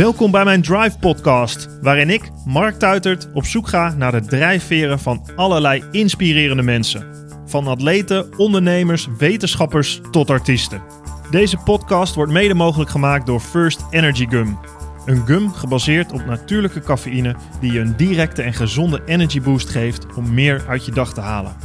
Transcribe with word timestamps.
Welkom 0.00 0.30
bij 0.30 0.44
mijn 0.44 0.62
Drive 0.62 0.98
podcast, 0.98 1.68
waarin 1.80 2.10
ik, 2.10 2.30
Mark 2.44 2.78
Tuitert, 2.78 3.28
op 3.32 3.44
zoek 3.44 3.68
ga 3.68 3.94
naar 3.94 4.12
de 4.12 4.20
drijfveren 4.20 4.98
van 4.98 5.26
allerlei 5.36 5.84
inspirerende 5.90 6.62
mensen. 6.62 7.06
Van 7.46 7.66
atleten, 7.66 8.38
ondernemers, 8.38 9.08
wetenschappers 9.18 10.00
tot 10.10 10.30
artiesten. 10.30 10.82
Deze 11.30 11.56
podcast 11.56 12.14
wordt 12.14 12.32
mede 12.32 12.54
mogelijk 12.54 12.90
gemaakt 12.90 13.26
door 13.26 13.40
First 13.40 13.84
Energy 13.90 14.26
Gum. 14.28 14.58
Een 15.06 15.26
gum 15.26 15.52
gebaseerd 15.52 16.12
op 16.12 16.26
natuurlijke 16.26 16.80
cafeïne 16.80 17.36
die 17.60 17.72
je 17.72 17.80
een 17.80 17.96
directe 17.96 18.42
en 18.42 18.54
gezonde 18.54 19.02
energy 19.06 19.40
boost 19.40 19.68
geeft 19.68 20.06
om 20.16 20.34
meer 20.34 20.64
uit 20.68 20.84
je 20.84 20.92
dag 20.92 21.14
te 21.14 21.20
halen. 21.20 21.56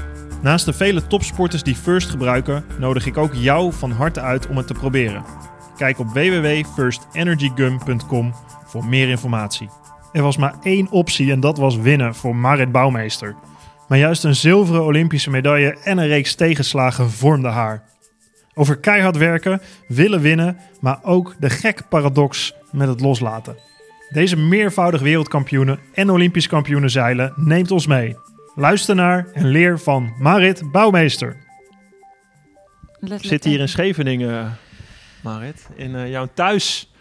Naast 0.41 0.65
de 0.65 0.73
vele 0.73 1.07
topsporters 1.07 1.63
die 1.63 1.75
First 1.75 2.09
gebruiken, 2.09 2.65
nodig 2.79 3.05
ik 3.05 3.17
ook 3.17 3.33
jou 3.33 3.73
van 3.73 3.91
harte 3.91 4.21
uit 4.21 4.47
om 4.47 4.57
het 4.57 4.67
te 4.67 4.73
proberen. 4.73 5.23
Kijk 5.77 5.99
op 5.99 6.07
www.firstenergygum.com 6.07 8.33
voor 8.65 8.85
meer 8.85 9.09
informatie. 9.09 9.69
Er 10.11 10.21
was 10.21 10.37
maar 10.37 10.55
één 10.63 10.89
optie 10.91 11.31
en 11.31 11.39
dat 11.39 11.57
was 11.57 11.77
winnen 11.77 12.15
voor 12.15 12.35
Marit 12.35 12.71
Bouwmeester. 12.71 13.35
Maar 13.87 13.97
juist 13.97 14.23
een 14.23 14.35
zilveren 14.35 14.83
Olympische 14.83 15.29
medaille 15.29 15.77
en 15.83 15.97
een 15.97 16.07
reeks 16.07 16.35
tegenslagen 16.35 17.11
vormden 17.11 17.51
haar. 17.51 17.83
Over 18.53 18.77
keihard 18.77 19.17
werken, 19.17 19.61
willen 19.87 20.21
winnen, 20.21 20.57
maar 20.81 20.99
ook 21.03 21.35
de 21.39 21.49
gek 21.49 21.89
paradox 21.89 22.53
met 22.71 22.87
het 22.87 22.99
loslaten. 22.99 23.55
Deze 24.09 24.37
meervoudig 24.37 25.01
wereldkampioene 25.01 25.79
en 25.93 26.09
Olympisch 26.09 26.47
kampioene 26.47 26.89
zeilen 26.89 27.33
neemt 27.35 27.71
ons 27.71 27.87
mee. 27.87 28.17
Luister 28.55 28.95
naar 28.95 29.27
en 29.33 29.45
leer 29.47 29.79
van 29.79 30.13
Marit 30.19 30.71
Bouwmeester. 30.71 31.35
Zit 33.19 33.43
hier 33.43 33.53
in 33.53 33.59
en- 33.59 33.69
Scheveningen, 33.69 34.57
Marit, 35.25 35.67
in 35.75 35.95
eh, 35.95 36.09
jouw 36.09 36.27
thuis. 36.33 36.91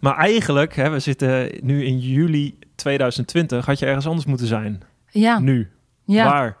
Maar 0.00 0.16
eigenlijk, 0.16 0.76
hè, 0.76 0.90
we 0.90 0.98
zitten 0.98 1.50
nu 1.60 1.84
in 1.84 1.98
juli 1.98 2.58
2020, 2.74 3.66
had 3.66 3.78
je 3.78 3.86
ergens 3.86 4.06
anders 4.06 4.26
moeten 4.26 4.46
zijn. 4.46 4.82
Ja, 5.10 5.38
Nu. 5.38 5.70
ja. 6.04 6.24
Waar? 6.24 6.56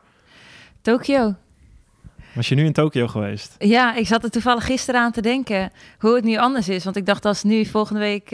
Tokio. 0.82 1.34
Was 2.34 2.48
je 2.48 2.54
nu 2.54 2.64
in 2.64 2.72
Tokio 2.72 3.06
geweest? 3.08 3.54
Ja, 3.58 3.94
ik 3.94 4.06
zat 4.06 4.24
er 4.24 4.30
toevallig 4.30 4.64
gisteren 4.64 5.00
aan 5.00 5.12
te 5.12 5.20
denken 5.22 5.70
hoe 5.98 6.14
het 6.14 6.24
nu 6.24 6.36
anders 6.36 6.68
is. 6.68 6.84
Want 6.84 6.96
ik 6.96 7.06
dacht 7.06 7.24
als 7.24 7.42
nu 7.42 7.64
volgende 7.64 8.00
week 8.00 8.24
eh, 8.24 8.30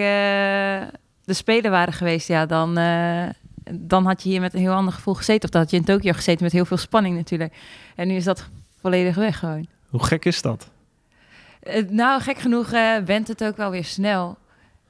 de 1.25 1.35
Spelen 1.35 1.71
waren 1.71 1.93
geweest, 1.93 2.29
ja, 2.29 2.47
dan, 2.47 2.79
eh, 2.79 3.25
dan 3.71 4.07
had 4.07 4.23
je 4.23 4.29
hier 4.29 4.41
met 4.41 4.55
een 4.55 4.61
heel 4.61 4.73
ander 4.73 4.93
gevoel 4.93 5.15
gezeten. 5.15 5.45
Of 5.45 5.51
dan 5.51 5.61
had 5.61 5.71
je 5.71 5.77
in 5.77 5.85
Tokio 5.85 6.13
gezeten 6.13 6.45
met 6.45 6.53
heel 6.53 6.65
veel 6.65 6.77
spanning 6.77 7.17
natuurlijk. 7.17 7.55
En 7.97 8.09
nu 8.09 8.15
is 8.15 8.25
dat 8.25 8.49
volledig 8.81 9.15
weg 9.15 9.39
gewoon. 9.39 9.67
Hoe 9.89 10.05
gek 10.05 10.25
is 10.25 10.43
dat? 10.43 10.71
Eh, 11.67 11.83
nou, 11.89 12.21
gek 12.21 12.39
genoeg 12.39 12.73
eh 12.73 12.97
went 13.05 13.29
het 13.29 13.45
ook 13.45 13.57
wel 13.57 13.71
weer 13.71 13.85
snel. 13.85 14.37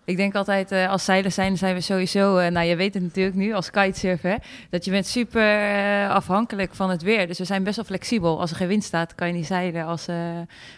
Ik 0.05 0.17
denk 0.17 0.35
altijd, 0.35 0.73
eh, 0.73 0.91
als 0.91 1.05
zeilers 1.05 1.35
zijn, 1.35 1.57
zijn 1.57 1.75
we 1.75 1.81
sowieso... 1.81 2.51
nou, 2.51 2.67
je 2.67 2.77
weet 2.77 2.95
het 2.95 3.03
natuurlijk 3.03 3.37
nu, 3.37 3.53
als 3.53 3.71
kitesurfer... 3.71 4.39
dat 4.71 4.85
je 4.85 4.91
bent 4.91 5.07
super 5.07 6.09
afhankelijk 6.09 6.75
van 6.75 6.91
het 6.91 7.03
weer. 7.03 7.27
Dus 7.27 7.39
we 7.39 7.45
zijn 7.45 7.63
best 7.65 7.77
wel 7.77 7.85
flexibel. 7.85 8.41
Als 8.41 8.51
er 8.51 8.57
geen 8.57 8.69
wind 8.69 8.85
staat, 8.85 9.15
kan 9.15 9.27
je 9.27 9.33
niet 9.33 9.47
zeilen. 9.47 9.85
Als, 9.85 10.07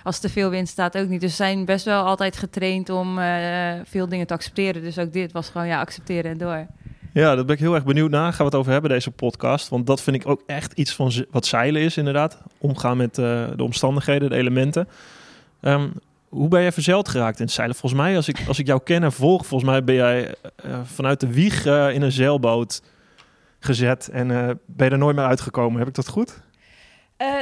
als 0.03 0.19
te 0.19 0.29
veel 0.29 0.51
wind 0.51 0.69
staat, 0.69 0.99
ook 0.99 1.09
niet. 1.09 1.21
Dus 1.21 1.31
we 1.31 1.37
zijn 1.37 1.65
best 1.65 1.85
wel 1.85 2.05
altijd 2.05 2.37
getraind 2.37 2.91
om 2.91 3.19
veel 3.85 4.09
dingen 4.09 4.27
te 4.27 4.35
accepteren. 4.35 4.83
Dus 4.83 4.99
ook 4.99 5.13
dit 5.13 5.33
was 5.33 5.49
gewoon, 5.49 5.67
ja, 5.67 5.81
accepteren 5.81 6.31
en 6.31 6.39
door. 6.39 6.67
Ja, 7.13 7.35
daar 7.35 7.45
ben 7.45 7.55
ik 7.55 7.61
heel 7.61 7.75
erg 7.75 7.85
benieuwd 7.85 8.11
naar. 8.11 8.33
Gaan 8.33 8.39
we 8.39 8.45
het 8.45 8.55
over 8.55 8.73
hebben, 8.73 8.91
deze 8.91 9.11
podcast. 9.11 9.69
Want 9.69 9.87
dat 9.87 10.03
vind 10.03 10.17
ik 10.17 10.29
ook 10.29 10.43
echt 10.47 10.73
iets 10.73 10.95
van 10.95 11.13
wat 11.31 11.47
zeilen 11.47 11.83
is, 11.83 11.97
inderdaad. 11.97 12.43
Omgaan 12.59 12.97
met 12.97 13.15
de 13.15 13.63
omstandigheden, 13.63 14.31
de 14.31 14.37
elementen. 14.37 14.89
Ehm, 15.61 15.89
hoe 16.29 16.49
ben 16.49 16.61
jij 16.61 16.73
verzeild 16.73 17.09
geraakt 17.09 17.39
in 17.39 17.45
het 17.45 17.55
zeilen? 17.55 17.77
Volgens 17.77 18.01
mij, 18.01 18.17
als 18.17 18.29
ik, 18.29 18.39
als 18.49 18.59
ik 18.59 18.67
jou 18.67 18.81
ken 18.85 19.03
en 19.03 19.13
volg, 19.13 19.47
volgens 19.47 19.71
mij 19.71 19.85
ben 19.85 19.95
jij 19.95 20.35
eh, 20.57 20.81
vanuit 20.85 21.21
de 21.21 21.33
wieg 21.33 21.67
eh, 21.67 21.95
in 21.95 22.03
een 22.03 22.13
zeilboot 22.13 22.83
gezet. 23.59 24.09
En 24.09 24.31
eh, 24.31 24.51
ben 24.67 24.87
je 24.87 24.93
er 24.93 24.99
nooit 24.99 25.17
meer 25.17 25.25
uitgekomen. 25.25 25.79
Heb 25.79 25.89
ik 25.89 25.95
dat 25.95 26.09
goed? 26.09 26.41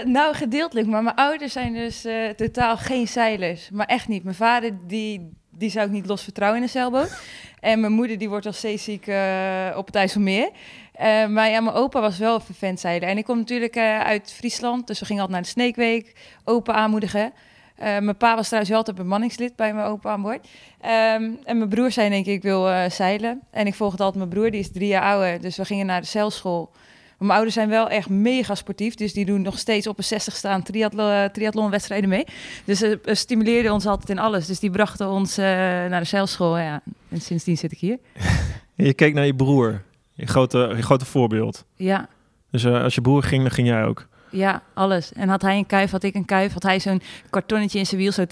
Nou, 0.05 0.35
gedeeltelijk. 0.35 0.87
Maar 0.87 1.03
mijn 1.03 1.17
ouders 1.17 1.53
zijn 1.53 1.75
dus 1.75 2.07
totaal 2.37 2.77
geen 2.77 3.09
zeilers. 3.09 3.71
Maar 3.71 3.87
echt 3.87 4.09
niet. 4.09 4.25
Mijn 4.25 4.37
vader, 4.37 4.71
die, 4.87 5.31
die 5.51 5.71
zou 5.71 5.87
ik 5.87 5.93
niet 5.93 6.07
los 6.07 6.23
vertrouwen 6.23 6.59
in 6.59 6.67
een 6.67 6.73
zeilboot. 6.73 7.21
En 7.61 7.81
mijn 7.81 7.93
moeder, 7.93 8.19
die 8.19 8.29
wordt 8.29 8.45
nog 8.45 8.55
steeds 8.55 8.85
ziek 8.85 9.07
eh, 9.07 9.75
op 9.77 9.87
het 9.87 9.95
IJsselmeer. 9.95 10.51
Eh, 10.93 11.27
maar 11.27 11.51
ja, 11.51 11.61
mijn 11.61 11.77
opa 11.77 12.01
was 12.01 12.19
wel 12.19 12.35
een 12.35 12.41
vervent 12.41 12.81
zeiler. 12.81 13.09
En 13.09 13.19
ik 13.19 13.25
kom 13.25 13.39
natuurlijk 13.39 13.77
uit 13.79 14.33
Friesland. 14.33 14.87
Dus 14.87 14.99
we 14.99 15.05
gingen 15.05 15.23
altijd 15.23 15.41
naar 15.41 15.53
de 15.55 15.61
Sneekweek. 15.61 16.13
Opa 16.45 16.73
aanmoedigen. 16.73 17.33
Eh, 17.77 17.99
mijn 17.99 18.17
pa 18.17 18.35
was 18.35 18.45
trouwens 18.45 18.71
wel 18.71 18.79
altijd 18.79 18.97
bemanningslid 18.97 19.57
bij 19.57 19.75
mijn 19.75 19.87
opa 19.87 20.11
aan 20.11 20.23
boord. 20.23 20.49
Ehm, 20.81 21.31
en 21.45 21.59
mijn 21.59 21.69
broer 21.69 21.91
zei 21.91 22.11
één 22.11 22.23
keer, 22.23 22.33
ik 22.33 22.43
wil 22.43 22.69
eh, 22.69 22.91
zeilen. 22.91 23.41
En 23.51 23.67
ik 23.67 23.75
volgde 23.75 24.03
altijd 24.03 24.25
mijn 24.25 24.35
broer, 24.35 24.51
die 24.51 24.61
is 24.61 24.73
drie 24.73 24.89
jaar 24.89 25.03
ouder. 25.03 25.41
Dus 25.41 25.57
we 25.57 25.65
gingen 25.65 25.87
naar 25.87 26.01
de 26.01 26.07
zeilschool. 26.07 26.71
Mijn 27.19 27.31
ouders 27.31 27.55
zijn 27.55 27.69
wel 27.69 27.89
echt 27.89 28.09
mega 28.09 28.55
sportief. 28.55 28.95
Dus 28.95 29.13
die 29.13 29.25
doen 29.25 29.43
nog 29.43 29.59
steeds 29.59 29.87
op 29.87 29.99
een 29.99 30.05
60 30.05 30.37
staan 30.37 30.63
triathlon, 30.63 31.31
triathlonwedstrijden 31.33 32.09
mee. 32.09 32.25
Dus 32.65 32.79
ze 32.79 33.01
eh, 33.05 33.15
stimuleerden 33.15 33.73
ons 33.73 33.87
altijd 33.87 34.11
in 34.11 34.19
alles. 34.19 34.47
Dus 34.47 34.61
die 34.61 34.71
brachten 34.71 35.09
ons 35.09 35.39
eh, 35.39 35.45
naar 35.45 36.01
de 36.01 36.07
zeilschool. 36.07 36.59
Ja. 36.59 36.83
En 37.09 37.21
sindsdien 37.21 37.57
zit 37.57 37.73
ik 37.73 37.79
hier. 37.79 37.99
Je 38.75 38.95
keek 38.95 39.15
naar 39.15 39.27
je 39.27 39.35
broer, 39.35 39.83
je 40.13 40.27
grote, 40.27 40.73
je 40.77 40.83
grote 40.83 41.05
voorbeeld. 41.05 41.65
Ja, 41.77 42.09
Dus 42.51 42.65
eh, 42.65 42.83
als 42.83 42.95
je 42.95 43.01
broer 43.01 43.23
ging, 43.23 43.43
dan 43.43 43.51
ging 43.51 43.69
jij 43.69 43.85
ook. 43.85 44.09
Ja, 44.37 44.63
alles. 44.75 45.13
En 45.13 45.29
had 45.29 45.43
hij 45.43 45.57
een 45.57 45.67
kuif, 45.67 45.91
had 45.91 46.03
ik 46.03 46.15
een 46.15 46.25
kuif. 46.25 46.53
Had 46.53 46.63
hij 46.63 46.81
zo'n 46.81 47.03
kartonnetje 47.31 47.79
in 47.79 47.87
zijn 47.87 48.01
wiel, 48.01 48.13
zo 48.13 48.25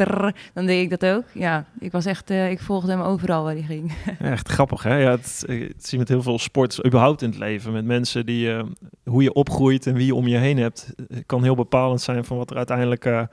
dan 0.55 0.67
deed 0.67 0.83
ik 0.83 1.01
dat 1.01 1.15
ook. 1.15 1.25
Ja, 1.33 1.65
ik 1.79 1.93
was 1.93 2.07
echt, 2.07 2.31
eh, 2.31 2.51
ik 2.51 2.61
volgde 2.61 2.91
hem 2.91 3.01
overal 3.01 3.45
waar 3.45 3.53
hij 3.53 3.63
ging. 3.63 3.93
Echt 4.19 4.49
grappig, 4.49 4.83
hè? 4.83 4.97
Ja, 4.97 5.11
het, 5.11 5.45
eh, 5.47 5.69
het 5.69 5.87
zie 5.87 5.99
met 5.99 6.09
heel 6.09 6.23
veel 6.23 6.39
sport, 6.39 6.87
überhaupt 6.87 7.23
in 7.23 7.29
het 7.29 7.39
leven. 7.39 7.73
Met 7.73 7.85
mensen 7.85 8.27
die, 8.27 8.53
eh, 8.53 8.65
hoe 9.05 9.23
je 9.23 9.33
opgroeit 9.33 9.87
en 9.87 9.95
wie 9.95 10.07
je 10.07 10.15
om 10.15 10.27
je 10.27 10.37
heen 10.37 10.59
hebt, 10.59 10.95
kan 11.27 11.43
heel 11.43 11.55
bepalend 11.55 12.01
zijn 12.01 12.25
van 12.25 12.37
wat 12.37 12.51
er 12.51 12.57
uiteindelijk 12.57 13.29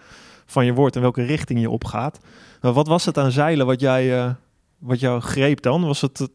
van 0.45 0.65
je 0.65 0.73
wordt 0.73 0.95
en 0.95 1.01
welke 1.01 1.23
richting 1.23 1.59
je 1.59 1.69
opgaat. 1.69 2.19
Maar 2.61 2.73
wat 2.73 2.87
was 2.87 3.05
het 3.05 3.17
aan 3.17 3.31
zeilen 3.31 3.65
wat 3.65 3.79
jij, 3.79 4.35
wat 4.77 4.99
jou 4.99 5.21
greep 5.21 5.61
dan? 5.61 5.85
Was 5.85 6.01
het, 6.01 6.29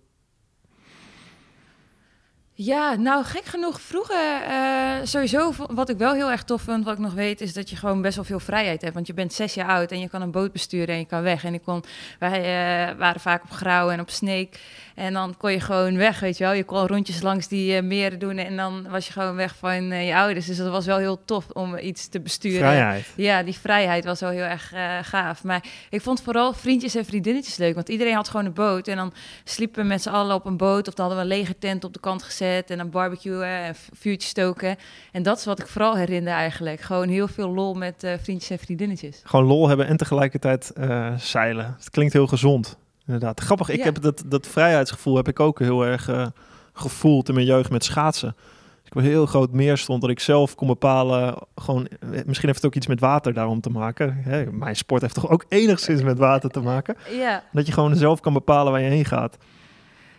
Ja, 2.58 2.94
nou 2.94 3.24
gek 3.24 3.44
genoeg 3.44 3.80
vroeger 3.80 4.42
eh, 4.42 4.94
sowieso 5.02 5.52
wat 5.56 5.88
ik 5.88 5.98
wel 5.98 6.14
heel 6.14 6.30
erg 6.30 6.42
tof 6.44 6.62
vind, 6.62 6.84
wat 6.84 6.92
ik 6.92 6.98
nog 6.98 7.14
weet, 7.14 7.40
is 7.40 7.52
dat 7.52 7.70
je 7.70 7.76
gewoon 7.76 8.02
best 8.02 8.16
wel 8.16 8.24
veel 8.24 8.40
vrijheid 8.40 8.82
hebt. 8.82 8.94
Want 8.94 9.06
je 9.06 9.14
bent 9.14 9.32
zes 9.32 9.54
jaar 9.54 9.68
oud 9.68 9.90
en 9.90 10.00
je 10.00 10.08
kan 10.08 10.22
een 10.22 10.30
boot 10.30 10.52
besturen 10.52 10.88
en 10.88 10.98
je 10.98 11.06
kan 11.06 11.22
weg. 11.22 11.44
En 11.44 11.54
ik 11.54 11.62
kon, 11.62 11.84
wij 12.18 12.38
eh, 12.40 12.96
waren 12.98 13.20
vaak 13.20 13.42
op 13.42 13.50
Grauw 13.50 13.90
en 13.90 14.00
op 14.00 14.10
Sneek 14.10 14.60
en 14.96 15.12
dan 15.12 15.34
kon 15.36 15.52
je 15.52 15.60
gewoon 15.60 15.96
weg, 15.96 16.20
weet 16.20 16.38
je 16.38 16.44
wel. 16.44 16.52
Je 16.52 16.64
kon 16.64 16.86
rondjes 16.86 17.22
langs 17.22 17.48
die 17.48 17.76
eh, 17.76 17.82
meren 17.82 18.18
doen 18.18 18.38
en 18.38 18.56
dan 18.56 18.88
was 18.88 19.06
je 19.06 19.12
gewoon 19.12 19.36
weg 19.36 19.56
van 19.56 19.90
eh, 19.90 20.06
je 20.06 20.16
ouders. 20.16 20.46
Dus 20.46 20.56
dat 20.56 20.70
was 20.70 20.86
wel 20.86 20.98
heel 20.98 21.24
tof 21.24 21.50
om 21.50 21.78
iets 21.78 22.08
te 22.08 22.20
besturen. 22.20 22.58
vrijheid? 22.58 23.06
Ja, 23.16 23.42
die 23.42 23.54
vrijheid 23.54 24.04
was 24.04 24.20
wel 24.20 24.30
heel 24.30 24.42
erg 24.42 24.72
eh, 24.72 24.98
gaaf. 25.02 25.44
Maar 25.44 25.64
ik 25.90 26.00
vond 26.00 26.22
vooral 26.22 26.52
vriendjes 26.52 26.94
en 26.94 27.04
vriendinnetjes 27.04 27.56
leuk. 27.56 27.74
Want 27.74 27.88
iedereen 27.88 28.14
had 28.14 28.28
gewoon 28.28 28.46
een 28.46 28.52
boot. 28.52 28.88
En 28.88 28.96
dan 28.96 29.12
sliepen 29.44 29.82
we 29.82 29.88
met 29.88 30.02
z'n 30.02 30.08
allen 30.08 30.34
op 30.34 30.46
een 30.46 30.56
boot. 30.56 30.88
Of 30.88 30.94
dan 30.94 31.06
hadden 31.06 31.26
we 31.26 31.32
een 31.32 31.38
lege 31.38 31.58
tent 31.58 31.84
op 31.84 31.92
de 31.92 32.00
kant 32.00 32.22
gezet. 32.22 32.70
En 32.70 32.78
dan 32.78 32.90
barbecuen 32.90 33.46
en 33.46 33.74
vuurtjes 33.92 34.30
stoken. 34.30 34.76
En 35.12 35.22
dat 35.22 35.38
is 35.38 35.44
wat 35.44 35.58
ik 35.58 35.66
vooral 35.66 35.96
herinner 35.96 36.32
eigenlijk. 36.32 36.80
Gewoon 36.80 37.08
heel 37.08 37.28
veel 37.28 37.48
lol 37.48 37.74
met 37.74 38.16
vriendjes 38.22 38.50
en 38.50 38.58
vriendinnetjes. 38.58 39.20
Gewoon 39.24 39.46
lol 39.46 39.68
hebben 39.68 39.86
en 39.86 39.96
tegelijkertijd 39.96 40.72
zeilen. 41.16 41.74
Het 41.78 41.90
klinkt 41.90 42.12
heel 42.12 42.26
gezond, 42.26 42.78
inderdaad. 43.06 43.40
Grappig, 43.40 43.68
ik 43.68 43.78
Ja. 43.78 43.84
heb 43.84 44.00
dat, 44.02 44.22
dat 44.26 44.46
vrijheidsgevoel 44.46 45.16
heb 45.16 45.28
ik 45.28 45.40
ook 45.40 45.58
heel 45.58 45.82
erg 45.86 46.08
eh, 46.08 46.26
gevoeld 46.72 47.28
in 47.28 47.34
mijn 47.34 47.46
jeugd 47.46 47.70
met 47.70 47.84
schaatsen. 47.84 48.36
Ik 48.84 48.94
een 48.94 49.02
heel 49.02 49.26
groot 49.26 49.52
meer 49.52 49.76
stond 49.78 50.00
dat 50.00 50.10
ik 50.10 50.20
zelf 50.20 50.54
kon 50.54 50.66
bepalen. 50.66 51.34
Gewoon, 51.54 51.86
eh, 51.86 52.08
misschien 52.10 52.48
heeft 52.48 52.62
het 52.62 52.66
ook 52.66 52.74
iets 52.74 52.86
met 52.86 53.00
water 53.00 53.32
daarom 53.34 53.60
te 53.60 53.70
maken. 53.70 54.16
Hè, 54.22 54.52
mijn 54.52 54.76
sport 54.76 55.02
heeft 55.02 55.14
toch 55.14 55.28
ook 55.30 55.44
enigszins 55.48 56.02
met 56.02 56.18
water 56.18 56.50
te 56.50 56.60
maken. 56.60 56.96
Ja, 57.10 57.42
Dat 57.52 57.66
je 57.66 57.72
gewoon 57.72 57.96
zelf 57.96 58.20
kan 58.20 58.32
bepalen 58.32 58.72
waar 58.72 58.80
je 58.82 58.88
heen 58.90 59.04
gaat. 59.04 59.36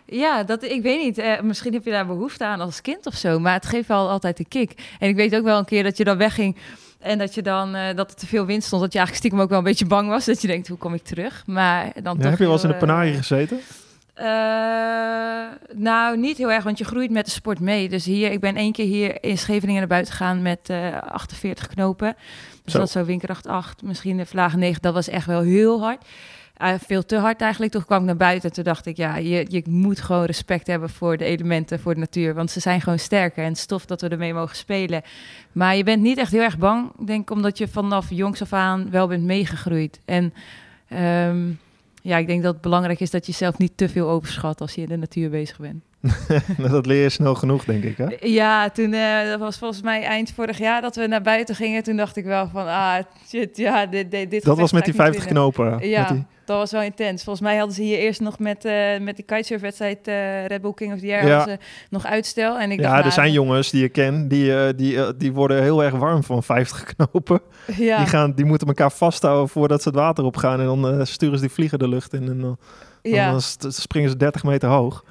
ja 0.04 0.42
dat, 0.44 0.62
ik 0.62 0.82
weet 0.82 1.02
niet. 1.04 1.18
eh, 1.18 1.40
misschien 1.40 1.72
heb 1.72 1.84
je 1.84 1.90
daar 1.90 2.06
behoefte 2.06 2.44
aan 2.46 2.60
als 2.60 2.80
kind 2.80 3.06
of 3.06 3.14
zo. 3.14 3.38
Maar 3.38 3.52
het 3.54 3.66
geeft 3.66 3.88
wel 3.88 4.08
altijd 4.08 4.36
de 4.36 4.44
kick. 4.44 4.96
En 4.98 5.08
ik 5.08 5.16
weet 5.16 5.36
ook 5.36 5.44
wel 5.44 5.58
een 5.58 5.64
keer 5.64 5.82
dat 5.82 5.96
je 5.96 6.04
dan 6.04 6.16
wegging. 6.18 6.56
En 6.98 7.18
dat 7.18 7.34
je 7.34 7.42
dan, 7.42 7.74
eh, 7.74 7.96
dat 7.96 8.10
er 8.10 8.16
te 8.16 8.26
veel 8.26 8.46
wind 8.46 8.64
stond. 8.64 8.82
Dat 8.82 8.92
je 8.92 8.98
eigenlijk 8.98 9.26
stiekem 9.26 9.40
ook 9.44 9.48
wel 9.48 9.58
een 9.58 9.64
beetje 9.64 9.86
bang 9.86 10.08
was. 10.08 10.24
Dat 10.24 10.40
je 10.42 10.46
denkt, 10.46 10.68
hoe 10.68 10.78
kom 10.78 10.94
ik 10.94 11.02
terug? 11.02 11.42
Maar 11.46 11.84
dan 12.02 12.14
Ja, 12.16 12.20
toch 12.20 12.30
heb 12.30 12.38
je 12.38 12.44
wel 12.44 12.52
eens 12.52 12.62
in 12.62 12.68
de 12.68 12.74
heel, 12.74 12.82
eh, 12.82 12.88
panarie 12.88 13.14
gezeten? 13.16 13.60
Eh, 14.14 14.24
nou, 15.74 16.16
niet 16.16 16.38
heel 16.38 16.50
erg, 16.52 16.64
want 16.64 16.78
je 16.78 16.84
groeit 16.84 17.10
met 17.10 17.24
de 17.24 17.30
sport 17.30 17.60
mee. 17.60 17.88
Dus 17.88 18.04
hier, 18.04 18.30
ik 18.30 18.40
ben 18.40 18.56
één 18.56 18.72
keer 18.72 18.86
hier 18.86 19.22
in 19.24 19.38
Scheveningen 19.38 19.80
naar 19.80 19.88
buiten 19.88 20.12
gegaan 20.12 20.42
met 20.42 20.58
eh 20.70 20.98
48 20.98 21.66
knopen. 21.66 22.16
Dus 22.64 22.72
Zo. 22.72 22.78
dat 22.78 22.90
zo 22.90 23.04
windkracht 23.04 23.46
8, 23.46 23.82
misschien 23.82 24.16
de 24.16 24.26
vlaag 24.26 24.56
9. 24.56 24.82
Dat 24.82 24.94
was 24.94 25.08
echt 25.08 25.26
wel 25.26 25.40
heel 25.40 25.80
hard. 25.80 26.04
Eh, 26.58 26.74
veel 26.78 27.04
te 27.04 27.16
hard 27.16 27.40
eigenlijk. 27.40 27.72
Toen 27.72 27.84
kwam 27.84 28.00
ik 28.00 28.06
naar 28.06 28.16
buiten 28.16 28.48
en 28.48 28.54
toen 28.54 28.64
dacht 28.64 28.86
ik, 28.86 28.96
ja, 28.96 29.16
je, 29.16 29.46
je 29.48 29.62
moet 29.68 30.00
gewoon 30.00 30.24
respect 30.24 30.66
hebben 30.66 30.90
voor 30.90 31.16
de 31.16 31.24
elementen, 31.24 31.80
voor 31.80 31.94
de 31.94 32.00
natuur. 32.00 32.34
Want 32.34 32.50
ze 32.50 32.60
zijn 32.60 32.80
gewoon 32.80 32.98
sterker 32.98 33.44
en 33.44 33.56
stof 33.56 33.86
dat 33.86 34.00
we 34.00 34.08
ermee 34.08 34.34
mogen 34.34 34.56
spelen. 34.56 35.02
Maar 35.52 35.76
je 35.76 35.84
bent 35.84 36.02
niet 36.02 36.18
echt 36.18 36.32
heel 36.32 36.42
erg 36.42 36.58
bang, 36.58 36.90
denk 37.04 37.20
ik, 37.20 37.30
omdat 37.30 37.58
je 37.58 37.68
vanaf 37.68 38.06
jongs 38.10 38.42
af 38.42 38.52
aan 38.52 38.90
wel 38.90 39.06
bent 39.06 39.24
meegegroeid. 39.24 40.00
En 40.04 40.34
ehm, 40.88 41.50
Ja, 42.02 42.16
ik 42.16 42.26
denk 42.26 42.42
dat 42.42 42.52
het 42.52 42.62
belangrijk 42.62 43.00
is 43.00 43.10
dat 43.10 43.26
je 43.26 43.32
zelf 43.32 43.58
niet 43.58 43.72
te 43.76 43.88
veel 43.88 44.08
overschat 44.08 44.60
als 44.60 44.74
je 44.74 44.82
in 44.82 44.88
de 44.88 44.96
natuur 44.96 45.30
bezig 45.30 45.58
bent. 45.58 45.82
dat 46.70 46.86
leer 46.86 47.02
je 47.02 47.08
snel 47.08 47.34
genoeg, 47.34 47.64
denk 47.64 47.84
ik. 47.84 47.96
Hè? 47.96 48.06
Ja, 48.20 48.70
toen 48.70 48.92
uh, 48.92 49.24
dat 49.30 49.38
was 49.38 49.58
volgens 49.58 49.82
mij 49.82 50.02
eind 50.02 50.32
vorig 50.32 50.58
jaar 50.58 50.80
dat 50.80 50.96
we 50.96 51.06
naar 51.06 51.22
buiten 51.22 51.54
gingen. 51.54 51.82
Toen 51.82 51.96
dacht 51.96 52.16
ik 52.16 52.24
wel 52.24 52.48
van, 52.48 52.66
ah, 52.66 52.98
shit, 53.28 53.56
ja, 53.56 53.86
dit, 53.86 54.10
dit, 54.10 54.30
dit 54.30 54.44
Dat 54.44 54.58
was 54.58 54.72
met 54.72 54.84
die 54.84 54.94
50 54.94 55.24
knopen. 55.24 55.88
Ja, 55.88 56.12
die... 56.12 56.26
dat 56.44 56.56
was 56.56 56.70
wel 56.70 56.82
intens. 56.82 57.24
Volgens 57.24 57.44
mij 57.44 57.56
hadden 57.56 57.74
ze 57.74 57.82
hier 57.82 57.98
eerst 57.98 58.20
nog 58.20 58.38
met, 58.38 58.64
uh, 58.64 58.98
met 59.00 59.16
die 59.16 59.24
kitesurfwedstrijd 59.24 60.08
uh, 60.08 60.46
Red 60.46 60.60
Bull 60.60 60.74
King 60.74 60.92
of 60.92 60.98
the 60.98 61.06
Year 61.06 61.26
ja. 61.26 61.44
ze 61.44 61.58
nog 61.90 62.06
uitstel. 62.06 62.58
En 62.58 62.70
ik 62.70 62.80
ja, 62.80 62.84
dacht, 62.84 62.96
er 62.96 63.02
nou, 63.02 63.12
zijn 63.12 63.32
jongens 63.32 63.70
die 63.70 63.80
je 63.80 63.88
ken, 63.88 64.28
die, 64.28 64.74
die, 64.74 65.16
die 65.16 65.32
worden 65.32 65.62
heel 65.62 65.84
erg 65.84 65.94
warm 65.94 66.24
van 66.24 66.42
50 66.42 66.84
knopen. 66.94 67.40
Ja. 67.76 67.96
Die, 67.98 68.06
gaan, 68.06 68.32
die 68.32 68.44
moeten 68.44 68.66
elkaar 68.66 68.92
vasthouden 68.92 69.48
voordat 69.48 69.82
ze 69.82 69.88
het 69.88 69.98
water 69.98 70.24
op 70.24 70.36
gaan. 70.36 70.60
En 70.60 70.66
dan 70.66 71.06
sturen 71.06 71.38
ze 71.38 71.44
die 71.44 71.54
vliegen 71.54 71.78
de 71.78 71.88
lucht 71.88 72.12
in 72.12 72.28
en 72.28 72.40
dan, 72.40 72.58
ja. 73.02 73.30
dan 73.30 73.72
springen 73.72 74.10
ze 74.10 74.16
30 74.16 74.44
meter 74.44 74.68
hoog. 74.68 75.04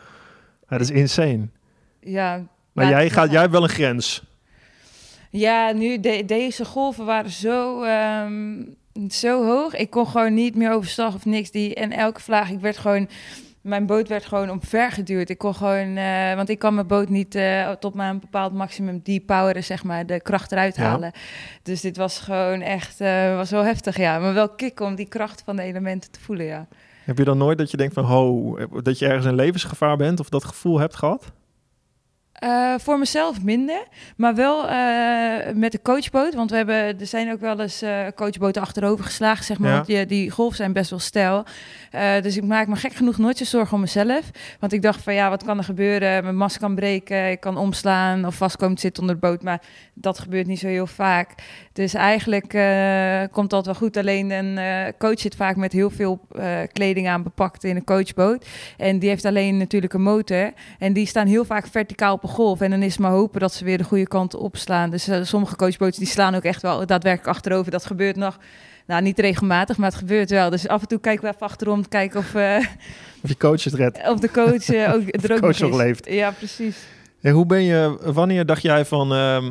Dat 0.68 0.80
is 0.80 0.92
insane. 0.92 1.48
Ja, 2.00 2.44
maar 2.72 2.90
jij, 2.90 3.10
gaat, 3.10 3.32
jij 3.32 3.40
hebt 3.40 3.52
wel 3.52 3.64
een 3.64 3.70
grens. 3.70 4.24
Ja, 5.30 5.72
nu 5.72 6.00
de, 6.00 6.26
deze 6.26 6.66
golven 6.66 7.06
waren 7.06 7.32
zo, 7.32 7.84
um, 7.84 8.76
zo 9.10 9.46
hoog. 9.46 9.76
Ik 9.76 9.90
kon 9.90 10.08
gewoon 10.08 10.34
niet 10.34 10.56
meer 10.56 10.72
overstag 10.72 11.16
of 11.16 11.26
niks. 11.26 11.52
Die, 11.52 11.76
en 11.76 11.92
elke 11.92 12.22
vlaag, 12.22 12.50
ik 12.50 12.60
werd 12.60 12.78
gewoon... 12.78 13.10
Mijn 13.62 13.86
boot 13.86 14.08
werd 14.08 14.26
gewoon 14.26 14.50
omver 14.50 14.92
geduwd. 14.92 15.30
Ik 15.30 15.38
kon 15.38 15.56
gewoon... 15.56 15.98
Uh, 15.98 16.36
want 16.36 16.50
ik 16.50 16.60
kan 16.60 16.74
mijn 16.74 16.88
boot 16.88 17.10
niet 17.10 17.36
uh, 17.36 17.72
tot 17.72 17.94
maar 17.94 18.10
een 18.10 18.20
bepaald 18.20 18.54
maximum 18.54 19.00
depoweren, 19.04 19.64
zeg 19.64 19.84
maar. 19.84 20.06
De 20.06 20.22
kracht 20.22 20.52
eruit 20.52 20.76
Ja. 20.76 20.84
halen. 20.84 21.12
Dus 21.64 21.82
dit 21.82 21.98
was 21.98 22.20
gewoon 22.20 22.62
echt... 22.62 23.02
Uh, 23.02 23.36
was 23.36 23.52
wel 23.52 23.64
heftig, 23.64 23.98
ja. 23.98 24.20
Maar 24.20 24.34
wel 24.34 24.50
kicken 24.50 24.86
om 24.86 24.96
die 24.96 25.08
kracht 25.08 25.42
van 25.46 25.56
de 25.56 25.62
elementen 25.62 26.12
te 26.12 26.20
voelen, 26.20 26.46
ja. 26.46 26.68
Heb 27.08 27.18
je 27.18 27.24
dan 27.24 27.38
nooit 27.38 27.58
dat 27.58 27.72
je 27.72 27.78
denkt 27.78 27.94
van... 27.94 28.04
Ho, 28.04 28.58
dat 28.82 29.00
je 29.00 29.08
ergens 29.08 29.26
in 29.26 29.36
levensgevaar 29.36 29.98
bent? 29.98 30.20
Of 30.20 30.30
dat 30.30 30.44
gevoel 30.44 30.80
hebt 30.80 30.96
gehad? 30.96 31.32
Uh, 32.44 32.74
voor 32.78 33.00
mezelf 33.00 33.44
minder, 33.44 33.84
maar 34.18 34.36
wel 34.36 34.70
uh, 34.70 35.54
met 35.54 35.72
de 35.72 35.82
coachboot. 35.82 36.34
Want 36.34 36.50
we 36.50 36.56
hebben, 36.56 37.00
er 37.00 37.06
zijn 37.06 37.32
ook 37.32 37.40
wel 37.40 37.60
eens 37.60 37.84
uh, 37.84 38.08
coachboten 38.16 38.62
achterover 38.62 39.06
geslagen, 39.06 39.46
zeg 39.46 39.60
maar. 39.60 39.70
Ja. 39.70 39.76
Want 39.76 39.88
die, 39.88 40.06
die 40.06 40.30
golven 40.30 40.58
zijn 40.58 40.74
best 40.74 40.90
wel 40.90 41.00
stijl. 41.00 41.46
dus 42.22 42.38
ik 42.38 42.44
maak 42.44 42.68
me 42.68 42.76
gek 42.76 42.94
genoeg 42.94 43.18
nooit 43.18 43.38
zo 43.38 43.44
zorgen 43.44 43.74
om 43.74 43.82
mezelf. 43.82 44.32
Want 44.60 44.74
ik 44.74 44.82
dacht 44.82 45.02
van 45.02 45.14
ja, 45.14 45.30
wat 45.30 45.44
kan 45.44 45.58
er 45.58 45.64
gebeuren? 45.64 46.24
Mijn 46.24 46.38
mast 46.38 46.58
kan 46.58 46.76
breken, 46.76 47.32
ik 47.32 47.40
kan 47.40 47.58
omslaan 47.58 48.26
of 48.26 48.36
vast 48.36 48.58
komen 48.58 48.76
te 48.76 48.82
zitten 48.82 49.02
onder 49.02 49.20
de 49.20 49.28
boot. 49.28 49.44
Maar 49.44 49.62
dat 49.94 50.20
gebeurt 50.20 50.48
niet 50.48 50.60
zo 50.60 50.68
heel 50.68 50.88
vaak. 50.88 51.34
Dus 51.78 51.94
eigenlijk 51.94 52.58
komt 53.32 53.50
dat 53.50 53.66
wel 53.66 53.76
goed. 53.76 53.98
Alleen 53.98 54.32
een 54.32 54.94
coach 54.98 55.20
zit 55.20 55.36
vaak 55.36 55.56
met 55.56 55.72
heel 55.72 55.90
veel 55.90 56.20
kleding 56.72 57.08
aan 57.08 57.24
bepakt 57.24 57.64
in 57.64 57.76
een 57.76 57.84
coachboot. 57.84 58.46
En 58.78 59.00
die 59.00 59.10
heeft 59.10 59.26
alleen 59.26 59.58
natuurlijk 59.58 59.94
een 59.94 60.02
motor. 60.02 60.54
En 60.80 60.94
die 60.94 61.06
staan 61.06 61.28
heel 61.28 61.46
vaak 61.46 61.68
verticaal 61.68 62.14
op 62.14 62.24
golf. 62.24 62.62
En 62.62 62.70
dan 62.70 62.82
is 62.82 62.92
het 62.92 63.00
maar 63.00 63.12
hopen 63.12 63.40
dat 63.40 63.54
ze 63.54 63.64
weer 63.64 63.78
de 63.78 63.84
goede 63.84 64.08
kant 64.08 64.36
opslaan. 64.36 64.90
Dus 64.90 65.10
sommige 65.22 65.56
coachboten 65.56 66.00
die 66.00 66.10
slaan 66.10 66.36
ook 66.36 66.44
echt 66.44 66.62
wel 66.62 66.86
daadwerkelijk 66.86 67.36
achterover. 67.36 67.72
Dat 67.72 67.86
gebeurt 67.86 68.16
nog, 68.16 68.40
nou 68.88 69.02
niet 69.02 69.20
regelmatig, 69.20 69.78
maar 69.78 69.90
het 69.90 70.00
gebeurt 70.00 70.30
wel. 70.30 70.50
Dus 70.50 70.68
af 70.68 70.82
en 70.82 70.88
toe 70.88 71.00
kijken 71.00 71.24
we 71.24 71.30
even 71.30 71.48
achterom 71.48 71.82
te 71.82 71.90
kijken 71.90 72.20
of, 72.20 72.36
of 73.24 73.30
je 73.30 73.38
coach 73.38 73.64
het 73.64 73.74
redt. 73.74 74.10
Of 74.10 74.20
de 74.20 74.32
coach 74.32 74.70
ook, 74.94 75.32
ook 75.32 75.40
coach 75.40 75.60
nog 75.60 75.78
leeft. 75.78 76.10
Ja, 76.10 76.32
precies. 76.32 76.78
Ja, 77.20 77.32
hoe 77.32 77.46
ben 77.46 77.64
je, 77.64 77.98
wanneer 78.02 78.46
dacht 78.46 78.62
jij 78.62 78.86
van, 78.86 79.14
uh, 79.14 79.44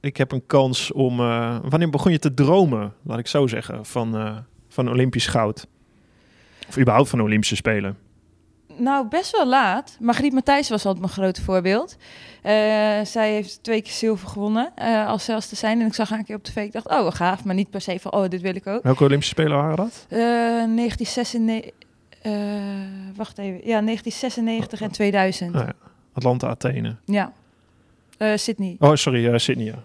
ik 0.00 0.16
heb 0.16 0.32
een 0.32 0.46
kans 0.46 0.92
om, 0.92 1.20
uh, 1.20 1.56
wanneer 1.68 1.90
begon 1.90 2.12
je 2.12 2.18
te 2.18 2.34
dromen, 2.34 2.92
laat 3.02 3.18
ik 3.18 3.26
zo 3.26 3.46
zeggen, 3.46 3.86
van, 3.86 4.16
uh, 4.16 4.36
van 4.68 4.88
Olympisch 4.88 5.26
goud? 5.26 5.66
Of 6.68 6.78
überhaupt 6.78 7.08
van 7.08 7.20
Olympische 7.20 7.56
Spelen? 7.56 7.96
Nou, 8.76 9.08
best 9.08 9.30
wel 9.30 9.46
laat. 9.46 9.96
Margriet 10.00 10.32
Matthijs 10.32 10.68
was 10.68 10.84
altijd 10.84 11.04
mijn 11.04 11.16
grote 11.16 11.42
voorbeeld. 11.42 11.96
Uh, 11.98 12.50
zij 13.04 13.32
heeft 13.32 13.62
twee 13.62 13.82
keer 13.82 13.92
zilver 13.92 14.28
gewonnen 14.28 14.72
uh, 14.78 15.06
als 15.06 15.24
zelfs 15.24 15.48
te 15.48 15.56
zijn. 15.56 15.80
En 15.80 15.86
ik 15.86 15.94
zag 15.94 16.08
haar 16.08 16.18
een 16.18 16.24
keer 16.24 16.36
op 16.36 16.44
tv. 16.44 16.56
Ik 16.56 16.72
dacht, 16.72 16.88
oh, 16.88 17.10
gaaf. 17.10 17.44
Maar 17.44 17.54
niet 17.54 17.70
per 17.70 17.80
se 17.80 17.98
van, 18.00 18.12
oh, 18.12 18.28
dit 18.28 18.40
wil 18.40 18.54
ik 18.54 18.66
ook. 18.66 18.82
Welke 18.82 19.04
Olympische 19.04 19.34
Spelen 19.34 19.56
waren 19.56 19.76
dat? 19.76 20.06
Uh, 20.08 20.18
1996... 20.18 21.72
Uh, 22.26 22.32
wacht 23.16 23.38
even. 23.38 23.56
Ja, 23.56 23.80
1996 23.80 24.80
en 24.80 24.90
2000. 24.90 25.54
Oh, 25.54 25.60
ja. 25.60 25.72
Atlanta, 26.12 26.48
Athene. 26.48 26.96
Ja. 27.04 27.32
Sydney. 28.34 28.76
Oh, 28.78 28.94
sorry, 28.94 29.38
Sydney, 29.38 29.66
ja. 29.66 29.84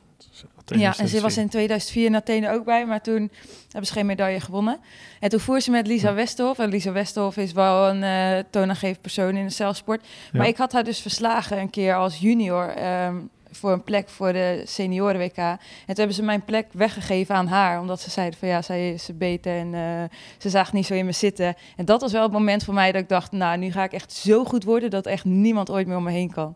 Ja, 0.66 0.98
en 0.98 1.08
ze 1.08 1.22
was 1.22 1.38
in 1.38 1.50
2004 1.50 2.06
in 2.06 2.16
Athene 2.16 2.52
ook 2.52 2.66
bij, 2.66 2.86
maar 2.86 3.02
toen 3.02 3.32
hebben 3.64 3.88
ze 3.88 3.94
geen 3.94 4.06
medaille 4.06 4.40
gewonnen. 4.40 4.80
En 5.20 5.30
toen 5.30 5.40
voer 5.40 5.62
ze 5.62 5.72
met 5.72 5.88
Lisa 5.88 6.14
Westerhof. 6.14 6.60
En 6.60 6.70
Lisa 6.70 6.92
Westerhof 6.92 7.38
is 7.38 7.52
wel 7.52 7.90
een 7.90 8.02
uh, 8.04 8.44
toonaangevend 8.50 9.02
persoon 9.02 9.36
in 9.36 9.46
de 9.46 9.54
zelfsport. 9.54 10.02
Ja. 10.32 10.38
Maar 10.38 10.48
ik 10.48 10.58
had 10.58 10.72
haar 10.72 10.84
dus 10.84 11.00
verslagen 11.00 11.60
een 11.60 11.70
keer 11.70 11.96
als 11.96 12.18
junior 12.18 12.74
um, 13.06 13.30
voor 13.52 13.72
een 13.72 13.84
plek 13.84 14.10
voor 14.10 14.34
de 14.34 14.62
senioren 14.66 15.20
WK. 15.20 15.38
En 15.38 15.58
toen 15.86 15.96
hebben 15.96 16.16
ze 16.16 16.24
mijn 16.24 16.44
plek 16.44 16.68
weggegeven 16.72 17.36
aan 17.36 17.48
haar, 17.48 17.80
omdat 17.80 18.02
ze 18.02 18.10
zeiden 18.10 18.40
van 18.40 18.48
ja, 18.48 18.62
zij 18.62 18.94
is 18.94 19.10
beter 19.14 19.58
en 19.58 19.74
uh, 19.74 20.04
ze 20.38 20.50
zag 20.50 20.74
niet 20.74 20.86
zo 20.86 20.94
in 20.94 21.06
me 21.06 21.12
zitten. 21.12 21.56
En 21.76 21.86
dat 21.86 22.02
was 22.02 22.12
wel 22.12 22.24
het 22.24 22.32
moment 22.32 22.64
voor 22.64 22.74
mij 22.74 22.92
dat 22.92 23.02
ik 23.02 23.10
dacht, 23.10 23.32
nou, 23.32 23.58
nu 23.58 23.72
ga 23.72 23.84
ik 23.84 23.94
echt 23.94 24.14
zo 24.14 24.46
goed 24.46 24.64
worden 24.64 24.90
dat 24.90 25.06
echt 25.06 25.26
niemand 25.26 25.70
ooit 25.70 25.88
meer 25.88 25.98
om 25.98 26.04
me 26.04 26.12
heen 26.12 26.32
kan. 26.32 26.56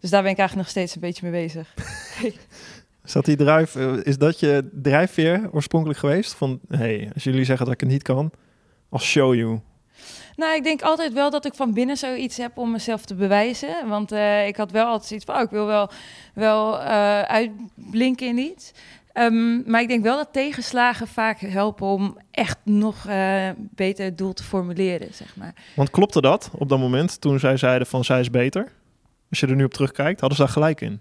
Dus 0.00 0.10
daar 0.10 0.22
ben 0.22 0.30
ik 0.30 0.38
eigenlijk 0.38 0.68
nog 0.68 0.76
steeds 0.76 0.94
een 0.94 1.00
beetje 1.00 1.30
mee 1.30 1.42
bezig. 1.42 1.74
Is 3.04 3.12
dat 3.12 3.24
die 3.24 3.36
drijf, 3.36 3.76
is 4.02 4.18
dat 4.18 4.40
je 4.40 4.68
drijfveer 4.82 5.48
oorspronkelijk 5.52 5.98
geweest? 5.98 6.34
Van, 6.34 6.60
hey, 6.68 7.10
als 7.14 7.24
jullie 7.24 7.44
zeggen 7.44 7.64
dat 7.64 7.74
ik 7.74 7.80
het 7.80 7.88
niet 7.88 8.02
kan, 8.02 8.30
I'll 8.90 8.98
show 8.98 9.34
you. 9.34 9.60
Nou, 10.36 10.54
ik 10.54 10.62
denk 10.62 10.82
altijd 10.82 11.12
wel 11.12 11.30
dat 11.30 11.44
ik 11.44 11.54
van 11.54 11.72
binnen 11.74 11.96
zoiets 11.96 12.36
heb 12.36 12.58
om 12.58 12.70
mezelf 12.70 13.04
te 13.04 13.14
bewijzen. 13.14 13.88
Want 13.88 14.12
uh, 14.12 14.46
ik 14.46 14.56
had 14.56 14.70
wel 14.70 14.86
altijd 14.86 15.10
iets 15.10 15.24
van, 15.24 15.34
oh, 15.34 15.40
ik 15.40 15.50
wil 15.50 15.66
wel, 15.66 15.90
wel 16.34 16.80
uh, 16.80 17.20
uitblinken 17.20 18.26
in 18.26 18.38
iets. 18.38 18.72
Um, 19.14 19.62
maar 19.66 19.80
ik 19.80 19.88
denk 19.88 20.02
wel 20.02 20.16
dat 20.16 20.32
tegenslagen 20.32 21.06
vaak 21.08 21.40
helpen 21.40 21.86
om 21.86 22.18
echt 22.30 22.58
nog 22.64 23.06
uh, 23.08 23.48
beter 23.56 24.04
het 24.04 24.18
doel 24.18 24.32
te 24.32 24.42
formuleren, 24.42 25.14
zeg 25.14 25.36
maar. 25.36 25.54
Want 25.76 25.90
klopte 25.90 26.20
dat 26.20 26.50
op 26.58 26.68
dat 26.68 26.78
moment 26.78 27.20
toen 27.20 27.38
zij 27.38 27.56
zeiden 27.56 27.86
van 27.86 28.04
zij 28.04 28.20
is 28.20 28.30
beter? 28.30 28.72
Als 29.30 29.40
je 29.40 29.46
er 29.46 29.54
nu 29.54 29.64
op 29.64 29.72
terugkijkt, 29.72 30.20
hadden 30.20 30.38
ze 30.38 30.44
daar 30.44 30.52
gelijk 30.52 30.80
in? 30.80 31.00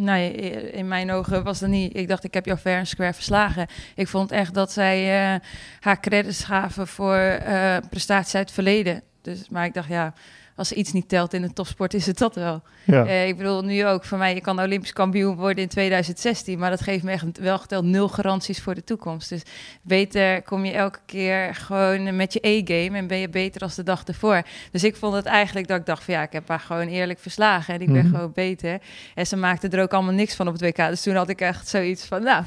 Nee, 0.00 0.32
in 0.70 0.88
mijn 0.88 1.10
ogen 1.10 1.42
was 1.42 1.58
dat 1.58 1.68
niet. 1.68 1.96
Ik 1.96 2.08
dacht, 2.08 2.24
ik 2.24 2.34
heb 2.34 2.46
jou 2.46 2.58
fair 2.58 2.78
en 2.78 2.86
square 2.86 3.12
verslagen. 3.12 3.66
Ik 3.94 4.08
vond 4.08 4.30
echt 4.30 4.54
dat 4.54 4.72
zij 4.72 5.32
uh, 5.34 5.40
haar 5.80 6.00
credits 6.00 6.44
gaven 6.44 6.86
voor 6.86 7.40
uh, 7.46 7.76
prestaties 7.90 8.34
uit 8.34 8.44
het 8.44 8.54
verleden. 8.54 9.02
Dus, 9.22 9.48
maar 9.48 9.64
ik 9.64 9.74
dacht, 9.74 9.88
ja, 9.88 10.12
als 10.60 10.72
iets 10.72 10.92
niet 10.92 11.08
telt 11.08 11.32
in 11.32 11.42
de 11.42 11.52
topsport, 11.52 11.94
is 11.94 12.06
het 12.06 12.18
dat 12.18 12.34
wel. 12.34 12.62
Ja. 12.84 13.04
Uh, 13.04 13.26
ik 13.28 13.36
bedoel, 13.36 13.62
nu 13.62 13.86
ook 13.86 14.04
voor 14.04 14.18
mij, 14.18 14.34
je 14.34 14.40
kan 14.40 14.60
Olympisch 14.60 14.92
kampioen 14.92 15.36
worden 15.36 15.62
in 15.62 15.68
2016, 15.68 16.58
maar 16.58 16.70
dat 16.70 16.80
geeft 16.80 17.04
me 17.04 17.10
echt 17.10 17.38
wel 17.38 17.58
geteld 17.58 17.84
nul 17.84 18.08
garanties 18.08 18.60
voor 18.60 18.74
de 18.74 18.84
toekomst. 18.84 19.28
Dus 19.28 19.42
beter 19.82 20.42
kom 20.42 20.64
je 20.64 20.72
elke 20.72 20.98
keer 21.06 21.54
gewoon 21.54 22.16
met 22.16 22.32
je 22.32 22.38
E-game 22.42 22.98
en 22.98 23.06
ben 23.06 23.18
je 23.18 23.28
beter 23.28 23.60
als 23.60 23.74
de 23.74 23.82
dag 23.82 24.04
ervoor. 24.04 24.42
Dus 24.70 24.84
ik 24.84 24.96
vond 24.96 25.14
het 25.14 25.26
eigenlijk 25.26 25.68
dat 25.68 25.78
ik 25.78 25.86
dacht 25.86 26.04
van 26.04 26.14
ja, 26.14 26.22
ik 26.22 26.32
heb 26.32 26.48
haar 26.48 26.60
gewoon 26.60 26.88
eerlijk 26.88 27.18
verslagen 27.18 27.74
en 27.74 27.80
ik 27.80 27.86
ben 27.86 27.96
Mhm. 27.96 28.04
mm 28.04 28.10
-hmm. 28.10 28.20
gewoon 28.20 28.32
beter. 28.34 28.78
En 29.14 29.26
ze 29.26 29.36
maakte 29.36 29.68
er 29.68 29.82
ook 29.82 29.92
allemaal 29.92 30.14
niks 30.14 30.34
van 30.34 30.46
op 30.46 30.52
het 30.52 30.62
WK. 30.62 30.76
Dus 30.76 31.02
toen 31.02 31.14
had 31.14 31.28
ik 31.28 31.40
echt 31.40 31.68
zoiets 31.68 32.04
van, 32.04 32.22
nou, 32.22 32.44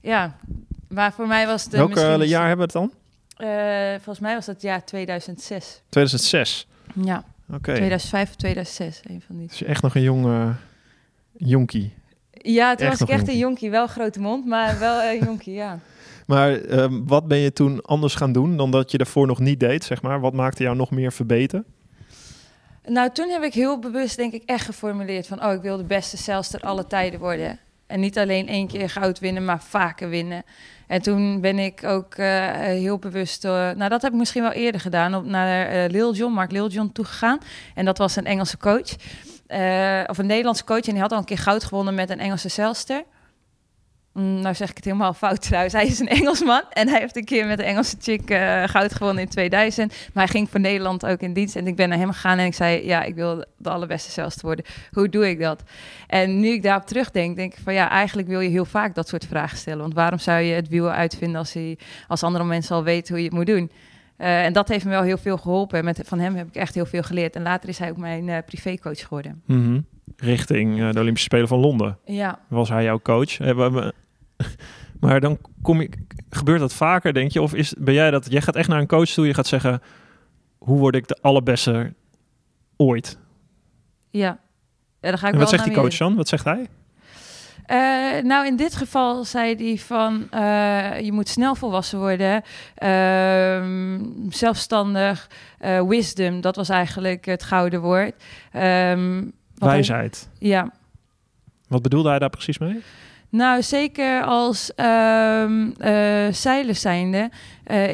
ja. 0.00 0.36
Maar 0.88 1.12
voor 1.12 1.26
mij 1.26 1.46
was 1.46 1.64
het... 1.64 1.72
Welk 1.72 1.96
uh, 1.96 2.24
jaar 2.24 2.46
hebben 2.46 2.68
we 2.70 2.78
het 2.78 2.90
dan? 2.90 2.92
Uh, 3.48 3.90
volgens 3.94 4.18
mij 4.18 4.34
was 4.34 4.46
dat 4.46 4.62
jaar 4.62 4.84
2006. 4.84 5.82
2006? 5.88 6.66
Ja. 6.94 7.24
Oké. 7.46 7.56
Okay. 7.56 7.74
2005 7.74 8.28
of 8.28 8.36
2006, 8.36 9.00
een 9.04 9.22
van 9.26 9.36
die. 9.36 9.48
Dus 9.48 9.58
je 9.58 9.64
echt 9.64 9.82
nog 9.82 9.94
een 9.94 10.02
jong 10.02 10.26
uh, 10.26 10.48
jonkie. 11.32 11.92
Ja, 12.30 12.74
toen 12.74 12.86
Echt 12.86 12.98
was 12.98 13.08
ik 13.08 13.14
echt 13.14 13.28
een 13.28 13.38
jonkie. 13.38 13.70
Wel 13.70 13.86
grote 13.86 14.20
mond, 14.20 14.46
maar 14.46 14.78
wel 14.78 15.02
een 15.02 15.24
jonkie, 15.28 15.54
ja. 15.54 15.78
Maar 16.26 16.52
um, 16.52 17.06
wat 17.06 17.28
ben 17.28 17.38
je 17.38 17.52
toen 17.52 17.82
anders 17.82 18.14
gaan 18.14 18.32
doen 18.32 18.56
dan 18.56 18.70
dat 18.70 18.90
je 18.90 18.98
daarvoor 18.98 19.26
nog 19.26 19.38
niet 19.38 19.60
deed, 19.60 19.84
zeg 19.84 20.02
maar? 20.02 20.20
Wat 20.20 20.32
maakte 20.32 20.62
jou 20.62 20.76
nog 20.76 20.90
meer 20.90 21.12
verbeteren? 21.12 21.64
Nou, 22.88 23.10
toen 23.12 23.28
heb 23.28 23.42
ik 23.42 23.54
heel 23.54 23.78
bewust, 23.78 24.16
denk 24.16 24.32
ik, 24.32 24.42
echt 24.46 24.64
geformuleerd 24.64 25.26
van... 25.26 25.44
oh, 25.44 25.52
ik 25.52 25.62
wil 25.62 25.76
de 25.76 25.84
beste 25.84 26.16
zelfs 26.16 26.60
alle 26.60 26.86
tijden 26.86 27.20
worden. 27.20 27.58
En 27.86 28.00
niet 28.00 28.18
alleen 28.18 28.48
één 28.48 28.66
keer 28.66 28.90
goud 28.90 29.18
winnen, 29.18 29.44
maar 29.44 29.62
vaker 29.62 30.08
winnen. 30.08 30.42
En 30.86 31.02
toen 31.02 31.40
ben 31.40 31.58
ik 31.58 31.84
ook 31.84 32.16
uh, 32.16 32.50
heel 32.52 32.98
bewust... 32.98 33.44
Uh, 33.44 33.50
nou, 33.50 33.88
dat 33.88 34.02
heb 34.02 34.12
ik 34.12 34.18
misschien 34.18 34.42
wel 34.42 34.52
eerder 34.52 34.80
gedaan... 34.80 35.14
Op, 35.14 35.24
naar 35.24 35.74
uh, 35.74 35.90
Lil 35.90 36.14
John, 36.14 36.32
Mark 36.32 36.50
Lil 36.50 36.68
John 36.68 36.90
toegegaan. 36.92 37.38
En 37.74 37.84
dat 37.84 37.98
was 37.98 38.16
een 38.16 38.24
Engelse 38.24 38.56
coach. 38.56 38.92
of 40.06 40.18
een 40.18 40.26
Nederlandse 40.26 40.64
coach. 40.64 40.84
En 40.84 40.92
die 40.92 41.00
had 41.00 41.12
al 41.12 41.18
een 41.18 41.24
keer 41.24 41.38
goud 41.38 41.64
gewonnen 41.64 41.94
met 41.94 42.10
een 42.10 42.20
Engelse 42.20 42.48
zelster. 42.48 43.04
Mm, 44.14 44.40
nou 44.40 44.54
zeg 44.54 44.70
ik 44.70 44.76
het 44.76 44.84
helemaal 44.84 45.14
fout 45.14 45.42
trouwens. 45.42 45.74
Hij 45.74 45.86
is 45.86 45.98
een 45.98 46.08
Engelsman 46.08 46.62
en 46.70 46.88
hij 46.88 47.00
heeft 47.00 47.16
een 47.16 47.24
keer 47.24 47.46
met 47.46 47.58
de 47.58 47.64
Engelse 47.64 47.96
chick 48.00 48.30
eh, 48.30 48.62
goud 48.64 48.94
gewonnen 48.94 49.22
in 49.22 49.28
2000. 49.28 49.94
Maar 50.12 50.24
hij 50.24 50.32
ging 50.32 50.50
voor 50.50 50.60
Nederland 50.60 51.06
ook 51.06 51.20
in 51.20 51.32
dienst. 51.32 51.56
En 51.56 51.66
ik 51.66 51.76
ben 51.76 51.88
naar 51.88 51.98
hem 51.98 52.12
gegaan 52.12 52.38
en 52.38 52.46
ik 52.46 52.54
zei, 52.54 52.86
ja, 52.86 53.02
ik 53.02 53.14
wil 53.14 53.44
de 53.56 53.70
allerbeste 53.70 54.10
zelfs 54.10 54.40
worden. 54.40 54.64
Hoe 54.92 55.08
doe 55.08 55.28
ik 55.28 55.40
dat? 55.40 55.62
En 56.06 56.40
nu 56.40 56.48
ik 56.48 56.62
daarop 56.62 56.86
terugdenk, 56.86 57.36
denk 57.36 57.52
ik 57.52 57.58
van 57.62 57.74
ja, 57.74 57.90
eigenlijk 57.90 58.28
wil 58.28 58.40
je 58.40 58.48
heel 58.48 58.64
vaak 58.64 58.94
dat 58.94 59.08
soort 59.08 59.26
vragen 59.26 59.58
stellen. 59.58 59.80
Want 59.80 59.94
waarom 59.94 60.18
zou 60.18 60.40
je 60.40 60.54
het 60.54 60.68
wiel 60.68 60.90
uitvinden 60.90 61.38
als, 61.38 61.52
hij, 61.52 61.78
als 62.08 62.22
andere 62.22 62.44
mensen 62.44 62.76
al 62.76 62.84
weten 62.84 63.14
hoe 63.14 63.22
je 63.22 63.28
het 63.28 63.36
moet 63.36 63.46
doen? 63.46 63.70
Uh, 64.18 64.44
en 64.44 64.52
dat 64.52 64.68
heeft 64.68 64.84
me 64.84 64.90
wel 64.90 65.02
heel 65.02 65.18
veel 65.18 65.36
geholpen. 65.36 65.78
En 65.78 65.84
met, 65.84 66.00
van 66.04 66.18
hem 66.18 66.34
heb 66.34 66.48
ik 66.48 66.54
echt 66.54 66.74
heel 66.74 66.86
veel 66.86 67.02
geleerd. 67.02 67.36
En 67.36 67.42
later 67.42 67.68
is 67.68 67.78
hij 67.78 67.90
ook 67.90 67.96
mijn 67.96 68.28
uh, 68.28 68.38
privécoach 68.46 69.00
geworden. 69.00 69.42
Mm 69.46 69.64
-hmm. 69.64 69.86
Richting 70.16 70.90
de 70.90 71.00
Olympische 71.00 71.28
Spelen 71.28 71.48
van 71.48 71.58
Londen. 71.58 71.98
Ja. 72.04 72.38
Was 72.48 72.68
hij 72.68 72.84
jouw 72.84 73.00
coach? 73.00 73.38
Hebben 73.38 73.72
we, 73.72 73.94
maar 75.00 75.20
dan 75.20 75.38
kom 75.62 75.80
je, 75.80 75.90
gebeurt 76.30 76.60
dat 76.60 76.74
vaker, 76.74 77.12
denk 77.12 77.30
je? 77.30 77.42
Of 77.42 77.54
is, 77.54 77.74
ben 77.78 77.94
jij 77.94 78.10
dat? 78.10 78.26
Jij 78.30 78.40
gaat 78.40 78.56
echt 78.56 78.68
naar 78.68 78.80
een 78.80 78.86
coach 78.86 79.08
toe, 79.08 79.26
je 79.26 79.34
gaat 79.34 79.46
zeggen: 79.46 79.82
hoe 80.58 80.78
word 80.78 80.94
ik 80.94 81.08
de 81.08 81.18
allerbeste 81.20 81.94
ooit? 82.76 83.18
Ja. 84.10 84.38
ja 85.00 85.08
dan 85.10 85.18
ga 85.18 85.26
ik 85.26 85.32
en 85.32 85.38
wel 85.38 85.40
wat 85.40 85.48
zegt 85.48 85.64
die 85.64 85.74
coach 85.74 85.96
dan? 85.96 86.14
Wat 86.14 86.28
zegt 86.28 86.44
hij? 86.44 86.68
Uh, 87.66 88.22
nou, 88.22 88.46
in 88.46 88.56
dit 88.56 88.76
geval 88.76 89.24
zei 89.24 89.54
hij 89.54 89.78
van 89.78 90.28
uh, 90.34 91.00
je 91.00 91.12
moet 91.12 91.28
snel 91.28 91.54
volwassen 91.54 91.98
worden, 91.98 92.42
uh, 92.82 94.00
zelfstandig, 94.28 95.30
eh, 95.58 95.82
wisdom, 95.82 96.40
dat 96.40 96.56
was 96.56 96.68
eigenlijk 96.68 97.24
het 97.24 97.42
gouden 97.42 97.80
woord. 97.80 98.22
Um, 98.52 99.32
Wijsheid. 99.54 100.28
Hij, 100.38 100.48
ja. 100.48 100.72
Wat 101.68 101.82
bedoelde 101.82 102.08
hij 102.08 102.18
daar 102.18 102.30
precies 102.30 102.58
mee? 102.58 102.82
Nou, 103.34 103.62
zeker 103.62 104.22
als 104.22 104.72
um, 104.76 105.74
zeiler 106.32 106.74
zijnde 106.74 107.30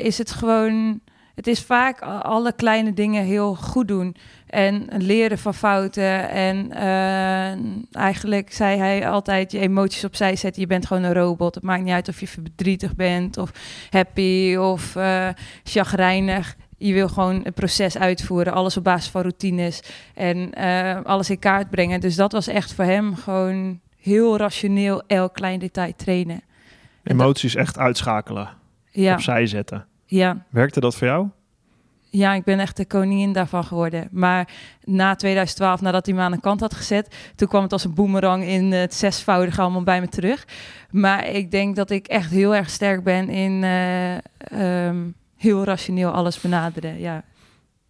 is 0.02 0.18
het 0.18 0.30
gewoon... 0.30 1.00
Het 1.34 1.46
is 1.46 1.62
vaak 1.62 2.00
alle 2.22 2.52
kleine 2.52 2.92
dingen 2.92 3.24
heel 3.24 3.54
goed 3.54 3.88
doen. 3.88 4.16
En 4.46 4.88
leren 4.96 5.38
van 5.38 5.54
fouten. 5.54 6.28
En 6.28 6.70
uh, 6.72 8.02
eigenlijk 8.02 8.52
zei 8.52 8.78
hij 8.78 9.08
altijd 9.08 9.52
je 9.52 9.58
emoties 9.58 10.04
opzij 10.04 10.36
zetten. 10.36 10.62
Je 10.62 10.68
bent 10.68 10.86
gewoon 10.86 11.02
een 11.02 11.14
robot. 11.14 11.54
Het 11.54 11.64
maakt 11.64 11.82
niet 11.82 11.92
uit 11.92 12.08
of 12.08 12.20
je 12.20 12.28
verdrietig 12.28 12.96
bent 12.96 13.36
of 13.36 13.50
happy 13.90 14.56
of 14.56 14.96
uh, 14.96 15.28
chagrijnig. 15.64 16.56
Je 16.76 16.92
wil 16.92 17.08
gewoon 17.08 17.40
het 17.42 17.54
proces 17.54 17.98
uitvoeren, 17.98 18.52
alles 18.52 18.76
op 18.76 18.84
basis 18.84 19.10
van 19.10 19.20
routines 19.20 19.82
en 20.14 20.50
uh, 20.58 21.00
alles 21.02 21.30
in 21.30 21.38
kaart 21.38 21.70
brengen. 21.70 22.00
Dus 22.00 22.16
dat 22.16 22.32
was 22.32 22.46
echt 22.46 22.74
voor 22.74 22.84
hem 22.84 23.16
gewoon 23.16 23.80
heel 24.00 24.36
rationeel 24.36 25.02
elk 25.06 25.34
klein 25.34 25.58
detail 25.58 25.92
trainen. 25.96 26.42
Emoties 27.02 27.54
echt 27.54 27.78
uitschakelen, 27.78 28.48
ja. 28.90 29.12
opzij 29.14 29.46
zetten. 29.46 29.86
Ja. 30.06 30.44
Werkte 30.50 30.80
dat 30.80 30.96
voor 30.96 31.06
jou? 31.06 31.28
Ja, 32.10 32.34
ik 32.34 32.44
ben 32.44 32.58
echt 32.58 32.76
de 32.76 32.86
koningin 32.86 33.32
daarvan 33.32 33.64
geworden. 33.64 34.08
Maar 34.10 34.48
na 34.84 35.14
2012, 35.14 35.80
nadat 35.80 36.06
hij 36.06 36.14
me 36.14 36.20
aan 36.20 36.32
de 36.32 36.40
kant 36.40 36.60
had 36.60 36.74
gezet, 36.74 37.16
toen 37.36 37.48
kwam 37.48 37.62
het 37.62 37.72
als 37.72 37.84
een 37.84 37.94
boemerang 37.94 38.44
in 38.44 38.72
het 38.72 38.94
zesvoudige 38.94 39.60
allemaal 39.60 39.82
bij 39.82 40.00
me 40.00 40.08
terug. 40.08 40.46
Maar 40.90 41.28
ik 41.28 41.50
denk 41.50 41.76
dat 41.76 41.90
ik 41.90 42.06
echt 42.06 42.30
heel 42.30 42.54
erg 42.54 42.70
sterk 42.70 43.04
ben 43.04 43.28
in 43.28 43.62
uh, 43.62 44.86
um, 44.86 45.14
heel 45.36 45.64
rationeel 45.64 46.10
alles 46.10 46.40
benaderen. 46.40 46.98
Ja. 46.98 47.24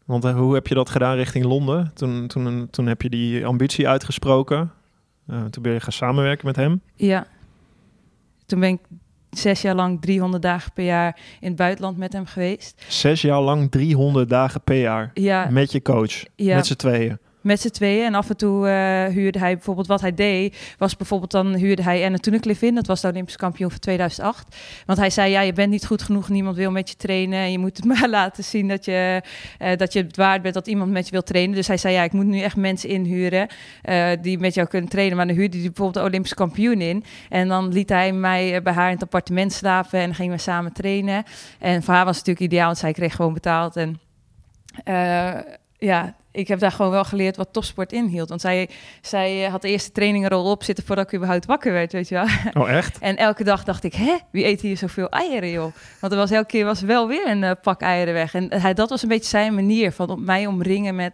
Want 0.04 0.24
uh, 0.24 0.36
hoe 0.36 0.54
heb 0.54 0.66
je 0.66 0.74
dat 0.74 0.90
gedaan 0.90 1.16
richting 1.16 1.44
Londen? 1.44 1.90
Toen, 1.94 2.26
toen, 2.26 2.68
toen 2.70 2.86
heb 2.86 3.02
je 3.02 3.08
die 3.08 3.46
ambitie 3.46 3.88
uitgesproken. 3.88 4.70
Uh, 5.30 5.44
toen 5.44 5.62
ben 5.62 5.72
je 5.72 5.80
gaan 5.80 5.92
samenwerken 5.92 6.46
met 6.46 6.56
hem. 6.56 6.82
Ja. 6.94 7.26
Toen 8.46 8.60
ben 8.60 8.68
ik 8.68 8.80
zes 9.30 9.62
jaar 9.62 9.74
lang 9.74 10.00
300 10.00 10.42
dagen 10.42 10.72
per 10.72 10.84
jaar 10.84 11.18
in 11.40 11.48
het 11.48 11.56
buitenland 11.56 11.96
met 11.96 12.12
hem 12.12 12.26
geweest. 12.26 12.84
Zes 12.88 13.22
jaar 13.22 13.40
lang 13.40 13.70
300 13.70 14.28
dagen 14.28 14.62
per 14.62 14.80
jaar 14.80 15.10
ja. 15.14 15.48
met 15.50 15.72
je 15.72 15.82
coach, 15.82 16.24
ja. 16.36 16.54
met 16.54 16.66
z'n 16.66 16.74
tweeën. 16.74 17.18
Met 17.40 17.60
z'n 17.60 17.68
tweeën. 17.68 18.04
En 18.04 18.14
af 18.14 18.28
en 18.28 18.36
toe 18.36 18.66
uh, 18.66 19.04
huurde 19.04 19.38
hij 19.38 19.54
bijvoorbeeld 19.54 19.86
wat 19.86 20.00
hij 20.00 20.14
deed. 20.14 20.74
Was 20.78 20.96
bijvoorbeeld 20.96 21.30
dan 21.30 21.54
huurde 21.54 21.82
hij 21.82 22.04
Anna 22.04 22.16
Toenekliff 22.16 22.62
in. 22.62 22.74
Dat 22.74 22.86
was 22.86 23.00
de 23.00 23.08
Olympisch 23.08 23.36
kampioen 23.36 23.70
van 23.70 23.78
2008. 23.78 24.56
Want 24.86 24.98
hij 24.98 25.10
zei: 25.10 25.30
Ja, 25.30 25.40
je 25.40 25.52
bent 25.52 25.70
niet 25.70 25.86
goed 25.86 26.02
genoeg. 26.02 26.28
Niemand 26.28 26.56
wil 26.56 26.70
met 26.70 26.88
je 26.88 26.96
trainen. 26.96 27.38
En 27.38 27.52
je 27.52 27.58
moet 27.58 27.76
het 27.76 27.86
maar 27.94 28.08
laten 28.08 28.44
zien 28.44 28.68
dat 28.68 28.84
je, 28.84 29.22
uh, 29.62 29.76
dat 29.76 29.92
je 29.92 30.02
het 30.02 30.16
waard 30.16 30.42
bent 30.42 30.54
dat 30.54 30.66
iemand 30.66 30.90
met 30.90 31.04
je 31.04 31.10
wil 31.10 31.22
trainen. 31.22 31.54
Dus 31.54 31.66
hij 31.66 31.76
zei: 31.76 31.94
Ja, 31.94 32.02
ik 32.02 32.12
moet 32.12 32.26
nu 32.26 32.40
echt 32.40 32.56
mensen 32.56 32.88
inhuren 32.88 33.48
uh, 33.84 34.08
die 34.22 34.38
met 34.38 34.54
jou 34.54 34.68
kunnen 34.68 34.90
trainen. 34.90 35.16
Maar 35.16 35.26
dan 35.26 35.36
huurde 35.36 35.56
hij 35.56 35.66
bijvoorbeeld 35.66 36.04
de 36.04 36.10
Olympisch 36.10 36.34
kampioen 36.34 36.80
in. 36.80 37.04
En 37.28 37.48
dan 37.48 37.72
liet 37.72 37.88
hij 37.88 38.12
mij 38.12 38.62
bij 38.62 38.72
haar 38.72 38.88
in 38.88 38.94
het 38.94 39.02
appartement 39.02 39.52
slapen. 39.52 40.00
En 40.00 40.14
gingen 40.14 40.36
we 40.36 40.42
samen 40.42 40.72
trainen. 40.72 41.24
En 41.58 41.82
voor 41.82 41.94
haar 41.94 42.04
was 42.04 42.16
het 42.16 42.26
natuurlijk 42.26 42.52
ideaal, 42.52 42.66
want 42.66 42.78
zij 42.78 42.92
kreeg 42.92 43.14
gewoon 43.14 43.32
betaald. 43.32 43.76
En 43.76 44.00
ja, 45.78 46.14
ik 46.32 46.48
heb 46.48 46.58
daar 46.58 46.72
gewoon 46.72 46.90
wel 46.90 47.04
geleerd 47.04 47.36
wat 47.36 47.52
topsport 47.52 47.92
inhield. 47.92 48.28
Want 48.28 48.40
zij, 48.40 48.68
zij 49.00 49.42
had 49.42 49.62
de 49.62 49.68
eerste 49.68 49.92
trainingen 49.92 50.30
al 50.30 50.50
op 50.50 50.62
zitten 50.62 50.84
voordat 50.84 51.04
ik 51.04 51.14
überhaupt 51.14 51.46
wakker 51.46 51.72
werd, 51.72 51.92
weet 51.92 52.08
je 52.08 52.14
wel. 52.14 52.26
Oh, 52.62 52.70
echt? 52.70 52.98
En 52.98 53.16
elke 53.16 53.44
dag 53.44 53.64
dacht 53.64 53.84
ik, 53.84 53.94
hè, 53.94 54.16
wie 54.30 54.44
eet 54.44 54.60
hier 54.60 54.76
zoveel 54.76 55.08
eieren, 55.08 55.50
joh? 55.50 55.72
Want 56.00 56.12
er 56.12 56.18
was 56.18 56.30
elke 56.30 56.46
keer 56.46 56.64
was 56.64 56.80
wel 56.80 57.08
weer 57.08 57.28
een 57.28 57.42
uh, 57.42 57.50
pak 57.62 57.80
eieren 57.80 58.14
weg. 58.14 58.34
En 58.34 58.60
hij, 58.60 58.74
dat 58.74 58.90
was 58.90 59.02
een 59.02 59.08
beetje 59.08 59.28
zijn 59.28 59.54
manier 59.54 59.92
van 59.92 60.10
op 60.10 60.20
mij 60.20 60.46
omringen 60.46 60.94
met 60.94 61.12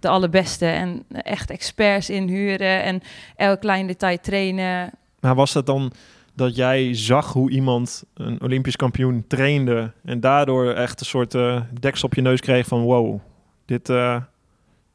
de 0.00 0.08
allerbeste. 0.08 0.66
En 0.66 1.04
echt 1.08 1.50
experts 1.50 2.10
inhuren 2.10 2.82
en 2.82 3.02
elk 3.36 3.60
klein 3.60 3.86
detail 3.86 4.18
trainen. 4.20 4.90
Maar 5.20 5.34
was 5.34 5.52
dat 5.52 5.66
dan 5.66 5.92
dat 6.34 6.56
jij 6.56 6.94
zag 6.94 7.32
hoe 7.32 7.50
iemand 7.50 8.04
een 8.14 8.42
Olympisch 8.42 8.76
kampioen 8.76 9.24
trainde... 9.28 9.92
en 10.04 10.20
daardoor 10.20 10.72
echt 10.72 11.00
een 11.00 11.06
soort 11.06 11.34
uh, 11.34 11.60
deksel 11.80 12.08
op 12.08 12.14
je 12.14 12.22
neus 12.22 12.40
kreeg 12.40 12.66
van 12.66 12.80
wow... 12.80 13.20
Dit, 13.66 13.88
uh... 13.88 14.16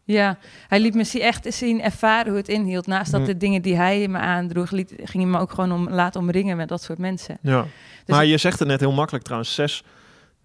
Ja, 0.03 0.37
hij 0.67 0.79
liet 0.79 0.93
me 0.93 1.19
echt 1.19 1.53
zien 1.53 1.81
ervaren 1.81 2.27
hoe 2.27 2.37
het 2.37 2.47
inhield. 2.47 2.87
Naast 2.87 3.11
dat 3.11 3.25
de 3.25 3.37
dingen 3.37 3.61
die 3.61 3.75
hij 3.75 4.07
me 4.07 4.17
aandroeg, 4.17 4.71
liet, 4.71 4.93
ging 4.97 5.23
hij 5.23 5.31
me 5.31 5.37
ook 5.37 5.51
gewoon 5.51 5.71
om, 5.71 5.89
laten 5.89 6.21
omringen 6.21 6.57
met 6.57 6.67
dat 6.67 6.81
soort 6.81 6.99
mensen. 6.99 7.37
Ja, 7.41 7.61
dus 8.05 8.15
maar 8.15 8.25
je 8.25 8.37
zegt 8.37 8.59
het 8.59 8.67
net 8.67 8.79
heel 8.79 8.91
makkelijk 8.91 9.23
trouwens. 9.23 9.53
Zes 9.53 9.83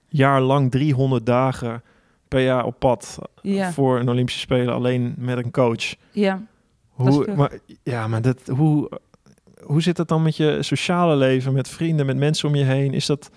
jaar 0.09 0.41
lang, 0.41 0.71
300 0.71 1.27
dagen 1.27 1.83
per 2.29 2.41
jaar 2.41 2.65
op 2.65 2.79
pad 2.79 3.19
ja. 3.43 3.73
voor 3.73 4.01
een 4.01 4.09
Olympische 4.09 4.41
Spelen 4.41 4.75
alleen 4.75 5.15
met 5.17 5.37
een 5.37 5.51
coach. 5.51 5.95
Ja, 6.11 6.43
hoe, 6.89 7.35
maar, 7.37 7.53
ja, 7.83 8.09
maar 8.09 8.23
dat, 8.23 8.41
hoe, 8.47 8.91
hoe 9.63 9.83
zit 9.83 9.97
het 9.97 10.09
dan 10.09 10.23
met 10.23 10.37
je 10.37 10.63
sociale 10.63 11.17
leven, 11.17 11.53
met 11.53 11.69
vrienden, 11.69 12.07
met 12.07 12.17
mensen 12.17 12.49
om 12.49 12.55
je 12.55 12.65
heen? 12.65 12.93
Is 12.93 13.07
dat, 13.07 13.31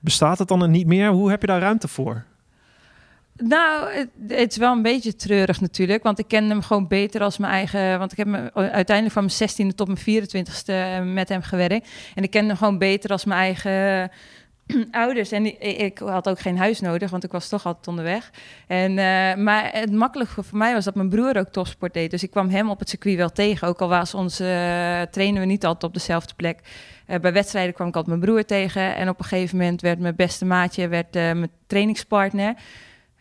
bestaat 0.00 0.38
het 0.38 0.48
dan 0.48 0.70
niet 0.70 0.86
meer? 0.86 1.10
Hoe 1.10 1.30
heb 1.30 1.40
je 1.40 1.46
daar 1.46 1.60
ruimte 1.60 1.88
voor? 1.88 2.24
Nou, 3.38 3.92
het, 3.92 4.08
het, 4.28 4.50
is 4.50 4.56
wel 4.56 4.72
een 4.72 4.82
beetje 4.82 5.16
treurig 5.16 5.60
natuurlijk. 5.60 6.02
Want 6.02 6.18
ik 6.18 6.28
ken 6.28 6.48
hem 6.48 6.62
gewoon 6.62 6.88
beter 6.88 7.20
als 7.20 7.38
mijn 7.38 7.52
eigen. 7.52 7.98
Want 7.98 8.12
ik 8.12 8.18
heb 8.18 8.50
uiteindelijk 8.54 9.12
van 9.12 9.24
mijn 9.24 9.72
16e 9.72 9.74
tot 9.74 9.86
mijn 9.86 10.26
24e 10.28 11.12
met 11.14 11.28
hem 11.28 11.42
gewerkt. 11.42 11.88
En 12.14 12.22
ik 12.22 12.30
ken 12.30 12.46
hem 12.46 12.56
gewoon 12.56 12.78
beter 12.78 13.10
als 13.10 13.24
mijn 13.24 13.40
eigen 13.40 14.10
ouders. 14.90 15.32
En 15.32 15.60
ik, 15.80 15.98
had 15.98 16.28
ook 16.28 16.40
geen 16.40 16.58
huis 16.58 16.80
nodig, 16.80 17.10
want 17.10 17.24
ik 17.24 17.32
was 17.32 17.48
toch 17.48 17.66
altijd 17.66 17.88
onderweg. 17.88 18.30
En, 18.66 18.90
uh, 18.90 18.96
maar 19.44 19.68
het 19.72 19.92
makkelijke 19.92 20.42
voor 20.42 20.58
mij 20.58 20.74
was 20.74 20.84
dat 20.84 20.94
mijn 20.94 21.08
broer 21.08 21.36
ook 21.36 21.48
topsport 21.48 21.94
deed. 21.94 22.10
Dus 22.10 22.22
ik 22.22 22.30
kwam 22.30 22.48
hem 22.48 22.70
op 22.70 22.78
het 22.78 22.88
circuit 22.88 23.16
wel 23.16 23.32
tegen. 23.32 23.68
Ook 23.68 23.80
al 23.80 23.88
was 23.88 24.14
onze, 24.14 25.08
trainen 25.10 25.40
we 25.40 25.46
niet 25.46 25.64
altijd 25.64 25.84
op 25.84 25.94
dezelfde 25.94 26.34
plek. 26.34 26.60
Bij 27.20 27.32
wedstrijden 27.32 27.74
kwam 27.74 27.88
ik 27.88 27.96
altijd 27.96 28.18
mijn 28.18 28.30
broer 28.30 28.44
tegen. 28.44 28.96
En 28.96 29.08
op 29.08 29.18
een 29.18 29.24
gegeven 29.24 29.56
moment 29.56 29.80
werd 29.80 29.98
mijn 29.98 30.16
beste 30.16 30.44
maatje 30.44 30.88
werd, 30.88 31.12
mijn 31.12 31.50
trainingspartner. 31.66 32.54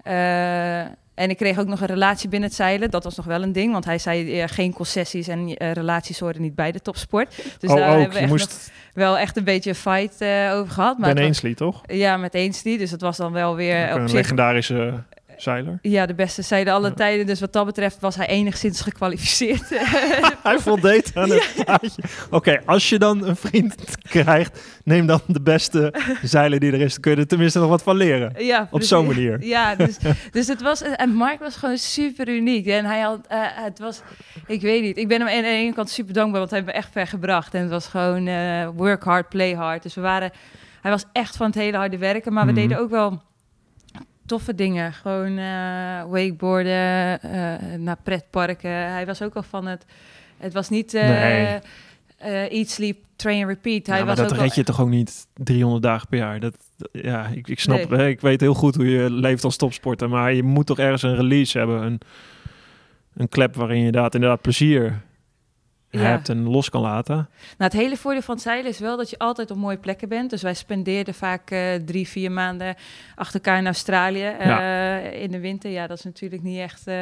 Uh, 0.07 0.79
en 1.13 1.29
ik 1.29 1.37
kreeg 1.37 1.59
ook 1.59 1.67
nog 1.67 1.81
een 1.81 1.87
relatie 1.87 2.29
binnen 2.29 2.49
het 2.49 2.57
zeilen. 2.57 2.91
Dat 2.91 3.03
was 3.03 3.15
nog 3.15 3.25
wel 3.25 3.43
een 3.43 3.51
ding, 3.51 3.71
want 3.71 3.85
hij 3.85 3.97
zei 3.97 4.41
uh, 4.41 4.43
geen 4.47 4.73
concessies 4.73 5.27
en 5.27 5.49
uh, 5.49 5.71
relaties 5.71 6.19
horen 6.19 6.41
niet 6.41 6.55
bij 6.55 6.71
de 6.71 6.81
topsport. 6.81 7.35
Dus 7.59 7.69
oh, 7.69 7.75
daar 7.75 7.89
ook. 7.89 7.99
hebben 7.99 8.13
we 8.13 8.19
echt 8.19 8.29
moest... 8.29 8.71
wel 8.93 9.17
echt 9.17 9.37
een 9.37 9.43
beetje 9.43 9.69
een 9.69 9.75
fight 9.75 10.21
over 10.53 10.73
gehad. 10.73 10.97
Maar 10.97 11.13
ben 11.13 11.55
toch? 11.55 11.81
Ja, 11.85 12.17
met 12.17 12.35
Ainsley. 12.35 12.77
Dus 12.77 12.91
het 12.91 13.01
was 13.01 13.17
dan 13.17 13.31
wel 13.31 13.55
weer... 13.55 13.93
Op 13.93 13.99
een 13.99 14.09
zich... 14.09 14.17
legendarische 14.17 15.03
zeiler. 15.41 15.79
Ja, 15.81 16.05
de 16.05 16.13
beste 16.13 16.41
zeiler 16.41 16.73
alle 16.73 16.87
ja. 16.87 16.93
tijden. 16.93 17.25
Dus 17.25 17.39
wat 17.39 17.53
dat 17.53 17.65
betreft 17.65 17.99
was 17.99 18.15
hij 18.15 18.27
enigszins 18.27 18.81
gekwalificeerd. 18.81 19.69
hij 20.43 20.59
voldeed 20.59 21.11
aan 21.13 21.29
het 21.29 21.53
plaatje. 21.65 22.01
Oké, 22.25 22.35
okay, 22.35 22.61
als 22.65 22.89
je 22.89 22.99
dan 22.99 23.27
een 23.27 23.35
vriend 23.35 23.75
krijgt, 24.01 24.79
neem 24.83 25.05
dan 25.05 25.21
de 25.27 25.41
beste 25.41 25.93
zeiler 26.21 26.59
die 26.59 26.71
er 26.71 26.81
is. 26.81 26.91
Dan 26.91 27.01
kun 27.01 27.11
je 27.11 27.17
er 27.17 27.27
tenminste 27.27 27.59
nog 27.59 27.69
wat 27.69 27.83
van 27.83 27.95
leren. 27.95 28.33
Ja, 28.45 28.67
Op 28.71 28.81
zo'n 28.81 29.05
manier. 29.05 29.43
Ja, 29.43 29.75
dus, 29.75 29.97
dus 30.31 30.47
het 30.47 30.61
was... 30.61 30.81
En 30.81 31.09
Mark 31.09 31.39
was 31.39 31.55
gewoon 31.55 31.77
super 31.77 32.29
uniek. 32.29 32.67
En 32.67 32.85
hij 32.85 32.99
had... 32.99 33.27
Uh, 33.31 33.37
het 33.41 33.79
was... 33.79 34.01
Ik 34.47 34.61
weet 34.61 34.81
niet. 34.81 34.97
Ik 34.97 35.07
ben 35.07 35.19
hem 35.19 35.29
aan 35.29 35.41
de 35.41 35.47
ene 35.47 35.73
kant 35.73 35.89
super 35.89 36.13
dankbaar, 36.13 36.39
want 36.39 36.51
hij 36.51 36.59
heeft 36.59 36.71
me 36.71 36.77
echt 36.77 36.91
ver 36.91 37.07
gebracht. 37.07 37.53
En 37.53 37.61
het 37.61 37.69
was 37.69 37.87
gewoon 37.87 38.27
uh, 38.27 38.67
work 38.75 39.03
hard, 39.03 39.29
play 39.29 39.53
hard. 39.53 39.83
Dus 39.83 39.93
we 39.93 40.01
waren... 40.01 40.31
Hij 40.81 40.91
was 40.91 41.05
echt 41.11 41.37
van 41.37 41.45
het 41.45 41.55
hele 41.55 41.77
harde 41.77 41.97
werken, 41.97 42.33
maar 42.33 42.45
we 42.45 42.51
mm 42.51 42.57
-hmm. 42.57 42.67
deden 42.67 42.83
ook 42.83 42.89
wel 42.89 43.21
toffe 44.27 44.55
dingen. 44.55 44.93
Gewoon 44.93 45.37
uh, 45.37 46.03
wakeboarden, 46.09 47.19
uh, 47.25 47.77
naar 47.77 47.97
pretparken. 48.03 48.71
Hij 48.71 49.05
was 49.05 49.21
ook 49.21 49.33
al 49.35 49.43
van 49.43 49.65
het... 49.65 49.85
Het 50.37 50.53
was 50.53 50.69
niet... 50.69 50.93
Uh, 50.93 51.01
nee. 51.07 51.59
eh, 52.17 52.51
eat, 52.51 52.69
sleep, 52.69 52.97
train, 53.15 53.47
repeat. 53.47 53.87
Hij 53.87 53.97
Ja, 53.97 54.05
maar 54.05 54.15
was 54.15 54.27
dat 54.27 54.37
red 54.39 54.55
je 54.55 54.63
toch 54.63 54.81
ook 54.81 54.89
niet 54.89 55.27
300 55.33 55.83
dagen 55.83 56.07
per 56.07 56.17
jaar? 56.19 56.39
Dat, 56.39 56.55
dat- 56.77 56.89
ja, 56.91 57.27
ik, 57.27 57.47
ik 57.47 57.59
snap, 57.59 57.89
Nee. 57.89 57.99
hè, 57.99 58.07
ik 58.07 58.21
weet 58.21 58.41
heel 58.41 58.53
goed 58.53 58.75
hoe 58.75 58.89
je 58.89 59.11
leeft 59.11 59.43
als 59.43 59.55
topsporter, 59.57 60.09
maar 60.09 60.33
je 60.33 60.43
moet 60.43 60.65
toch 60.65 60.79
ergens 60.79 61.03
een 61.03 61.15
release 61.15 61.57
hebben, 61.57 61.81
een, 61.83 61.99
een 63.15 63.29
klep 63.29 63.55
waarin 63.55 63.79
je 63.79 63.85
inderdaad, 63.85 64.15
inderdaad 64.15 64.41
plezier 64.41 65.01
Ja. 65.89 65.99
hebt 65.99 66.29
en 66.29 66.43
los 66.43 66.69
kan 66.69 66.81
laten. 66.81 67.15
Nou, 67.15 67.27
het 67.57 67.73
hele 67.73 67.97
voordeel 67.97 68.21
van 68.21 68.33
het 68.33 68.43
zeilen 68.43 68.71
is 68.71 68.79
wel 68.79 68.97
dat 68.97 69.09
je 69.09 69.17
altijd 69.17 69.51
op 69.51 69.57
mooie 69.57 69.77
plekken 69.77 70.09
bent. 70.09 70.29
Dus 70.29 70.41
wij 70.41 70.53
spendeerden 70.53 71.13
vaak 71.13 71.51
eh, 71.51 71.59
drie, 71.85 72.07
vier 72.07 72.31
maanden 72.31 72.75
achter 73.15 73.33
elkaar 73.35 73.57
in 73.57 73.65
Australië 73.65 74.25
eh, 74.25 75.21
in 75.21 75.31
de 75.31 75.39
winter. 75.39 75.71
Ja, 75.71 75.87
dat 75.87 75.97
is 75.97 76.03
natuurlijk 76.03 76.43
niet 76.43 76.59
echt... 76.59 76.87
eh, 76.87 76.93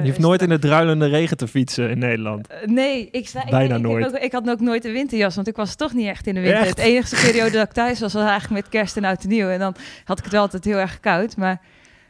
je 0.00 0.06
hoeft 0.06 0.18
nooit 0.18 0.42
in 0.42 0.48
de 0.48 0.58
druilende 0.58 1.06
regen 1.06 1.36
te 1.36 1.48
fietsen 1.48 1.90
in 1.90 1.98
Nederland. 1.98 2.48
Nee, 2.64 3.08
ik, 3.10 3.28
sta, 3.28 3.44
ik, 3.44 3.50
Bijna 3.50 3.74
ik, 3.74 3.82
nooit. 3.82 4.22
Ik, 4.22 4.32
had 4.32 4.50
ook 4.50 4.60
nooit 4.60 4.84
een 4.84 4.92
winterjas, 4.92 5.34
want 5.34 5.48
ik 5.48 5.56
was 5.56 5.74
toch 5.74 5.92
niet 5.92 6.06
echt 6.06 6.26
in 6.26 6.34
de 6.34 6.40
winter. 6.40 6.60
Echt? 6.60 6.68
Het 6.68 6.78
enige 6.78 7.26
periode 7.26 7.50
dat 7.50 7.66
ik 7.66 7.72
thuis 7.72 8.00
was, 8.00 8.12
was 8.12 8.22
eigenlijk 8.28 8.62
met 8.62 8.68
kerst 8.68 8.96
en 8.96 9.04
oud 9.04 9.22
en 9.22 9.28
nieuw. 9.28 9.48
En 9.48 9.58
dan 9.58 9.74
had 10.04 10.18
ik 10.18 10.24
het 10.24 10.32
wel 10.32 10.42
altijd 10.42 10.64
heel 10.64 10.78
erg 10.78 11.00
koud, 11.00 11.36
maar 11.36 11.60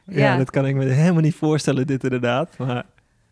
Ja, 0.06 0.18
ja. 0.18 0.36
dat 0.36 0.50
kan 0.50 0.66
ik 0.66 0.74
me 0.74 0.84
helemaal 0.84 1.22
niet 1.22 1.34
voorstellen, 1.34 1.86
dit 1.86 2.04
inderdaad. 2.04 2.58
Maar 2.58 2.84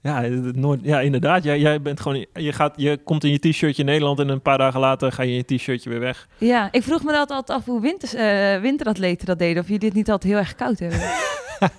ja, 0.09 0.41
nooit, 0.53 0.81
ja 0.83 1.01
inderdaad. 1.01 1.45
Jij, 1.45 1.59
jij 1.59 1.83
bent 1.83 2.01
gewoon, 2.01 2.27
je, 2.33 2.53
gaat, 2.53 2.75
je 2.77 2.99
komt 3.05 3.25
in 3.25 3.31
je 3.31 3.39
t-shirtje 3.39 3.83
in 3.83 3.89
Nederland 3.89 4.19
en 4.19 4.29
een 4.29 4.43
paar 4.43 4.59
dagen 4.59 4.81
later 4.81 5.13
ga 5.13 5.23
je 5.23 5.31
in 5.31 5.45
je 5.47 5.57
t-shirtje 5.57 5.91
weer 5.91 6.01
weg. 6.01 6.29
Ja, 6.39 6.69
ik 6.73 6.83
vroeg 6.83 7.05
me 7.05 7.13
dat 7.13 7.31
altijd 7.31 7.59
af 7.59 7.65
hoe 7.65 7.81
winters, 7.81 8.15
eh, 8.15 8.61
winteratleten 8.61 9.27
dat 9.27 9.39
deden. 9.39 9.63
Of 9.63 9.69
je 9.69 9.79
dit 9.79 9.95
niet 9.95 10.11
altijd 10.11 10.33
heel 10.33 10.41
erg 10.41 10.55
koud 10.55 10.79
hebben. 10.79 11.01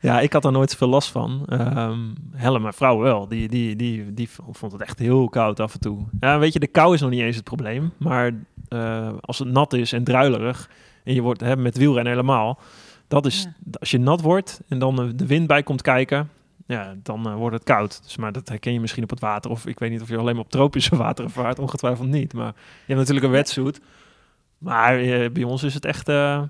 Ja, 0.00 0.20
ik 0.20 0.32
had 0.32 0.44
er 0.44 0.52
nooit 0.52 0.70
zoveel 0.70 0.88
last 0.88 1.10
van. 1.10 1.42
Ehm 1.48 1.98
Helle, 2.34 2.58
mijn 2.58 2.72
vrouw 2.72 2.98
wel. 2.98 3.28
Die, 3.28 3.48
die, 3.48 3.76
die, 3.76 4.14
die 4.14 4.28
vond 4.50 4.72
het 4.72 4.80
echt 4.80 4.98
heel 4.98 5.28
koud 5.28 5.60
af 5.60 5.74
en 5.74 5.80
toe. 5.80 6.04
Ja, 6.20 6.38
weet 6.38 6.52
je, 6.52 6.58
de 6.58 6.66
kou 6.66 6.94
is 6.94 7.00
nog 7.00 7.10
niet 7.10 7.20
eens 7.20 7.36
het 7.36 7.44
probleem. 7.44 7.92
Maar 7.96 8.32
eh, 8.68 9.08
als 9.20 9.38
het 9.38 9.48
nat 9.48 9.72
is 9.72 9.92
en 9.92 10.04
druilerig... 10.04 10.70
en 11.04 11.14
je 11.14 11.22
wordt 11.22 11.40
hè, 11.40 11.56
met 11.56 11.76
wielrennen 11.76 12.12
helemaal... 12.12 12.58
dat 13.08 13.26
is, 13.26 13.48
als 13.78 13.90
je 13.90 13.98
nat 13.98 14.20
wordt 14.20 14.60
en 14.68 14.78
dan 14.78 15.12
de 15.16 15.26
wind 15.26 15.46
bij 15.46 15.62
komt 15.62 15.82
kijken... 15.82 16.30
ja, 16.66 16.94
dan 17.02 17.26
eh, 17.26 17.34
wordt 17.34 17.54
het 17.56 17.64
koud. 17.64 18.00
Dus, 18.02 18.16
maar 18.16 18.32
dat 18.32 18.48
herken 18.48 18.72
je 18.72 18.80
misschien 18.80 19.02
op 19.02 19.10
het 19.10 19.20
water. 19.20 19.50
Of 19.50 19.66
ik 19.66 19.78
weet 19.78 19.90
niet 19.90 20.00
of 20.02 20.08
je 20.08 20.16
alleen 20.16 20.34
maar 20.34 20.44
op 20.44 20.50
tropische 20.50 20.96
wateren 21.06 21.30
vaart. 21.30 21.58
Ongetwijfeld 21.58 22.08
niet. 22.08 22.32
Maar 22.32 22.52
je 22.54 22.84
hebt 22.86 22.98
natuurlijk 22.98 23.26
een 23.26 23.32
wetsuit. 23.32 23.80
Maar 24.58 24.98
eh, 24.98 25.30
bij 25.30 25.42
ons 25.42 25.62
is 25.62 25.74
het 25.74 25.84
echt... 25.84 26.08
eh, 26.08 26.42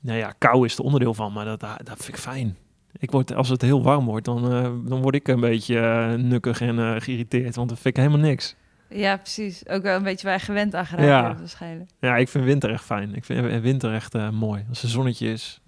nou 0.00 0.18
ja, 0.18 0.34
kou 0.38 0.64
is 0.64 0.78
er 0.78 0.84
onderdeel 0.84 1.14
van, 1.14 1.32
maar 1.32 1.44
dat, 1.44 1.60
dat 1.60 1.96
vind 1.96 2.08
ik 2.08 2.16
fijn. 2.16 2.56
Ik 2.98 3.10
word, 3.10 3.34
als 3.34 3.48
het 3.48 3.62
heel 3.62 3.82
warm 3.82 4.04
wordt, 4.04 4.24
dan, 4.24 4.42
dan 4.88 5.00
word 5.02 5.14
ik 5.14 5.28
een 5.28 5.40
beetje 5.40 5.80
nukkig 6.18 6.60
en 6.60 7.02
geïrriteerd, 7.02 7.54
want 7.56 7.68
dat 7.68 7.78
vind 7.78 7.96
ik 7.96 8.02
helemaal 8.02 8.26
niks. 8.28 8.56
ja, 8.88 9.16
precies. 9.16 9.68
Ook 9.68 9.82
wel 9.82 9.96
een 9.96 10.02
beetje 10.02 10.26
waar 10.26 10.40
gewend 10.40 10.74
aan 10.74 10.86
geraakt 10.86 11.08
Ja. 11.08 11.34
waarschijnlijk. 11.38 11.90
Ja, 12.00 12.16
ik 12.16 12.28
vind 12.28 12.44
winter 12.44 12.70
echt 12.70 12.84
fijn. 12.84 13.14
Ik 13.14 13.24
vind 13.24 13.62
winter 13.62 13.94
echt 13.94 14.30
mooi. 14.30 14.64
Als 14.68 14.82
er 14.82 14.88
zonnetje 14.88 15.32
is. 15.32 15.60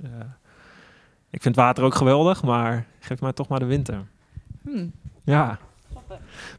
Ik 1.30 1.42
vind 1.42 1.56
water 1.56 1.84
ook 1.84 1.94
geweldig, 1.94 2.42
maar 2.42 2.86
geef 3.00 3.20
mij 3.20 3.32
toch 3.32 3.48
maar 3.48 3.58
de 3.58 3.64
winter. 3.64 4.04
Hm. 4.62 4.86
Ja. 5.24 5.58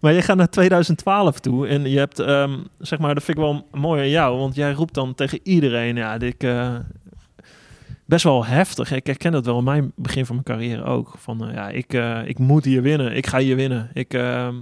Maar 0.01 0.13
je 0.13 0.22
gaat 0.22 0.38
naar 0.38 0.50
2012 0.50 1.40
toe 1.40 1.68
en 1.68 1.90
je 1.90 1.98
hebt, 1.98 2.20
ehm, 2.20 2.60
zeg 2.80 3.00
maar, 3.00 3.13
dat 3.13 3.24
vind 3.24 3.38
ik 3.38 3.44
wel 3.44 3.68
mooi 3.72 4.01
aan 4.01 4.10
jou, 4.10 4.38
want 4.38 4.56
jij 4.56 4.72
roept 4.72 4.94
dan 4.94 5.16
tegen 5.16 5.40
iedereen, 5.44 5.96
ja, 5.96 6.20
ik, 6.20 6.44
eh, 6.44 6.75
best 8.06 8.24
wel 8.24 8.46
heftig. 8.46 8.92
Ik 8.92 9.06
herken 9.08 9.32
dat 9.32 9.46
wel 9.46 9.58
in 9.58 9.63
mijn 9.63 9.92
begin 9.96 10.25
van 10.25 10.36
mijn 10.36 10.48
carrière 10.48 10.84
ook. 10.84 11.13
Van, 11.18 11.48
eh, 11.48 11.54
ja, 11.54 11.70
ik, 11.70 11.94
eh, 11.94 12.22
ik 12.25 12.40
moet 12.40 12.66
hier 12.66 12.82
winnen, 12.82 13.16
ik 13.16 13.28
ga 13.28 13.40
hier 13.40 13.56
winnen. 13.56 13.90
Ik, 13.94 14.13
ehm, 14.13 14.56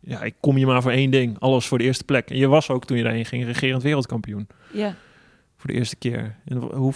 ja, 0.00 0.22
ik 0.22 0.34
kom 0.40 0.56
hier 0.56 0.66
maar 0.66 0.82
voor 0.82 0.90
één 0.90 1.10
ding, 1.10 1.38
alles 1.38 1.66
voor 1.66 1.78
de 1.78 1.84
eerste 1.84 2.04
plek. 2.04 2.30
En 2.30 2.36
je 2.36 2.46
was 2.46 2.70
ook 2.70 2.84
toen 2.84 2.96
je 2.96 3.02
daarheen 3.02 3.24
ging, 3.26 3.44
regerend 3.44 3.82
wereldkampioen 3.82 4.46
Ja. 4.72 4.94
voor 5.56 5.70
de 5.70 5.76
eerste 5.76 5.96
keer. 5.96 6.36
En 6.44 6.56
hoe, 6.56 6.92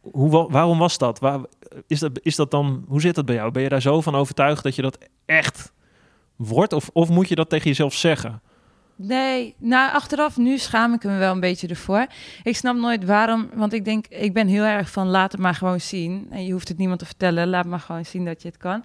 hoe, 0.00 0.30
wa- 0.30 0.46
waarom 0.48 0.78
was 0.78 0.98
dat? 0.98 1.18
Waar, 1.18 1.40
is 1.86 1.98
dat? 2.00 2.20
Is 2.22 2.36
dat 2.36 2.50
dan? 2.50 2.84
Hoe 2.88 3.00
zit 3.00 3.14
dat 3.14 3.24
bij 3.26 3.34
jou? 3.34 3.50
Ben 3.50 3.62
je 3.62 3.68
daar 3.68 3.82
zo 3.82 4.00
van 4.00 4.14
overtuigd 4.14 4.62
dat 4.62 4.74
je 4.74 4.82
dat 4.82 4.98
echt 5.24 5.72
wordt? 6.36 6.72
Of, 6.72 6.90
of 6.92 7.08
moet 7.08 7.28
je 7.28 7.34
dat 7.34 7.48
tegen 7.48 7.66
jezelf 7.68 7.94
zeggen? 7.94 8.40
Nee, 8.96 9.54
nou 9.58 9.92
achteraf 9.92 10.36
nu 10.36 10.58
schaam 10.58 10.92
ik 10.94 11.04
me 11.04 11.16
wel 11.18 11.32
een 11.32 11.40
beetje 11.40 11.68
ervoor. 11.68 12.06
Ik 12.42 12.56
snap 12.56 12.76
nooit 12.76 13.04
waarom, 13.04 13.48
want 13.54 13.72
ik 13.72 13.84
denk, 13.84 14.06
ik 14.06 14.32
ben 14.32 14.46
heel 14.46 14.62
erg 14.64 14.90
van 14.90 15.06
laat 15.08 15.32
het 15.32 15.40
maar 15.40 15.54
gewoon 15.54 15.80
zien. 15.80 16.26
En 16.30 16.44
je 16.44 16.52
hoeft 16.52 16.68
het 16.68 16.78
niemand 16.78 16.98
te 16.98 17.06
vertellen, 17.06 17.48
laat 17.48 17.66
maar 17.66 17.80
gewoon 17.80 18.04
zien 18.04 18.24
dat 18.24 18.42
je 18.42 18.48
het 18.48 18.56
kan. 18.56 18.84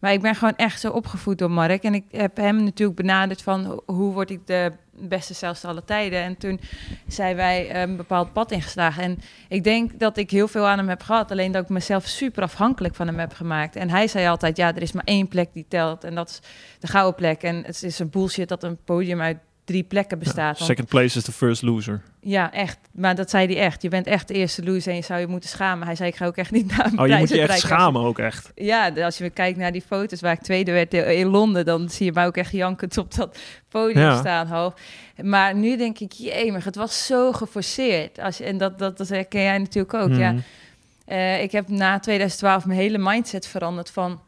Maar 0.00 0.12
ik 0.12 0.20
ben 0.20 0.34
gewoon 0.34 0.56
echt 0.56 0.80
zo 0.80 0.90
opgevoed 0.90 1.38
door 1.38 1.50
Mark. 1.50 1.82
En 1.82 1.94
ik 1.94 2.04
heb 2.10 2.36
hem 2.36 2.64
natuurlijk 2.64 2.98
benaderd 2.98 3.42
van 3.42 3.64
ho- 3.64 3.82
hoe 3.86 4.12
word 4.12 4.30
ik 4.30 4.46
de 4.46 4.72
beste 4.96 5.34
zelfs 5.34 5.64
alle 5.64 5.84
tijden. 5.84 6.22
En 6.22 6.36
toen 6.36 6.60
zijn 7.06 7.36
wij 7.36 7.68
eh, 7.68 7.80
een 7.80 7.96
bepaald 7.96 8.32
pad 8.32 8.50
ingeslagen. 8.50 9.02
En 9.02 9.18
ik 9.48 9.64
denk 9.64 10.00
dat 10.00 10.16
ik 10.16 10.30
heel 10.30 10.48
veel 10.48 10.66
aan 10.66 10.78
hem 10.78 10.88
heb 10.88 11.02
gehad. 11.02 11.30
Alleen 11.30 11.52
dat 11.52 11.62
ik 11.62 11.68
mezelf 11.68 12.06
super 12.06 12.42
afhankelijk 12.42 12.94
van 12.94 13.06
hem 13.06 13.18
heb 13.18 13.32
gemaakt. 13.32 13.76
En 13.76 13.90
hij 13.90 14.08
zei 14.08 14.26
altijd, 14.26 14.56
ja, 14.56 14.74
er 14.74 14.82
is 14.82 14.92
maar 14.92 15.04
één 15.04 15.28
plek 15.28 15.48
die 15.52 15.66
telt. 15.68 16.04
En 16.04 16.14
dat 16.14 16.28
is 16.28 16.40
de 16.78 16.86
gouden 16.86 17.14
plek. 17.14 17.42
En 17.42 17.64
het 17.64 17.82
is 17.82 17.98
een 17.98 18.10
bullshit 18.10 18.48
dat 18.48 18.62
een 18.62 18.78
podium 18.84 19.20
uit 19.20 19.38
drie 19.64 19.82
plekken 19.82 20.18
bestaat. 20.18 20.58
Second 20.58 20.88
place 20.88 21.18
is 21.18 21.24
the 21.24 21.32
first 21.32 21.62
loser. 21.62 22.02
ja, 22.20 22.52
echt. 22.52 22.78
Maar 22.94 23.14
dat 23.14 23.30
zei 23.30 23.46
hij 23.46 23.56
echt. 23.56 23.82
Je 23.82 23.88
bent 23.88 24.06
echt 24.06 24.28
de 24.28 24.34
eerste 24.34 24.64
loser 24.64 24.90
en 24.90 24.96
je 24.96 25.02
zou 25.04 25.20
je 25.20 25.26
moeten 25.26 25.48
schamen. 25.48 25.86
Hij 25.86 25.96
zei, 25.96 26.08
ik 26.08 26.16
ga 26.16 26.26
ook 26.26 26.36
echt 26.36 26.50
niet 26.50 26.76
naar 26.76 26.86
een 26.86 26.98
Oh, 27.00 27.06
je 27.06 27.16
moet 27.16 27.28
je 27.28 27.40
echt 27.40 27.58
schamen 27.58 28.02
ook 28.02 28.18
echt. 28.18 28.52
Ja, 28.54 28.88
als 28.88 29.18
je 29.18 29.30
kijkt 29.30 29.58
naar 29.58 29.72
die 29.72 29.82
foto's 29.86 30.20
waar 30.20 30.32
ik 30.32 30.40
tweede 30.42 30.72
werd 30.72 30.94
in 30.94 31.26
Londen, 31.26 31.64
dan 31.64 31.88
zie 31.90 32.06
je 32.06 32.12
mij 32.12 32.26
ook 32.26 32.36
echt 32.36 32.52
jankend 32.52 32.98
op 32.98 33.14
dat 33.14 33.38
podium 33.68 34.02
Ja. 34.04 34.18
staan. 34.18 34.46
Hoog. 34.46 34.74
Maar 35.22 35.54
nu 35.54 35.76
denk 35.76 35.98
ik, 35.98 36.12
jemig, 36.12 36.64
het 36.64 36.76
was 36.76 37.06
zo 37.06 37.32
geforceerd. 37.32 38.18
Als 38.18 38.38
je, 38.38 38.44
en 38.44 38.58
dat, 38.58 38.78
dat, 38.78 38.96
dat 38.96 39.08
herken 39.08 39.42
jij 39.42 39.58
natuurlijk 39.58 39.94
ook. 39.94 40.14
Ja. 40.14 40.32
Mhm. 40.32 40.40
Eh, 41.04 41.42
ik 41.42 41.52
heb 41.52 41.68
na 41.68 41.98
2012 41.98 42.64
mijn 42.64 42.78
hele 42.78 42.98
mindset 42.98 43.46
veranderd 43.46 43.90
van... 43.90 44.20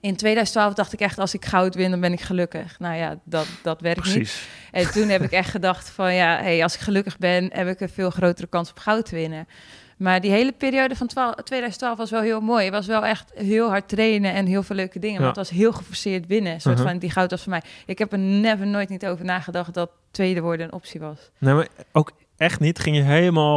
In 0.00 0.16
2012 0.16 0.74
dacht 0.74 0.92
ik 0.92 1.00
echt, 1.00 1.18
als 1.18 1.34
ik 1.34 1.44
goud 1.44 1.74
win, 1.74 1.90
dan 1.90 2.00
ben 2.00 2.12
ik 2.12 2.20
gelukkig. 2.20 2.78
Nou 2.78 2.96
ja, 2.96 3.18
dat, 3.24 3.46
dat 3.62 3.80
werkt 3.80 4.04
niet. 4.04 4.14
Precies. 4.14 4.48
En 4.72 4.90
toen 4.90 5.08
heb 5.08 5.22
ik 5.22 5.30
echt 5.32 5.50
gedacht 5.50 5.90
van 5.90 6.14
ja, 6.14 6.36
hey, 6.36 6.62
als 6.62 6.74
ik 6.74 6.80
gelukkig 6.80 7.18
ben, 7.18 7.50
heb 7.52 7.68
ik 7.68 7.80
een 7.80 7.88
veel 7.88 8.10
grotere 8.10 8.46
kans 8.46 8.70
op 8.70 8.78
goud 8.78 9.06
te 9.06 9.14
winnen. 9.14 9.48
Maar 9.96 10.20
die 10.20 10.30
hele 10.30 10.52
periode 10.52 10.96
van 10.96 11.06
12 11.06 11.34
2012 11.34 11.96
was 11.98 12.10
wel 12.10 12.20
heel 12.20 12.40
mooi. 12.40 12.64
Het 12.64 12.72
was 12.74 12.86
wel 12.86 13.04
echt 13.04 13.32
heel 13.34 13.68
hard 13.68 13.88
trainen 13.88 14.32
en 14.34 14.46
heel 14.46 14.62
veel 14.62 14.76
leuke 14.76 14.98
dingen. 14.98 15.14
Ja. 15.14 15.18
Maar 15.20 15.28
het 15.28 15.36
was 15.36 15.50
heel 15.50 15.72
geforceerd 15.72 16.26
winnen. 16.26 16.52
Een 16.52 16.60
soort 16.60 16.78
Mhm. 16.78 16.86
van 16.86 16.98
die 16.98 17.10
goud 17.10 17.30
was 17.30 17.42
voor 17.42 17.50
mij. 17.50 17.62
Ik 17.86 17.98
heb 17.98 18.12
er 18.12 18.18
never 18.18 18.66
nooit 18.66 18.88
niet 18.88 19.06
over 19.06 19.24
nagedacht 19.24 19.74
dat 19.74 19.90
tweede 20.10 20.40
worden 20.40 20.66
een 20.66 20.72
optie 20.72 21.00
was. 21.00 21.30
Nee, 21.38 21.54
maar 21.54 21.68
ook 21.92 22.12
echt 22.36 22.60
niet. 22.60 22.78
Ging 22.78 22.96
je 22.96 23.02
helemaal... 23.02 23.56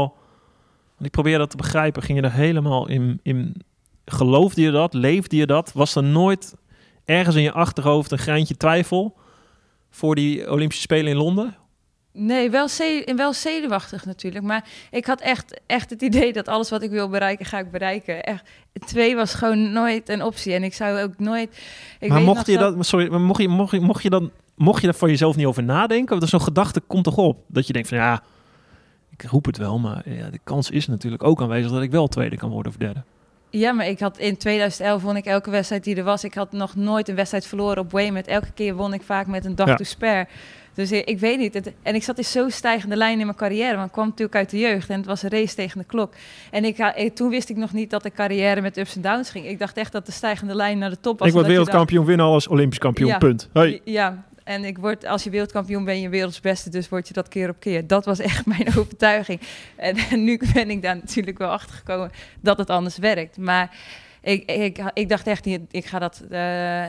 want 0.96 1.06
Ik 1.06 1.12
probeer 1.12 1.38
dat 1.38 1.50
te 1.50 1.58
begrijpen. 1.58 2.02
Ging 2.04 2.18
je 2.20 2.24
er 2.26 2.34
helemaal 2.34 2.88
in, 2.88 3.20
in... 3.24 3.62
Geloofde 4.12 4.62
je 4.62 4.72
dat? 4.72 4.94
Leefde 4.94 5.36
je 5.36 5.46
dat? 5.46 5.72
Was 5.74 5.96
er 5.96 6.04
nooit 6.04 6.56
ergens 7.06 7.36
in 7.36 7.42
je 7.42 7.52
achterhoofd 7.52 8.12
een 8.12 8.18
greintje 8.18 8.58
twijfel... 8.58 9.16
voor 9.90 10.16
die 10.16 10.52
Olympische 10.52 10.84
Spelen 10.84 11.12
in 11.12 11.18
Londen? 11.18 11.56
Nee, 12.14 12.50
wel, 12.50 12.68
ze- 12.68 13.12
wel 13.16 13.34
zenuwachtig 13.34 14.06
natuurlijk. 14.06 14.46
Maar 14.46 14.68
ik 14.92 15.06
had 15.06 15.22
echt, 15.22 15.62
echt 15.66 15.90
het 15.90 16.02
idee 16.02 16.34
dat 16.34 16.48
alles 16.48 16.70
wat 16.70 16.82
ik 16.82 16.90
wil 16.90 17.10
bereiken, 17.10 17.46
ga 17.46 17.60
ik 17.60 17.72
bereiken. 17.72 18.24
Echt, 18.24 18.44
twee 18.86 19.16
was 19.16 19.34
gewoon 19.34 19.72
nooit 19.72 20.10
een 20.10 20.24
optie. 20.24 20.54
En 20.54 20.64
ik 20.64 20.74
zou 20.74 21.02
ook 21.02 21.20
nooit... 21.20 21.58
Ik 22.00 22.10
maar 22.10 22.18
weet 22.18 22.28
mocht 22.28 22.38
nog 22.38 22.56
je 22.56 22.58
dat, 22.58 22.86
sorry, 22.86 23.10
maar 23.10 23.22
mocht 23.22 23.42
je, 23.42 23.48
mocht 23.48 23.72
je, 23.72 23.80
mocht 23.80 24.04
je 24.04 24.10
dan, 24.10 24.32
mocht 24.56 24.82
je 24.82 24.88
daar 24.88 24.96
voor 24.96 25.10
jezelf 25.10 25.36
niet 25.36 25.46
over 25.46 25.64
nadenken? 25.64 26.18
Want 26.18 26.30
zo'n 26.30 26.42
gedachte 26.42 26.80
komt 26.80 27.04
toch 27.04 27.18
op? 27.18 27.44
Dat 27.48 27.68
je 27.68 27.74
denkt 27.74 27.88
van 27.88 27.98
ja, 27.98 28.24
ik 29.10 29.24
roep 29.24 29.46
het 29.46 29.58
wel, 29.58 29.80
maar 29.80 30.10
ja, 30.10 30.30
de 30.30 30.40
kans 30.44 30.70
is 30.70 30.88
natuurlijk 30.88 31.24
ook 31.24 31.42
aanwezig 31.42 31.72
dat 31.72 31.82
ik 31.82 31.92
wel 31.92 32.08
tweede 32.08 32.38
kan 32.38 32.50
worden 32.50 32.72
of 32.72 32.78
derde. 32.78 33.04
Ja, 33.50 33.72
maar 33.72 33.88
ik 33.88 34.00
had 34.00 34.18
in 34.18 34.38
2011 34.38 35.02
won 35.02 35.16
ik 35.16 35.26
elke 35.26 35.50
wedstrijd 35.50 35.84
die 35.84 35.96
er 35.96 36.04
was. 36.04 36.24
Ik 36.24 36.34
had 36.34 36.52
nog 36.52 36.76
nooit 36.76 37.08
een 37.10 37.16
wedstrijd 37.16 37.46
verloren 37.48 37.78
op 37.78 37.92
Weymouth. 37.92 38.28
Elke 38.28 38.52
keer 38.54 38.76
won 38.76 38.94
ik 38.94 39.02
vaak 39.02 39.28
met 39.28 39.46
een 39.46 39.56
dag 39.56 39.68
Ja. 39.68 39.76
to 39.76 39.84
spare. 39.84 40.28
Dus 40.74 40.92
ik, 40.92 41.06
ik 41.06 41.20
weet 41.20 41.38
niet. 41.38 41.54
Het, 41.54 41.72
en 41.84 41.96
ik 41.96 42.04
zat 42.04 42.18
in 42.18 42.24
zo'n 42.26 42.52
stijgende 42.52 42.96
lijn 42.96 43.20
in 43.20 43.26
mijn 43.26 43.38
carrière. 43.38 43.74
Want 43.76 43.86
ik 43.88 43.92
kwam 43.92 44.06
natuurlijk 44.08 44.36
uit 44.36 44.50
de 44.50 44.58
jeugd 44.60 44.90
en 44.90 44.98
het 44.98 45.06
was 45.06 45.24
een 45.24 45.30
race 45.30 45.56
tegen 45.56 45.80
de 45.80 45.86
klok. 45.86 46.14
En 46.52 46.66
ik, 46.66 46.78
eh, 46.78 47.10
toen 47.10 47.30
wist 47.30 47.50
ik 47.50 47.56
nog 47.58 47.74
niet 47.74 47.90
dat 47.90 48.04
de 48.04 48.12
carrière 48.12 48.62
met 48.62 48.78
ups 48.78 48.96
en 48.96 49.02
downs 49.02 49.30
ging. 49.30 49.46
Ik 49.48 49.60
dacht 49.60 49.78
echt 49.78 49.92
dat 49.92 50.06
de 50.06 50.12
stijgende 50.12 50.56
lijn 50.56 50.78
naar 50.78 50.90
de 50.90 51.00
top 51.00 51.20
was. 51.20 51.28
ik 51.28 51.34
word 51.34 51.46
dan- 51.46 51.54
wereldkampioen, 51.56 52.06
win 52.06 52.20
alles, 52.20 52.48
Olympisch 52.48 52.78
kampioen, 52.80 53.08
Ja. 53.10 53.18
punt. 53.18 53.50
Hey. 53.54 53.82
Ja, 53.84 54.24
en 54.50 54.64
ik 54.66 54.78
word, 54.78 55.06
als 55.06 55.24
je 55.24 55.30
wereldkampioen 55.30 55.84
ben 55.86 56.02
je 56.02 56.10
werelds 56.10 56.40
beste, 56.40 56.70
dus 56.70 56.90
word 56.90 57.08
je 57.08 57.14
dat 57.14 57.28
keer 57.28 57.50
op 57.50 57.60
keer. 57.60 57.88
Dat 57.88 58.06
was 58.06 58.20
echt 58.20 58.46
mijn 58.58 58.68
overtuiging. 58.68 59.42
En, 59.76 59.98
en 59.98 60.24
nu 60.24 60.40
ben 60.54 60.70
ik 60.70 60.82
daar 60.82 60.96
natuurlijk 60.96 61.38
wel 61.38 61.50
achter 61.50 61.76
gekomen 61.76 62.12
dat 62.42 62.58
het 62.58 62.70
anders 62.70 62.98
werkt. 62.98 63.38
Maar 63.38 63.78
ik, 64.22 64.52
ik, 64.52 64.92
ik 64.94 65.10
dacht 65.10 65.28
echt 65.28 65.46
niet, 65.46 65.62
ik 65.72 65.86
ga 65.86 66.00
dat. 66.00 66.24
eh, 66.30 66.86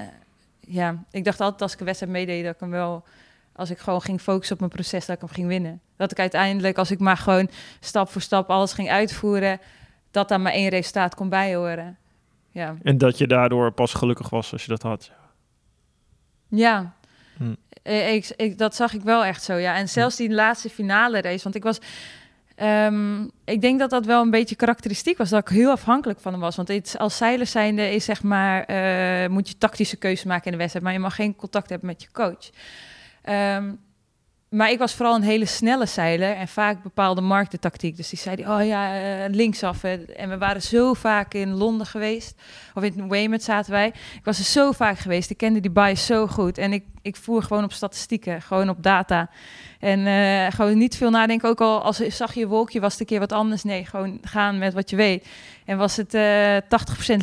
ja, 0.61 1.05
ik 1.11 1.25
dacht 1.25 1.41
altijd 1.41 1.63
als 1.63 1.73
ik 1.73 1.79
een 1.81 1.87
wedstrijd 1.87 2.13
meedeed, 2.13 2.45
dat 2.45 2.55
ik 2.55 2.61
hem 2.61 2.71
wel. 2.71 3.05
Als 3.53 3.71
ik 3.71 3.79
gewoon 3.79 4.03
ging 4.03 4.21
focussen 4.21 4.55
op 4.55 4.61
mijn 4.61 4.73
proces, 4.73 5.07
dat 5.07 5.15
ik 5.15 5.21
hem 5.23 5.31
ging 5.31 5.47
winnen. 5.49 5.81
Dat 5.97 6.11
ik 6.11 6.19
uiteindelijk, 6.19 6.79
als 6.79 6.91
ik 6.91 6.99
maar 6.99 7.17
gewoon 7.17 7.51
stap 7.81 8.09
voor 8.09 8.21
stap 8.21 8.51
alles 8.51 8.73
ging 8.73 8.91
uitvoeren, 8.91 9.61
dat 10.11 10.29
daar 10.29 10.41
maar 10.41 10.53
één 10.53 10.69
resultaat 10.69 11.15
kon 11.15 11.29
bijhoren. 11.29 11.99
Ja, 12.51 12.77
En 12.83 12.99
dat 12.99 13.19
je 13.19 13.27
daardoor 13.27 13.73
pas 13.73 13.95
gelukkig 13.95 14.29
was 14.31 14.53
als 14.53 14.63
je 14.63 14.69
dat 14.69 14.83
had. 14.83 15.11
ja. 16.49 16.99
Hm. 17.41 17.55
Eh, 17.83 18.15
Ik, 18.37 18.59
dat 18.59 18.75
zag 18.75 18.93
ik 18.95 19.03
wel 19.03 19.25
echt 19.25 19.43
zo, 19.43 19.55
ja. 19.55 19.77
En 19.77 19.89
zelfs 19.89 20.17
die 20.17 20.31
laatste 20.31 20.71
finale 20.71 21.21
race, 21.21 21.43
want 21.43 21.55
ik 21.55 21.63
was... 21.63 21.79
ehm, 22.55 23.23
ik 23.45 23.61
denk 23.61 23.79
dat 23.79 23.91
dat 23.91 24.07
wel 24.07 24.23
een 24.23 24.31
beetje 24.31 24.57
karakteristiek 24.57 25.19
was, 25.19 25.29
dat 25.31 25.41
ik 25.41 25.49
heel 25.49 25.71
afhankelijk 25.71 26.21
van 26.21 26.33
hem 26.33 26.41
was. 26.41 26.57
Want 26.57 26.69
het, 26.69 26.95
als 26.99 27.17
zeiler 27.17 27.47
zijnde 27.47 27.95
is 27.95 28.05
zeg 28.05 28.23
maar, 28.23 28.65
eh, 28.65 29.29
moet 29.29 29.49
je 29.49 29.59
tactische 29.59 29.97
keuze 29.97 30.27
maken 30.27 30.45
in 30.45 30.53
de 30.53 30.59
wedstrijd, 30.59 30.85
maar 30.85 30.95
je 30.95 31.01
mag 31.01 31.15
geen 31.15 31.37
contact 31.37 31.69
hebben 31.71 31.89
met 31.89 32.03
je 32.03 32.09
coach. 32.13 32.51
Ehm, 33.23 33.73
maar 34.51 34.71
ik 34.71 34.79
was 34.79 34.95
vooral 34.95 35.15
een 35.15 35.23
hele 35.23 35.45
snelle 35.45 35.87
zeiler 35.87 36.35
en 36.37 36.49
vaak 36.49 36.83
bepaalde 36.83 37.21
Mark 37.21 37.51
de 37.51 37.59
tactiek. 37.59 37.97
Dus 37.97 38.09
die 38.09 38.19
zei, 38.19 38.37
die, 38.37 38.51
oh 38.51 38.67
ja, 38.67 38.95
eh, 38.95 39.35
linksaf. 39.35 39.83
hè. 39.83 40.05
En 40.05 40.29
we 40.29 40.39
waren 40.39 40.63
zo 40.63 40.95
vaak 40.95 41.35
in 41.35 41.55
Londen 41.55 41.87
geweest, 41.87 42.35
of 42.75 42.83
in 42.83 43.09
Weymouth 43.09 43.43
zaten 43.43 43.73
wij. 43.73 43.87
Ik 43.87 44.25
was 44.25 44.39
er 44.39 44.45
zo 44.45 44.73
vaak 44.73 44.99
geweest, 44.99 45.31
ik 45.31 45.37
kende 45.37 45.61
die 45.61 45.71
bias 45.71 46.07
zo 46.07 46.27
goed. 46.27 46.59
En 46.59 46.73
ik, 46.73 46.85
ik 47.03 47.17
voer 47.17 47.43
gewoon 47.43 47.65
op 47.65 47.73
statistieken, 47.73 48.43
gewoon 48.43 48.69
op 48.69 48.83
data. 48.83 49.31
En 49.79 50.07
eh, 50.07 50.53
gewoon 50.53 50.79
niet 50.79 50.97
veel 50.97 51.11
nadenken, 51.11 51.49
ook 51.49 51.61
al 51.61 51.83
als 51.83 51.97
zag 51.97 52.35
je 52.35 52.43
een 52.43 52.49
wolkje, 52.49 52.81
was 52.81 52.93
het 52.93 53.01
een 53.01 53.07
keer 53.07 53.19
wat 53.19 53.33
anders. 53.33 53.63
Nee, 53.63 53.85
gewoon 53.85 54.19
gaan 54.23 54.59
met 54.59 54.75
wat 54.75 54.91
je 54.91 54.97
weet. 54.97 55.27
En 55.65 55.79
was 55.79 55.97
het 55.97 56.15
eh 56.15 56.57
80% 56.57 56.61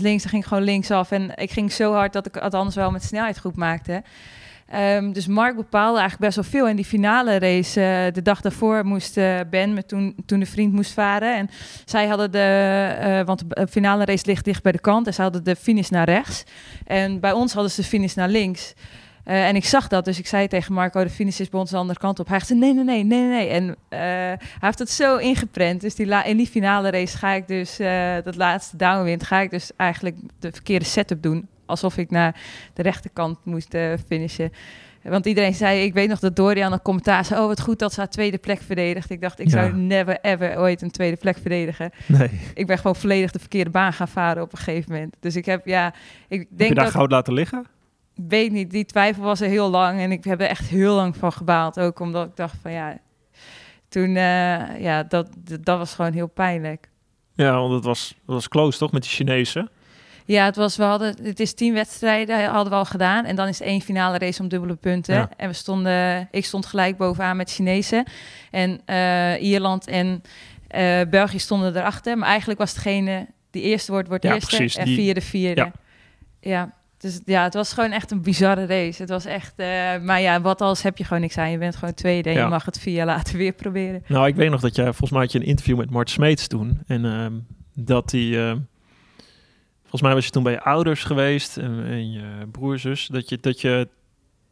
links, 0.02 0.22
dan 0.22 0.32
ging 0.32 0.42
ik 0.42 0.48
gewoon 0.48 0.64
linksaf. 0.64 1.12
En 1.12 1.32
ik 1.36 1.52
ging 1.52 1.72
zo 1.72 1.94
hard 1.94 2.14
dat 2.14 2.26
ik 2.26 2.36
het 2.36 2.54
anders 2.54 2.76
wel 2.76 2.92
met 2.92 3.04
snelheid 3.04 3.40
goed 3.40 3.56
maakte. 3.56 4.04
Ehm, 4.68 5.12
dus 5.12 5.28
Mark 5.28 5.56
bepaalde 5.56 6.00
eigenlijk 6.00 6.20
best 6.20 6.36
wel 6.36 6.62
veel. 6.62 6.70
En 6.70 6.76
die 6.76 6.86
finale 6.86 7.40
race, 7.40 7.82
eh, 7.82 8.14
de 8.14 8.22
dag 8.22 8.42
daarvoor 8.42 8.86
moest 8.86 9.18
eh, 9.18 9.40
Ben, 9.50 9.74
met 9.74 9.88
toen, 9.88 10.16
toen 10.26 10.40
de 10.40 10.46
vriend 10.46 10.74
moest 10.74 10.92
varen. 10.92 11.36
En 11.36 11.50
zij 11.86 12.08
hadden 12.08 12.32
de, 12.32 12.96
eh, 13.00 13.26
want 13.26 13.44
de 13.48 13.68
finale 13.68 14.06
race 14.06 14.26
ligt 14.26 14.46
dicht 14.46 14.64
bij 14.64 14.72
de 14.72 14.80
kant. 14.80 15.08
En 15.08 15.14
ze 15.14 15.22
hadden 15.22 15.44
de 15.44 15.56
finish 15.56 15.90
naar 15.90 16.06
rechts. 16.06 16.44
En 16.86 17.20
bij 17.20 17.32
ons 17.32 17.54
hadden 17.54 17.72
ze 17.72 17.82
de 17.82 17.88
finish 17.88 18.14
naar 18.14 18.30
links. 18.30 18.74
En 19.24 19.56
ik 19.56 19.66
zag 19.66 19.88
dat, 19.88 20.06
dus 20.06 20.20
ik 20.20 20.28
zei 20.28 20.48
tegen 20.48 20.74
Marco, 20.74 21.04
de 21.04 21.10
finish 21.10 21.40
is 21.40 21.50
bij 21.50 21.60
ons 21.60 21.70
de 21.70 21.78
andere 21.78 22.00
kant 22.00 22.20
op. 22.20 22.28
Hij 22.28 22.40
zei, 22.40 22.60
nee, 22.60 22.74
nee, 22.74 22.84
nee, 22.84 23.04
nee, 23.04 23.28
nee. 23.28 23.48
En 23.48 23.76
hij 23.90 24.38
heeft 24.60 24.80
het 24.80 24.90
zo 24.90 25.18
ingeprent. 25.18 25.82
Dus 25.82 25.96
die 25.96 26.24
in 26.24 26.38
die 26.38 26.48
finale 26.48 26.90
race 26.90 27.18
ga 27.18 27.32
ik 27.32 27.48
dus, 27.48 27.78
dat 28.24 28.36
laatste 28.36 28.78
downwind, 28.78 29.24
ga 29.24 29.40
ik 29.40 29.50
dus 29.50 29.72
eigenlijk 29.76 30.16
de 30.40 30.52
verkeerde 30.52 30.86
setup 30.86 31.24
doen. 31.24 31.48
Alsof 31.68 31.98
ik 31.98 32.10
naar 32.10 32.42
de 32.74 32.82
rechterkant 32.82 33.38
moest 33.44 33.74
eh, 33.74 33.94
finishen. 34.08 34.52
Want 35.04 35.26
iedereen 35.26 35.54
zei, 35.54 35.84
ik 35.84 35.94
weet 35.94 36.10
nog 36.10 36.20
dat 36.20 36.36
Dorian 36.36 36.74
een 36.74 36.82
commentaar 36.82 37.26
zei, 37.26 37.42
oh 37.42 37.48
wat 37.48 37.62
goed 37.62 37.80
dat 37.80 37.94
ze 37.94 38.00
haar 38.00 38.10
tweede 38.10 38.38
plek 38.38 38.62
verdedigt. 38.62 39.10
Ik 39.10 39.22
dacht, 39.22 39.40
ik 39.40 39.50
zou 39.50 39.74
never 39.74 40.18
ever 40.22 40.58
ooit 40.60 40.82
een 40.82 40.92
tweede 40.92 41.18
plek 41.18 41.38
verdedigen. 41.38 41.92
Nee. 42.06 42.30
Ik 42.54 42.68
ben 42.68 42.78
gewoon 42.78 42.96
volledig 42.96 43.32
de 43.32 43.40
verkeerde 43.40 43.70
baan 43.70 43.94
gaan 43.94 44.08
varen 44.08 44.44
op 44.44 44.52
een 44.52 44.58
gegeven 44.58 44.92
moment. 44.92 45.16
Dus 45.20 45.36
ik 45.36 45.46
heb, 45.46 45.66
ja, 45.66 45.94
ik 46.28 46.40
Heb 46.40 46.48
je 46.50 46.56
denk 46.56 46.76
daar 46.76 46.84
dat 46.84 46.94
goud 46.94 47.12
laten 47.12 47.34
liggen? 47.34 47.66
weet 48.28 48.52
niet, 48.52 48.72
die 48.72 48.86
twijfel 48.86 49.24
was 49.24 49.42
er 49.42 49.50
heel 49.50 49.70
lang 49.70 50.00
en 50.00 50.12
ik 50.12 50.24
heb 50.24 50.42
er 50.42 50.48
echt 50.48 50.68
heel 50.68 50.96
lang 50.96 51.18
van 51.18 51.32
gebaald. 51.32 51.80
Ook 51.80 52.00
omdat 52.00 52.28
ik 52.28 52.36
dacht 52.36 52.56
van 52.62 52.72
ja, 52.72 52.98
toen, 53.90 54.16
eh, 54.16 54.82
ja, 54.82 55.04
dat, 55.04 55.30
dat 55.38 55.66
dat 55.66 55.78
was 55.78 55.94
gewoon 55.94 56.14
heel 56.14 56.28
pijnlijk. 56.28 56.90
Ja, 57.34 57.60
want 57.60 57.74
het 57.74 57.84
was, 57.84 58.08
het 58.08 58.34
was 58.34 58.48
close 58.48 58.78
toch 58.78 58.92
met 58.92 59.02
die 59.02 59.12
Chinezen? 59.12 59.70
Ja, 60.28 60.46
het 60.46 60.56
was, 60.56 60.76
we 60.78 60.84
hadden, 60.84 61.16
het 61.24 61.40
is 61.40 61.54
tien 61.54 61.74
wedstrijden 61.74 62.46
hadden 62.50 62.72
we 62.72 62.78
al 62.78 62.86
gedaan 62.86 63.26
en 63.26 63.36
dan 63.36 63.48
is 63.48 63.60
het 63.60 63.68
één 63.68 63.82
finale 63.82 64.18
race 64.18 64.42
om 64.42 64.48
dubbele 64.48 64.76
punten. 64.76 65.16
Ja. 65.16 65.30
En 65.38 65.48
we 65.48 65.54
stonden, 65.54 66.28
ik 66.32 66.46
stond 66.46 66.66
gelijk 66.66 66.98
bovenaan 66.98 67.38
met 67.38 67.52
Chinezen 67.52 68.06
en 68.52 68.82
eh, 68.86 69.42
Ierland 69.44 69.88
en 69.88 70.22
eh, 70.68 71.00
België 71.10 71.40
stonden 71.40 71.76
erachter. 71.78 72.18
Maar 72.18 72.28
eigenlijk 72.30 72.60
was 72.60 72.74
degene 72.74 73.28
die 73.52 73.62
eerste 73.62 73.92
wordt, 73.92 74.08
wordt 74.08 74.24
Ja, 74.24 74.34
eerste 74.34 74.56
precies, 74.56 74.76
en 74.76 74.86
die- 74.86 74.96
vierde, 74.96 75.22
vierde. 75.22 75.62
Ja. 75.62 75.72
Ja. 76.40 76.76
Dus 76.98 77.20
ja, 77.26 77.44
het 77.44 77.54
was 77.54 77.74
gewoon 77.74 77.92
echt 77.92 78.12
een 78.12 78.22
bizarre 78.22 78.66
race. 78.66 79.02
Het 79.02 79.10
was 79.10 79.26
echt, 79.26 79.54
eh, 79.56 79.68
maar 80.02 80.22
ja, 80.22 80.42
wat 80.42 80.62
als 80.62 80.82
heb 80.82 80.98
je 80.98 81.04
gewoon 81.04 81.22
niks 81.22 81.38
aan. 81.38 81.52
Je 81.52 81.58
bent 81.58 81.76
gewoon 81.76 81.94
tweede 81.94 82.30
en 82.30 82.36
Ja. 82.36 82.44
je 82.44 82.50
mag 82.50 82.66
het 82.66 82.80
vier 82.80 82.94
jaar 82.94 83.06
later 83.06 83.38
weer 83.38 83.54
proberen. 83.54 84.04
Nou, 84.08 84.28
ik 84.28 84.36
weet 84.36 84.50
nog 84.50 84.62
dat 84.62 84.76
jij, 84.76 84.86
volgens 84.86 85.12
mij 85.12 85.22
had 85.22 85.32
je 85.32 85.40
een 85.40 85.46
interview 85.46 85.78
met 85.78 85.90
Mart 85.90 86.10
Smeets 86.10 86.48
toen. 86.48 86.80
En 86.88 87.06
ehm, 87.06 87.34
dat 87.74 88.10
die, 88.10 88.40
ehm, 88.40 88.58
volgens 89.90 90.02
mij 90.02 90.14
was 90.14 90.26
je 90.26 90.32
toen 90.32 90.44
bij 90.44 90.52
je 90.52 90.62
ouders 90.62 91.04
geweest 91.04 91.58
en, 91.58 92.12
je 92.12 92.48
broer, 92.52 92.80
zus. 92.80 93.08
Dat 93.08 93.30
je, 93.30 93.38
dat 93.42 93.62
je 93.62 93.88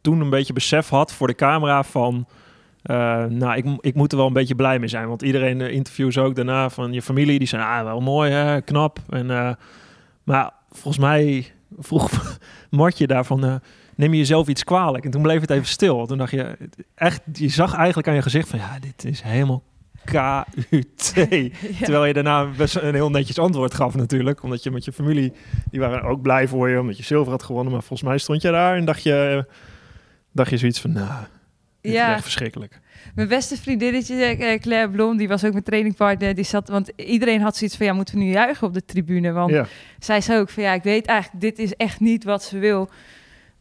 toen 0.00 0.20
een 0.20 0.30
beetje 0.30 0.52
besef 0.52 0.88
had 0.88 1.12
voor 1.12 1.26
de 1.26 1.34
camera 1.34 1.82
van, 1.82 2.26
eh, 2.82 3.24
nou, 3.24 3.56
ik, 3.56 3.66
ik 3.80 3.94
moet 3.94 4.12
er 4.12 4.18
wel 4.18 4.26
een 4.26 4.32
beetje 4.32 4.54
blij 4.54 4.78
mee 4.78 4.88
zijn. 4.88 5.08
Want 5.08 5.22
iedereen 5.22 5.60
uh, 5.60 5.70
interviews 5.70 6.18
ook 6.18 6.34
daarna 6.34 6.70
van 6.70 6.92
je 6.92 7.02
familie, 7.02 7.38
die 7.38 7.48
zei, 7.48 7.62
ah, 7.62 7.84
wel 7.84 8.00
mooi, 8.00 8.30
hè, 8.30 8.60
knap. 8.60 8.98
En, 9.08 9.30
eh, 9.30 9.52
maar 10.22 10.52
volgens 10.70 10.98
mij 10.98 11.52
vroeg 11.78 12.10
Martje 12.70 13.06
daarvan, 13.06 13.44
eh, 13.44 13.54
neem 13.96 14.12
je 14.12 14.18
jezelf 14.18 14.48
iets 14.48 14.64
kwalijk? 14.64 15.04
En 15.04 15.10
toen 15.10 15.22
bleef 15.22 15.40
het 15.40 15.50
even 15.50 15.66
stil. 15.66 16.06
Toen 16.06 16.18
dacht 16.18 16.30
je, 16.30 16.56
echt, 16.94 17.20
je 17.32 17.48
zag 17.48 17.74
eigenlijk 17.74 18.08
aan 18.08 18.14
je 18.14 18.22
gezicht 18.22 18.48
van, 18.48 18.58
ja, 18.58 18.78
dit 18.78 19.04
is 19.04 19.20
helemaal 19.20 19.62
KUT. 20.06 21.12
Terwijl 21.82 22.04
je 22.04 22.12
daarna 22.12 22.46
best 22.56 22.76
een 22.76 22.94
heel 22.94 23.10
netjes 23.10 23.38
antwoord 23.38 23.74
gaf 23.74 23.94
natuurlijk. 23.94 24.42
Omdat 24.42 24.62
je 24.62 24.70
met 24.70 24.84
je 24.84 24.92
familie, 24.92 25.32
die 25.70 25.80
waren 25.80 26.02
ook 26.02 26.22
blij 26.22 26.48
voor 26.48 26.68
je, 26.68 26.80
omdat 26.80 26.96
je 26.96 27.02
zilver 27.02 27.32
had 27.32 27.42
gewonnen. 27.42 27.72
Maar 27.72 27.82
volgens 27.82 28.08
mij 28.08 28.18
stond 28.18 28.42
je 28.42 28.50
daar 28.50 28.76
en 28.76 28.84
dacht 28.84 29.02
je, 29.02 29.44
dacht 30.32 30.50
je 30.50 30.56
zoiets 30.56 30.80
van, 30.80 30.92
nou, 30.92 31.24
dit 31.80 31.92
Ja. 31.92 32.08
is 32.08 32.12
echt 32.14 32.22
verschrikkelijk. 32.22 32.80
Mijn 33.14 33.28
beste 33.28 33.56
vriendinnetje, 33.56 34.24
eh, 34.24 34.60
Claire 34.60 34.90
Blom, 34.90 35.16
die 35.16 35.28
was 35.28 35.44
ook 35.44 35.52
mijn 35.52 35.64
trainingpartner. 35.64 36.34
Die 36.34 36.44
zat, 36.44 36.68
want 36.68 36.92
iedereen 36.96 37.40
had 37.40 37.56
zoiets 37.56 37.76
van, 37.76 37.86
ja, 37.86 37.92
moeten 37.92 38.14
we 38.18 38.20
nu 38.24 38.30
juichen 38.30 38.66
op 38.66 38.74
de 38.74 38.84
tribune? 38.84 39.32
Want 39.32 39.50
Ja. 39.50 39.66
zij 39.98 40.20
zei 40.20 40.40
ook 40.40 40.50
van, 40.50 40.62
ja, 40.62 40.72
ik 40.72 40.82
weet 40.82 41.06
eigenlijk, 41.06 41.40
dit 41.40 41.58
is 41.58 41.74
echt 41.74 42.00
niet 42.00 42.24
wat 42.24 42.42
ze 42.44 42.58
wil. 42.58 42.90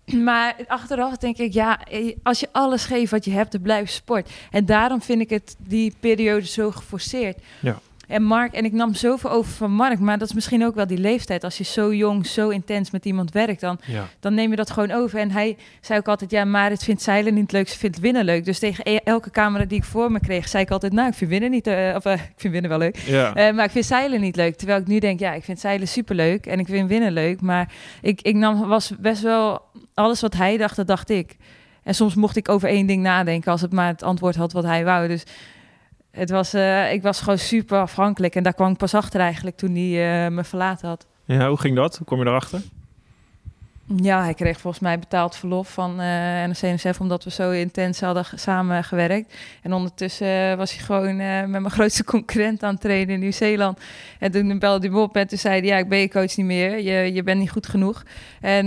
Maar 0.27 0.55
achteraf 0.67 1.17
denk 1.17 1.37
ik, 1.37 1.53
ja, 1.53 1.83
eh, 1.83 2.15
als 2.23 2.39
je 2.39 2.47
alles 2.51 2.85
geeft 2.85 3.11
wat 3.11 3.25
je 3.25 3.31
hebt, 3.31 3.51
dan 3.51 3.61
blijft 3.61 3.93
sport. 3.93 4.29
En 4.51 4.65
daarom 4.65 5.01
vind 5.01 5.21
ik 5.21 5.29
het 5.29 5.55
die 5.59 5.93
periode 5.99 6.45
zo 6.45 6.71
geforceerd. 6.71 7.37
Ja. 7.59 7.79
En 8.07 8.23
Mark, 8.23 8.53
en 8.53 8.65
ik 8.65 8.71
nam 8.71 8.93
zoveel 8.93 9.29
over 9.31 9.51
van 9.51 9.71
Mark, 9.71 9.99
maar 9.99 10.17
dat 10.17 10.27
is 10.27 10.33
misschien 10.33 10.65
ook 10.65 10.75
wel 10.75 10.87
die 10.87 10.97
leeftijd. 10.97 11.43
Als 11.43 11.57
je 11.57 11.63
zo 11.63 11.93
jong, 11.93 12.27
zo 12.27 12.49
intens 12.49 12.91
met 12.91 13.05
iemand 13.05 13.31
werkt, 13.31 13.61
dan 13.61 13.79
Ja. 13.85 14.07
dan 14.19 14.33
neem 14.33 14.49
je 14.49 14.55
dat 14.55 14.71
gewoon 14.71 14.91
over. 14.91 15.19
En 15.19 15.31
hij 15.31 15.57
zei 15.81 15.99
ook 15.99 16.07
altijd, 16.07 16.31
ja, 16.31 16.45
Marit 16.45 16.83
vindt 16.83 17.01
zeilen 17.01 17.33
niet 17.33 17.51
leuk, 17.51 17.69
ze 17.69 17.77
vindt 17.77 17.99
winnen 17.99 18.25
leuk. 18.25 18.45
Dus 18.45 18.59
tegen 18.59 18.83
e- 18.87 18.99
elke 19.03 19.29
camera 19.29 19.65
die 19.65 19.77
ik 19.77 19.83
voor 19.83 20.11
me 20.11 20.19
kreeg, 20.19 20.47
zei 20.47 20.63
ik 20.63 20.71
altijd, 20.71 20.93
nou, 20.93 21.07
ik 21.07 21.13
vind 21.13 21.29
winnen 21.29 21.51
niet, 21.51 21.67
eh, 21.67 21.93
of 21.95 22.05
eh, 22.05 22.13
ik 22.13 22.33
vind 22.35 22.53
winnen 22.53 22.69
wel 22.69 22.79
leuk. 22.79 22.97
Ja. 22.97 23.33
Eh, 23.35 23.53
maar 23.53 23.65
ik 23.65 23.71
vind 23.71 23.85
zeilen 23.85 24.21
niet 24.21 24.35
leuk. 24.35 24.55
Terwijl 24.55 24.79
ik 24.79 24.87
nu 24.87 24.99
denk, 24.99 25.19
ja, 25.19 25.33
ik 25.33 25.43
vind 25.43 25.59
zeilen 25.59 25.87
superleuk 25.87 26.45
en 26.45 26.59
ik 26.59 26.67
vind 26.67 26.89
winnen 26.89 27.11
leuk. 27.11 27.41
Maar 27.41 27.71
ik, 28.01 28.21
ik 28.21 28.35
nam, 28.35 28.67
was 28.67 28.91
best 28.99 29.21
wel, 29.21 29.61
alles 29.93 30.21
wat 30.21 30.33
hij 30.33 30.57
dacht, 30.57 30.75
dat 30.75 30.87
dacht 30.87 31.09
ik. 31.09 31.35
En 31.83 31.95
soms 31.95 32.15
mocht 32.15 32.35
ik 32.35 32.49
over 32.49 32.69
één 32.69 32.85
ding 32.87 33.01
nadenken 33.03 33.51
als 33.51 33.61
het 33.61 33.71
maar 33.71 33.87
het 33.87 34.03
antwoord 34.03 34.35
had 34.35 34.51
wat 34.53 34.63
hij 34.63 34.83
wou. 34.85 35.07
Dus 35.07 35.23
het 36.15 36.29
was, 36.29 36.53
eh, 36.53 36.93
ik 36.93 37.01
was 37.01 37.19
gewoon 37.19 37.37
super 37.37 37.79
afhankelijk. 37.79 38.35
En 38.35 38.43
daar 38.43 38.53
kwam 38.53 38.71
ik 38.71 38.77
pas 38.77 38.93
achter 38.93 39.19
eigenlijk 39.19 39.57
toen 39.57 39.75
hij 39.75 40.25
eh, 40.25 40.31
me 40.31 40.43
verlaten 40.43 40.87
had. 40.87 41.05
ja, 41.25 41.47
hoe 41.47 41.59
ging 41.59 41.75
dat? 41.75 41.97
Hoe 41.97 42.07
kom 42.07 42.19
je 42.19 42.25
erachter? 42.25 42.61
Ja, 43.87 44.23
hij 44.23 44.33
kreeg 44.33 44.59
volgens 44.59 44.83
mij 44.83 44.99
betaald 44.99 45.35
verlof 45.35 45.73
van 45.73 45.99
eh 45.99 46.43
NOC-NSF... 46.45 46.99
omdat 46.99 47.23
we 47.23 47.31
zo 47.31 47.51
intens 47.51 48.01
hadden 48.01 48.25
ge- 48.25 48.37
samengewerkt. 48.37 49.33
En 49.61 49.73
ondertussen 49.73 50.51
eh, 50.51 50.57
was 50.57 50.75
hij 50.75 50.83
gewoon 50.85 51.19
eh, 51.19 51.39
met 51.39 51.49
mijn 51.49 51.69
grootste 51.79 52.03
concurrent 52.03 52.63
aan 52.63 52.71
het 52.71 52.81
trainen 52.81 53.13
in 53.13 53.19
Nieuw-Zeeland. 53.19 53.79
En 54.19 54.31
toen 54.31 54.59
belde 54.59 54.85
hij 54.87 54.95
me 54.95 55.01
op 55.01 55.15
en 55.15 55.27
toen 55.27 55.37
zei 55.37 55.59
hij... 55.59 55.67
ja, 55.67 55.77
ik 55.77 55.89
ben 55.89 55.99
je 55.99 56.09
coach 56.09 56.35
niet 56.37 56.45
meer, 56.45 56.81
je, 56.81 57.13
je 57.13 57.23
bent 57.23 57.39
niet 57.39 57.51
goed 57.51 57.67
genoeg. 57.67 58.03
En 58.41 58.65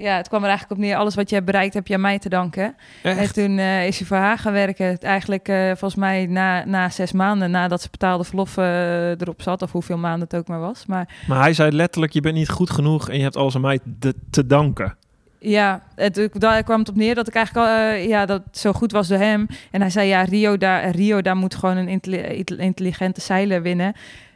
ja, 0.00 0.16
het 0.16 0.28
kwam 0.28 0.42
er 0.42 0.48
eigenlijk 0.48 0.80
op 0.80 0.86
neer... 0.86 0.96
alles 0.96 1.14
wat 1.14 1.28
je 1.28 1.34
hebt 1.34 1.46
bereikt 1.46 1.74
heb 1.74 1.86
je 1.86 1.94
aan 1.94 2.00
mij 2.00 2.18
te 2.18 2.28
danken. 2.28 2.76
En 3.02 3.32
toen 3.32 3.58
is 3.58 3.98
hij 3.98 4.06
voor 4.06 4.16
haar 4.16 4.38
gaan 4.38 4.52
werken. 4.52 4.98
Eigenlijk 4.98 5.46
volgens 5.66 5.94
mij 5.94 6.26
na, 6.26 6.64
na 6.64 6.88
zes 6.90 7.12
maanden... 7.12 7.50
nadat 7.50 7.82
ze 7.82 7.88
betaalde 7.90 8.24
verlof 8.24 8.56
erop 8.56 9.42
zat... 9.42 9.62
of 9.62 9.72
hoeveel 9.72 9.98
maanden 9.98 10.28
het 10.30 10.36
ook 10.36 10.48
maar 10.48 10.60
was. 10.60 10.86
Maar 10.86 11.08
Maar 11.28 11.40
hij 11.40 11.52
zei 11.52 11.70
letterlijk, 11.72 12.12
je 12.12 12.20
bent 12.20 12.34
niet 12.34 12.48
goed 12.48 12.70
genoeg 12.70 13.08
en 13.08 13.16
je 13.16 13.22
hebt 13.22 13.36
alles 13.36 13.54
aan 13.54 13.60
mij 13.60 13.78
te, 13.98 14.14
te 14.30 14.46
danken. 14.58 14.96
Ja, 15.38 15.82
het, 15.94 16.28
daar 16.32 16.62
kwam 16.62 16.78
het 16.78 16.88
op 16.88 16.96
neer 16.96 17.14
dat 17.14 17.28
ik 17.28 17.34
eigenlijk 17.34 17.66
al, 17.66 17.72
eh, 17.74 18.08
ja, 18.08 18.26
dat 18.26 18.42
zo 18.52 18.72
goed 18.72 18.92
was 18.92 19.08
door 19.08 19.18
hem. 19.18 19.46
En 19.70 19.80
hij 19.80 19.90
zei, 19.90 20.08
ja, 20.08 20.22
Rio, 20.22 20.56
daar, 20.58 20.90
Rio, 20.90 21.22
daar 21.22 21.36
moet 21.36 21.54
gewoon 21.54 21.76
een 21.76 21.88
intelli- 21.88 22.42
intelligente 22.56 23.20
zeiler 23.20 23.62
winnen. 23.62 23.92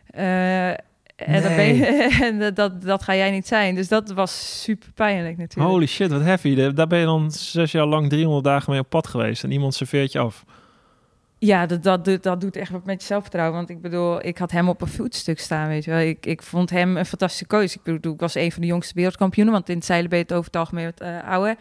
Eh, 0.07 0.69
en, 1.17 1.43
dat, 1.43 1.57
ben 1.57 1.75
je, 1.77 1.87
en 2.31 2.55
dat, 2.85 3.03
ga 3.03 3.15
jij 3.17 3.31
niet 3.31 3.47
zijn. 3.47 3.75
Dus 3.75 3.89
dat 3.89 4.11
was 4.11 4.63
super 4.63 4.89
pijnlijk 4.95 5.37
natuurlijk. 5.37 5.71
Holy 5.71 5.87
shit, 5.87 6.11
wat 6.11 6.21
heavy. 6.23 6.55
Daar- 6.55 6.75
Daar 6.75 6.87
ben 6.87 6.99
je 6.99 7.05
dan 7.05 7.31
zes 7.31 7.73
jaar 7.73 7.87
lang 7.87 8.09
300 8.09 8.45
dagen 8.45 8.71
mee 8.71 8.81
op 8.81 8.89
pad 8.89 9.07
geweest 9.07 9.45
en 9.45 9.51
iemand 9.51 9.75
serveert 9.75 10.13
je 10.13 10.19
af. 10.19 10.45
Ja, 11.43 11.67
dat, 11.67 11.83
dat, 11.83 12.05
doet- 12.05 12.23
dat 12.23 12.41
doet 12.41 12.57
echt 12.57 12.71
wat 12.71 12.85
met 12.85 13.01
je 13.01 13.07
zelfvertrouwen. 13.07 13.57
Want 13.57 13.71
ik 13.71 13.81
bedoel, 13.81 14.27
ik 14.27 14.39
had 14.39 14.51
hem 14.51 14.69
op 14.69 14.81
een 14.81 14.89
voetstuk 14.89 15.39
staan, 15.41 15.69
weet 15.69 15.85
je 15.85 15.91
wel. 15.91 16.01
Ik, 16.01 16.27
ik 16.27 16.43
vond 16.43 16.71
hem 16.71 16.97
een 16.97 17.07
fantastische 17.07 17.47
coach. 17.47 17.75
Ik 17.75 17.83
bedoel, 17.83 18.13
ik 18.13 18.21
was 18.21 18.35
een 18.35 18.53
van 18.53 18.61
de 18.63 18.67
jongste 18.69 18.95
wereldkampioenen. 18.95 19.53
Want 19.55 19.69
in 19.69 19.77
het 19.77 19.85
zeilen 19.85 20.09
ben 20.11 20.19
je 20.19 20.25
het 20.25 20.33
over 20.33 20.47
het 20.47 20.57
algemeen 20.57 20.85
wat 20.85 21.01
eh, 21.01 21.29
ouder. 21.29 21.57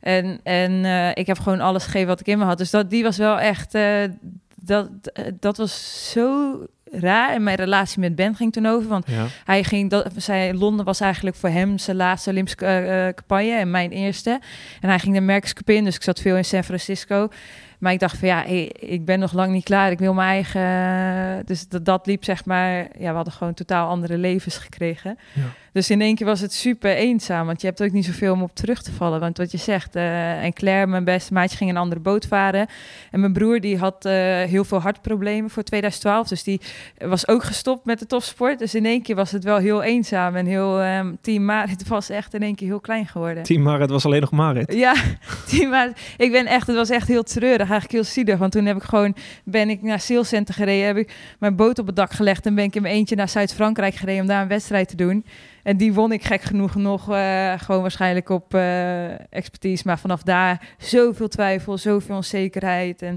En, 0.00 0.40
en 0.42 0.84
eh, 0.84 1.08
ik 1.14 1.26
heb 1.26 1.38
gewoon 1.38 1.60
alles 1.60 1.84
gegeven 1.84 2.08
wat 2.08 2.20
ik 2.20 2.26
in 2.26 2.38
me 2.38 2.44
had. 2.44 2.58
Dus 2.58 2.70
dat, 2.70 2.90
die 2.90 3.02
was 3.02 3.16
wel 3.16 3.38
echt... 3.40 3.74
eh, 3.74 4.02
dat, 4.62 4.88
dat 5.40 5.56
was 5.56 6.10
zo 6.12 6.56
raar. 6.92 7.32
En 7.32 7.42
mijn 7.42 7.56
relatie 7.56 8.00
met 8.00 8.14
Ben 8.14 8.34
ging 8.34 8.52
toen 8.52 8.66
over. 8.66 8.88
Want 8.88 9.06
Ja. 9.10 9.26
hij 9.44 9.64
ging, 9.64 9.90
dat, 9.90 10.10
zij, 10.16 10.54
Londen 10.54 10.84
was 10.84 11.00
eigenlijk 11.00 11.36
voor 11.36 11.48
hem 11.48 11.78
zijn 11.78 11.96
laatste 11.96 12.30
Olympische 12.30 13.12
campagne 13.16 13.52
en 13.58 13.70
mijn 13.70 13.90
eerste. 13.90 14.40
En 14.80 14.88
hij 14.88 14.98
ging 14.98 15.14
de 15.14 15.20
America's 15.20 15.52
Cup 15.52 15.70
in, 15.70 15.84
dus 15.84 15.94
ik 15.96 16.02
zat 16.02 16.20
veel 16.20 16.36
in 16.36 16.44
San 16.44 16.64
Francisco. 16.64 17.28
Maar 17.80 17.92
ik 17.92 17.98
dacht 17.98 18.18
van 18.18 18.28
ja, 18.28 18.44
ik 18.78 19.04
ben 19.04 19.18
nog 19.18 19.32
lang 19.32 19.52
niet 19.52 19.64
klaar. 19.64 19.90
Ik 19.90 19.98
wil 19.98 20.14
mijn 20.14 20.28
eigen. 20.28 20.60
eh, 21.38 21.44
Dus 21.46 21.68
dat, 21.68 21.84
dat 21.84 22.06
liep 22.06 22.24
zeg 22.24 22.44
maar. 22.44 22.76
Ja, 22.98 23.08
we 23.10 23.14
hadden 23.14 23.32
gewoon 23.32 23.54
totaal 23.54 23.88
andere 23.88 24.18
levens 24.18 24.56
gekregen. 24.56 25.18
Ja. 25.32 25.42
Dus 25.72 25.90
in 25.90 26.00
één 26.00 26.14
keer 26.14 26.26
was 26.26 26.40
het 26.40 26.52
super 26.52 26.94
eenzaam. 26.94 27.46
Want 27.46 27.60
je 27.60 27.66
hebt 27.66 27.82
ook 27.82 27.92
niet 27.92 28.04
zoveel 28.04 28.32
om 28.32 28.42
op 28.42 28.54
terug 28.54 28.82
te 28.82 28.92
vallen. 28.92 29.20
Want 29.20 29.38
wat 29.38 29.50
je 29.50 29.58
zegt, 29.58 29.96
eh, 29.96 30.44
en 30.44 30.52
Claire, 30.52 30.86
mijn 30.86 31.04
beste 31.04 31.32
maatje, 31.32 31.56
ging 31.56 31.70
een 31.70 31.76
andere 31.76 32.00
boot 32.00 32.26
varen. 32.26 32.66
En 33.10 33.20
mijn 33.20 33.32
broer 33.32 33.60
die 33.60 33.78
had 33.78 34.04
eh, 34.04 34.12
heel 34.42 34.64
veel 34.64 34.80
hartproblemen 34.80 35.50
voor 35.50 35.62
2012. 35.62 36.28
Dus 36.28 36.42
die 36.42 36.60
was 36.98 37.28
ook 37.28 37.44
gestopt 37.44 37.84
met 37.84 37.98
de 37.98 38.06
topsport. 38.06 38.58
Dus 38.58 38.74
in 38.74 38.86
één 38.86 39.02
keer 39.02 39.14
was 39.14 39.30
het 39.30 39.44
wel 39.44 39.58
heel 39.58 39.82
eenzaam. 39.82 40.36
En 40.36 40.46
heel 40.46 40.80
ehm 40.80 41.14
team 41.20 41.44
Marit 41.44 41.88
was 41.96 42.10
echt 42.10 42.34
in 42.34 42.42
één 42.42 42.54
keer 42.54 42.68
heel 42.68 42.80
klein 42.80 43.06
geworden. 43.06 43.42
Team 43.42 43.62
Marit 43.62 43.90
was 43.90 44.04
alleen 44.04 44.20
nog 44.20 44.30
Marit. 44.30 44.72
Ja, 44.72 44.94
team 45.48 45.70
Marit. 45.70 46.00
Ik 46.16 46.32
ben 46.32 46.46
echt, 46.46 46.66
het 46.66 46.76
was 46.76 46.90
echt 46.90 47.08
heel 47.08 47.22
treurig, 47.22 47.58
eigenlijk 47.58 47.92
heel 47.92 48.04
zielig. 48.04 48.38
Want 48.38 48.52
toen 48.52 48.64
heb 48.64 48.76
ik 48.76 48.82
gewoon, 48.82 49.16
ben 49.44 49.70
ik 49.70 49.82
naar 49.82 50.00
Sailcenter 50.00 50.54
gereden, 50.54 50.86
heb 50.86 50.96
ik 50.96 51.14
mijn 51.38 51.56
boot 51.56 51.78
op 51.78 51.86
het 51.86 51.96
dak 51.96 52.12
gelegd 52.12 52.46
en 52.46 52.54
ben 52.54 52.64
ik 52.64 52.74
in 52.74 52.82
mijn 52.82 52.94
eentje 52.94 53.16
naar 53.16 53.28
Zuid-Frankrijk 53.28 53.94
gereden 53.94 54.20
om 54.20 54.26
daar 54.26 54.42
een 54.42 54.48
wedstrijd 54.48 54.88
te 54.88 54.96
doen. 54.96 55.24
En 55.70 55.76
die 55.76 55.92
won 55.94 56.12
ik 56.12 56.24
gek 56.24 56.42
genoeg 56.42 56.74
nog, 56.74 57.10
eh, 57.10 57.52
gewoon 57.58 57.80
waarschijnlijk 57.80 58.28
op 58.28 58.54
eh, 58.54 59.32
expertise. 59.32 59.82
Maar 59.86 59.98
vanaf 59.98 60.22
daar 60.22 60.74
zoveel 60.78 61.28
twijfel, 61.28 61.78
zoveel 61.78 62.16
onzekerheid. 62.16 63.02
En 63.02 63.14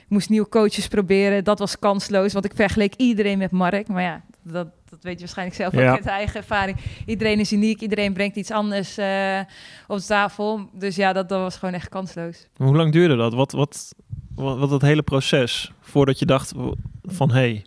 ik 0.00 0.08
moest 0.08 0.28
nieuwe 0.28 0.48
coaches 0.48 0.88
proberen. 0.88 1.44
Dat 1.44 1.58
was 1.58 1.78
kansloos, 1.78 2.32
want 2.32 2.44
ik 2.44 2.52
vergeleek 2.54 2.94
iedereen 2.94 3.38
met 3.38 3.50
Mark. 3.50 3.88
Maar 3.88 4.02
ja, 4.02 4.22
dat, 4.42 4.68
dat 4.88 5.02
weet 5.02 5.12
je 5.12 5.18
waarschijnlijk 5.18 5.56
zelf 5.56 5.72
Ja. 5.72 5.90
ook 5.90 5.96
uit 5.96 6.06
eigen 6.06 6.36
ervaring. 6.36 6.76
Iedereen 7.06 7.40
is 7.40 7.52
uniek, 7.52 7.80
iedereen 7.80 8.12
brengt 8.12 8.36
iets 8.36 8.50
anders 8.50 8.98
eh, 8.98 9.40
op 9.86 9.98
de 9.98 10.04
tafel. 10.06 10.68
Dus 10.72 10.96
ja, 10.96 11.12
dat, 11.12 11.28
dat 11.28 11.40
was 11.40 11.56
gewoon 11.56 11.74
echt 11.74 11.88
kansloos. 11.88 12.46
Maar 12.56 12.68
hoe 12.68 12.76
lang 12.76 12.92
duurde 12.92 13.16
dat? 13.16 13.34
Wat, 13.34 13.52
wat, 13.52 13.94
wat, 14.34 14.58
wat 14.58 14.70
dat 14.70 14.82
hele 14.82 15.02
proces 15.02 15.72
voordat 15.80 16.18
je 16.18 16.26
dacht 16.26 16.52
van 17.02 17.28
hé, 17.28 17.34
hey, 17.36 17.64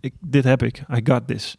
ik, 0.00 0.14
dit 0.20 0.44
heb 0.44 0.62
ik, 0.62 0.78
I 0.78 1.00
got 1.04 1.26
this. 1.26 1.56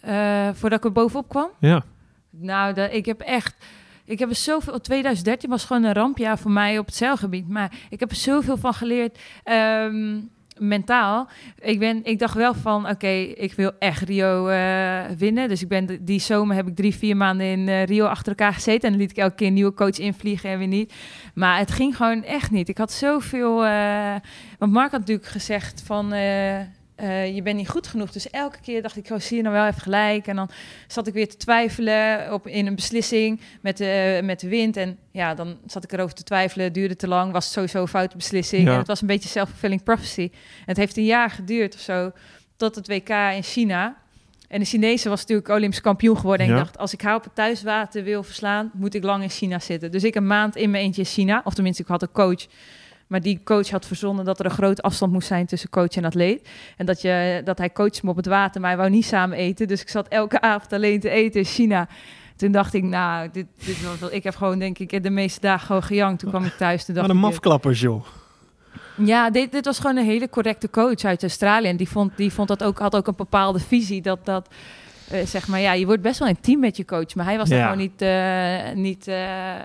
Eh, 0.00 0.48
voordat 0.52 0.78
ik 0.78 0.84
er 0.84 0.92
bovenop 0.92 1.28
kwam. 1.28 1.48
Ja, 1.58 1.84
Nou, 2.30 2.74
dat, 2.74 2.92
ik 2.92 3.06
heb 3.06 3.20
echt. 3.20 3.56
Ik 4.04 4.18
heb 4.18 4.28
er 4.28 4.36
zoveel. 4.36 4.80
2013 4.80 5.50
was 5.50 5.64
gewoon 5.64 5.84
een 5.84 5.94
rampjaar 5.94 6.38
voor 6.38 6.50
mij 6.50 6.78
op 6.78 6.86
het 6.86 6.94
zeilgebied. 6.94 7.48
Maar 7.48 7.72
ik 7.90 8.00
heb 8.00 8.10
er 8.10 8.16
zoveel 8.16 8.56
van 8.56 8.74
geleerd. 8.74 9.18
ehm, 9.44 10.18
mentaal. 10.58 11.28
Ik, 11.60 11.78
ben, 11.78 12.04
ik 12.04 12.18
dacht 12.18 12.34
wel 12.34 12.54
van, 12.54 12.88
oké, 12.88 13.08
ik 13.34 13.52
wil 13.52 13.72
echt 13.78 14.02
Rio 14.02 14.46
eh, 14.48 15.04
winnen. 15.18 15.48
Dus 15.48 15.62
ik 15.62 15.68
ben 15.68 16.04
die 16.04 16.20
zomer 16.20 16.56
heb 16.56 16.66
ik 16.66 16.76
drie, 16.76 16.94
vier 16.94 17.16
maanden 17.16 17.46
in 17.46 17.68
eh, 17.68 17.84
Rio 17.84 18.06
achter 18.06 18.28
elkaar 18.28 18.52
gezeten. 18.54 18.82
En 18.82 18.90
dan 18.90 19.00
liet 19.00 19.10
ik 19.10 19.16
elke 19.16 19.34
keer 19.34 19.46
een 19.46 19.54
nieuwe 19.54 19.74
coach 19.74 19.98
invliegen 19.98 20.50
en 20.50 20.58
weer 20.58 20.66
niet. 20.66 20.92
Maar 21.34 21.58
het 21.58 21.70
ging 21.70 21.96
gewoon 21.96 22.24
echt 22.24 22.50
niet. 22.50 22.68
Ik 22.68 22.78
had 22.78 22.92
zoveel... 22.92 23.64
eh, 23.64 24.14
want 24.58 24.72
Mark 24.72 24.90
had 24.90 25.00
natuurlijk 25.00 25.28
gezegd 25.28 25.82
van... 25.86 26.12
eh, 26.98 27.22
eh, 27.22 27.34
je 27.34 27.42
bent 27.42 27.56
niet 27.56 27.68
goed 27.68 27.86
genoeg. 27.86 28.10
Dus 28.10 28.30
elke 28.30 28.60
keer 28.60 28.82
dacht 28.82 28.96
ik, 28.96 29.10
oh, 29.10 29.18
zie 29.18 29.36
je 29.36 29.42
nou 29.42 29.54
wel 29.54 29.66
even 29.66 29.80
gelijk. 29.80 30.26
En 30.26 30.36
dan 30.36 30.50
zat 30.86 31.06
ik 31.06 31.14
weer 31.14 31.28
te 31.28 31.36
twijfelen 31.36 32.32
op, 32.32 32.46
in 32.46 32.66
een 32.66 32.74
beslissing 32.74 33.40
met 33.60 33.76
de, 33.76 34.20
met 34.24 34.40
de 34.40 34.48
wind. 34.48 34.76
En 34.76 34.98
ja, 35.10 35.34
dan 35.34 35.58
zat 35.66 35.84
ik 35.84 35.92
erover 35.92 36.14
te 36.14 36.22
twijfelen. 36.22 36.72
Duurde 36.72 36.96
te 36.96 37.08
lang, 37.08 37.32
was 37.32 37.44
het 37.44 37.52
sowieso 37.54 37.80
een 37.80 37.88
foute 37.88 38.16
beslissing. 38.16 38.64
Ja. 38.64 38.72
En 38.72 38.78
het 38.78 38.86
was 38.86 39.00
een 39.00 39.06
beetje 39.06 39.28
self-fulfilling 39.28 39.82
prophecy. 39.82 40.30
En 40.32 40.64
het 40.64 40.76
heeft 40.76 40.96
een 40.96 41.04
jaar 41.04 41.30
geduurd 41.30 41.74
of 41.74 41.80
zo, 41.80 42.12
tot 42.56 42.74
het 42.74 42.88
WK 42.88 43.08
in 43.08 43.42
China. 43.42 43.96
En 44.48 44.58
de 44.60 44.66
Chinese 44.66 45.08
was 45.08 45.20
natuurlijk 45.20 45.48
Olympisch 45.48 45.80
kampioen 45.80 46.16
geworden. 46.16 46.46
En 46.46 46.52
Ja. 46.52 46.58
ik 46.58 46.64
dacht, 46.64 46.78
als 46.78 46.92
ik 46.92 47.00
haar 47.00 47.14
op 47.14 47.24
het 47.24 47.34
thuiswater 47.34 48.04
wil 48.04 48.22
verslaan, 48.22 48.70
moet 48.74 48.94
ik 48.94 49.02
lang 49.02 49.22
in 49.22 49.30
China 49.30 49.58
zitten. 49.58 49.90
Dus 49.90 50.04
ik 50.04 50.14
een 50.14 50.26
maand 50.26 50.56
in 50.56 50.70
mijn 50.70 50.84
eentje 50.84 51.02
in 51.02 51.08
China. 51.08 51.40
Of 51.44 51.54
tenminste, 51.54 51.82
ik 51.82 51.88
had 51.88 52.02
een 52.02 52.12
coach. 52.12 52.46
Maar 53.08 53.20
die 53.20 53.40
coach 53.44 53.70
had 53.70 53.86
verzonnen 53.86 54.24
dat 54.24 54.38
er 54.38 54.44
een 54.44 54.50
grote 54.50 54.82
afstand 54.82 55.12
moest 55.12 55.28
zijn 55.28 55.46
tussen 55.46 55.70
coach 55.70 55.88
en 55.96 56.04
atleet. 56.04 56.48
En 56.76 56.86
dat, 56.86 57.00
je, 57.02 57.40
dat 57.44 57.58
hij 57.58 57.72
coachte 57.72 58.00
me 58.04 58.10
op 58.10 58.16
het 58.16 58.26
water, 58.26 58.60
maar 58.60 58.70
hij 58.70 58.78
wou 58.78 58.90
niet 58.90 59.04
samen 59.04 59.36
eten. 59.38 59.68
Dus 59.68 59.80
ik 59.80 59.88
zat 59.88 60.08
elke 60.08 60.40
avond 60.40 60.72
alleen 60.72 61.00
te 61.00 61.10
eten 61.10 61.40
in 61.40 61.46
China. 61.46 61.88
Toen 62.36 62.52
dacht 62.52 62.74
ik, 62.74 62.82
nou, 62.82 63.28
dit, 63.32 63.46
dit 63.64 63.82
was 63.84 63.98
wel- 63.98 64.12
ik 64.12 64.24
heb 64.24 64.36
gewoon, 64.36 64.58
denk 64.58 64.78
ik, 64.78 65.02
de 65.02 65.10
meeste 65.10 65.40
dagen 65.40 65.66
gewoon 65.66 65.82
gejankt. 65.82 66.20
Toen 66.20 66.30
kwam 66.30 66.44
ik 66.44 66.52
thuis. 66.56 66.84
Toen 66.84 66.94
dacht 66.94 67.06
maar 67.06 67.16
de 67.16 67.22
ik, 67.22 67.28
dit- 67.28 67.34
mafklappers 67.42 67.80
joh. 67.80 68.04
ja, 68.96 69.30
dit, 69.30 69.52
dit 69.52 69.64
was 69.64 69.78
gewoon 69.78 69.96
een 69.96 70.04
hele 70.04 70.28
correcte 70.28 70.70
coach 70.70 71.04
uit 71.04 71.22
Australië. 71.22 71.68
En 71.68 71.76
die 71.76 71.88
vond, 71.88 72.16
die 72.16 72.32
vond 72.32 72.48
dat 72.48 72.64
ook, 72.64 72.78
had 72.78 72.96
ook 72.96 73.06
een 73.06 73.16
bepaalde 73.16 73.58
visie. 73.58 74.02
Dat, 74.02 74.24
dat 74.24 74.48
eh, 75.10 75.26
zeg 75.26 75.48
maar, 75.48 75.60
ja, 75.60 75.72
je 75.72 75.86
wordt 75.86 76.02
best 76.02 76.18
wel 76.18 76.28
intiem 76.28 76.60
met 76.60 76.76
je 76.76 76.84
coach. 76.84 77.14
Maar 77.14 77.24
hij 77.24 77.36
was 77.36 77.48
Ja. 77.48 77.62
gewoon 77.62 77.78
niet. 77.78 78.02
eh, 78.02 78.74
niet 78.74 79.08
eh, 79.08 79.54
eh, 79.56 79.62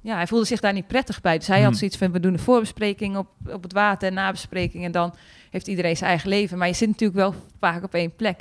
ja, 0.00 0.14
hij 0.14 0.26
voelde 0.26 0.44
zich 0.46 0.60
daar 0.60 0.72
niet 0.72 0.86
prettig 0.86 1.20
bij. 1.20 1.38
Dus 1.38 1.46
hij 1.46 1.56
Hmm. 1.56 1.66
had 1.66 1.76
zoiets 1.76 1.96
van: 1.96 2.12
we 2.12 2.20
doen 2.20 2.32
een 2.32 2.38
voorbespreking 2.38 3.16
op, 3.16 3.28
op 3.46 3.62
het 3.62 3.72
water 3.72 4.08
en 4.08 4.14
nabespreking. 4.14 4.84
En 4.84 4.92
dan 4.92 5.14
heeft 5.50 5.68
iedereen 5.68 5.96
zijn 5.96 6.10
eigen 6.10 6.28
leven. 6.28 6.58
Maar 6.58 6.68
je 6.68 6.74
zit 6.74 6.88
natuurlijk 6.88 7.18
wel 7.18 7.34
vaak 7.60 7.84
op 7.84 7.94
één 7.94 8.16
plek. 8.16 8.40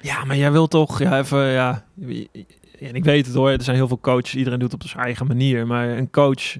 Ja, 0.00 0.24
maar 0.24 0.36
jij 0.36 0.52
wilt 0.52 0.70
toch 0.70 0.98
ja, 0.98 1.18
even, 1.18 1.46
ja, 1.46 1.84
en 2.80 2.94
ik 2.94 3.04
weet 3.04 3.26
het 3.26 3.34
hoor, 3.34 3.50
er 3.50 3.62
zijn 3.62 3.76
heel 3.76 3.88
veel 3.88 4.00
coaches, 4.00 4.34
iedereen 4.34 4.58
doet 4.58 4.72
het 4.72 4.82
op 4.82 4.88
zijn 4.88 5.04
eigen 5.04 5.26
manier, 5.26 5.66
maar 5.66 5.88
een 5.88 6.10
coach 6.10 6.56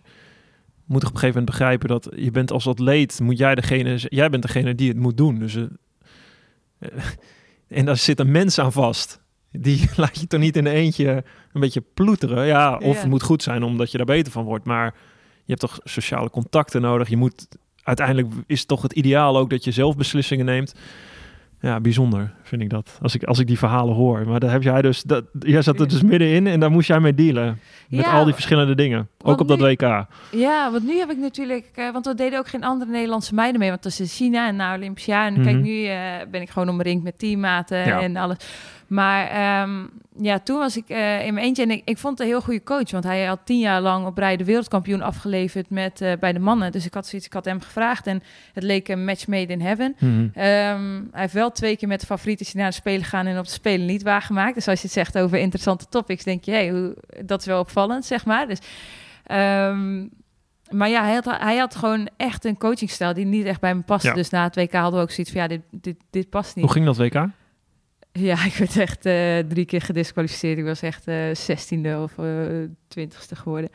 moet 0.85 1.01
toch 1.01 1.11
op 1.11 1.15
een 1.15 1.21
gegeven 1.21 1.41
moment 1.41 1.45
begrijpen 1.45 1.89
dat 1.89 2.09
je 2.17 2.31
bent 2.31 2.51
als 2.51 2.67
atleet, 2.67 3.21
moet 3.21 3.39
jij 3.39 3.55
degene, 3.55 3.97
jij 3.97 4.31
bent 4.31 4.43
degene 4.43 4.75
die 4.75 4.89
het 4.89 4.97
moet 4.97 5.17
doen. 5.17 5.39
Dus, 5.39 5.57
eh, 5.57 5.63
eh, 6.79 7.05
en 7.79 7.85
daar 7.85 7.97
zit 7.97 8.21
een 8.21 8.31
mens 8.31 8.59
aan 8.59 8.73
vast. 8.73 9.22
Die 9.53 9.89
laat 9.97 10.21
je 10.21 10.27
toch 10.27 10.41
niet 10.41 10.57
in 10.57 10.67
een 10.67 10.73
eentje 10.73 11.25
een 11.53 11.61
beetje 11.61 11.83
ploeteren. 11.95 12.47
Ja, 12.47 12.77
of 12.77 12.95
Ja. 12.95 13.01
het 13.01 13.09
moet 13.11 13.23
goed 13.23 13.43
zijn 13.43 13.63
omdat 13.63 13.91
je 13.91 13.97
daar 13.97 14.07
beter 14.07 14.33
van 14.33 14.45
wordt, 14.45 14.65
maar 14.65 14.85
je 15.45 15.55
hebt 15.59 15.61
toch 15.61 15.79
sociale 15.85 16.31
contacten 16.31 16.81
nodig. 16.81 17.09
Je 17.09 17.17
moet, 17.17 17.49
uiteindelijk 17.83 18.29
is 18.47 18.59
het 18.59 18.69
toch 18.69 18.83
het 18.83 18.93
ideaal 18.93 19.37
ook 19.39 19.51
dat 19.51 19.65
je 19.65 19.71
zelf 19.71 19.97
beslissingen 19.97 20.45
neemt. 20.45 20.75
Ja, 21.61 21.81
bijzonder 21.81 22.33
vind 22.43 22.63
ik 22.63 22.71
dat. 22.71 22.99
Als 23.03 23.15
ik, 23.15 23.25
als 23.25 23.39
ik 23.39 23.47
die 23.47 23.59
verhalen 23.59 23.95
hoor. 23.95 24.27
Maar 24.29 24.41
daar 24.41 24.51
heb 24.51 24.63
jij 24.63 24.83
dus. 24.83 25.03
Dat, 25.03 25.25
jij 25.41 25.63
zat 25.63 25.81
er 25.81 25.89
dus 25.89 26.03
middenin 26.03 26.47
en 26.47 26.61
daar 26.61 26.71
moest 26.71 26.89
jij 26.89 27.01
mee 27.01 27.15
dealen. 27.15 27.61
Met 27.89 28.05
Ja, 28.05 28.13
al 28.13 28.25
die 28.25 28.35
verschillende 28.35 28.75
dingen. 28.75 29.09
Ook 29.23 29.41
op 29.41 29.49
dat 29.49 29.61
WK. 29.61 30.07
Ja, 30.31 30.71
want 30.73 30.85
nu 30.87 30.99
heb 30.99 31.11
ik 31.11 31.17
natuurlijk, 31.19 31.71
eh, 31.75 31.93
want 31.93 32.07
er 32.07 32.17
deden 32.17 32.39
ook 32.39 32.49
geen 32.49 32.65
andere 32.65 32.91
Nederlandse 32.91 33.35
meiden 33.35 33.61
mee, 33.61 33.69
want 33.71 33.83
dat 33.83 33.93
is 33.93 34.01
in 34.01 34.07
China 34.07 34.49
en 34.49 34.57
na 34.57 34.75
Olympisch 34.77 35.05
jaar. 35.05 35.27
En 35.27 35.35
kijk, 35.43 35.57
Mhm. 35.57 35.65
nu 35.65 35.85
eh, 35.87 35.97
ben 36.31 36.41
ik 36.41 36.51
gewoon 36.51 36.69
omringd 36.69 37.03
met 37.05 37.19
teammaten 37.19 37.79
Ja. 37.87 38.01
en 38.01 38.17
alles. 38.17 38.37
Maar 38.93 39.29
ehm, 39.29 39.87
ja, 40.17 40.39
toen 40.39 40.59
was 40.59 40.77
ik 40.77 40.89
eh, 40.89 41.27
in 41.27 41.35
mijn 41.35 41.47
eentje 41.47 41.63
en 41.63 41.71
ik, 41.71 41.83
ik 41.85 41.99
vond 41.99 42.19
het 42.19 42.27
een 42.27 42.33
heel 42.33 42.43
goede 42.43 42.63
coach, 42.63 42.91
want 42.91 43.05
hij 43.05 43.25
had 43.25 43.41
tien 43.45 43.59
jaar 43.59 43.81
lang 43.81 44.07
op 44.07 44.19
rij 44.19 44.37
de 44.37 44.45
wereldkampioen 44.45 45.03
afgeleverd 45.03 45.71
met, 45.71 46.01
eh, 46.01 46.13
bij 46.21 46.33
de 46.33 46.39
mannen. 46.39 46.73
Dus 46.73 46.87
ik 46.87 46.95
had 46.95 47.07
zoiets, 47.07 47.27
ik 47.27 47.33
had 47.33 47.45
hem 47.45 47.61
gevraagd 47.61 48.07
en 48.07 48.23
het 48.53 48.63
leek 48.63 48.89
een 48.89 49.05
match 49.05 49.27
made 49.27 49.53
in 49.53 49.61
heaven. 49.61 49.95
Mhm. 49.99 50.29
Ehm, 50.35 51.03
hij 51.11 51.21
heeft 51.21 51.33
wel 51.33 51.51
twee 51.51 51.77
keer 51.77 51.89
met 51.89 52.01
de 52.01 52.07
favorieten 52.07 52.47
naar 52.59 52.69
de 52.69 52.75
Spelen 52.75 53.03
gegaan 53.03 53.27
en 53.27 53.39
op 53.39 53.45
de 53.45 53.51
Spelen 53.51 53.87
niet 53.87 54.03
waargemaakt. 54.03 54.55
Dus 54.55 54.69
als 54.69 54.81
je 54.81 54.87
het 54.87 54.95
zegt 54.95 55.19
over 55.19 55.39
interessante 55.39 55.87
topics, 55.89 56.25
denk 56.25 56.45
je, 56.45 56.51
hey, 56.51 56.71
hoe, 56.71 56.97
dat 57.25 57.41
is 57.41 57.47
wel 57.47 57.61
opvallend, 57.61 58.05
zeg 58.05 58.25
maar. 58.25 58.49
Dus, 58.49 58.59
ehm, 59.25 60.07
maar 60.71 60.89
ja, 60.89 61.03
hij 61.03 61.15
had, 61.15 61.25
hij 61.25 61.57
had 61.57 61.75
gewoon 61.75 62.09
echt 62.17 62.45
een 62.45 62.59
coachingstijl 62.59 63.15
die 63.15 63.27
niet 63.27 63.45
echt 63.45 63.61
bij 63.61 63.75
me 63.75 63.83
paste. 63.83 64.09
Ja. 64.09 64.15
Dus 64.15 64.31
na 64.31 64.43
het 64.43 64.57
WK 64.57 64.73
hadden 64.73 64.99
we 64.99 65.05
ook 65.05 65.11
zoiets 65.11 65.33
van, 65.33 65.43
ja, 65.43 65.49
dit, 65.49 65.61
dit, 65.71 65.97
dit 66.11 66.31
past 66.31 66.55
niet. 66.57 66.65
Hoe 66.65 66.75
ging 66.75 66.87
dat 66.87 66.97
WK? 66.97 67.27
Ja, 68.13 68.45
ik 68.45 68.55
werd 68.55 68.77
echt 68.79 69.07
eh, 69.07 69.39
drie 69.39 69.65
keer 69.65 69.81
gedisqualificeerd. 69.81 70.59
Ik 70.59 70.65
was 70.65 70.83
echt 70.83 71.07
eh 71.07 71.15
16e 71.35 71.97
of 72.03 72.19
eh 72.19 72.25
20ste 72.99 73.37
geworden. 73.37 73.71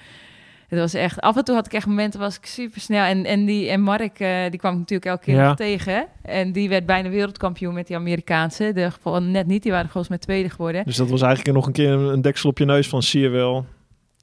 Het 0.67 0.79
was 0.79 0.93
echt, 0.93 1.21
af 1.21 1.37
en 1.37 1.43
toe 1.43 1.55
had 1.55 1.65
ik 1.65 1.73
echt 1.73 1.85
momenten, 1.85 2.19
was 2.19 2.37
ik 2.37 2.45
super 2.45 2.81
snel. 2.81 3.03
En, 3.03 3.25
en, 3.25 3.45
die, 3.45 3.69
en 3.69 3.81
Mark, 3.81 4.17
die 4.17 4.59
kwam 4.59 4.71
ik 4.73 4.77
natuurlijk 4.79 5.05
elke 5.05 5.23
keer 5.23 5.35
Ja. 5.35 5.47
nog 5.47 5.55
tegen. 5.55 6.07
En 6.21 6.51
die 6.51 6.69
werd 6.69 6.85
bijna 6.85 7.09
wereldkampioen 7.09 7.73
met 7.73 7.87
die 7.87 7.95
Amerikaanse. 7.95 8.71
De 8.73 8.91
geval 8.91 9.21
net 9.21 9.47
niet, 9.47 9.63
die 9.63 9.71
waren 9.71 9.89
volgens 9.89 10.09
mij 10.09 10.17
tweede 10.17 10.49
geworden. 10.49 10.85
Dus 10.85 10.95
dat 10.95 11.09
was 11.09 11.21
eigenlijk 11.21 11.55
nog 11.55 11.65
een 11.65 11.71
keer 11.73 11.91
een 11.91 12.13
een 12.13 12.21
deksel 12.21 12.49
op 12.49 12.57
je 12.57 12.65
neus 12.65 12.87
van 12.87 13.03
zie 13.03 13.21
je 13.21 13.29
wel. 13.29 13.65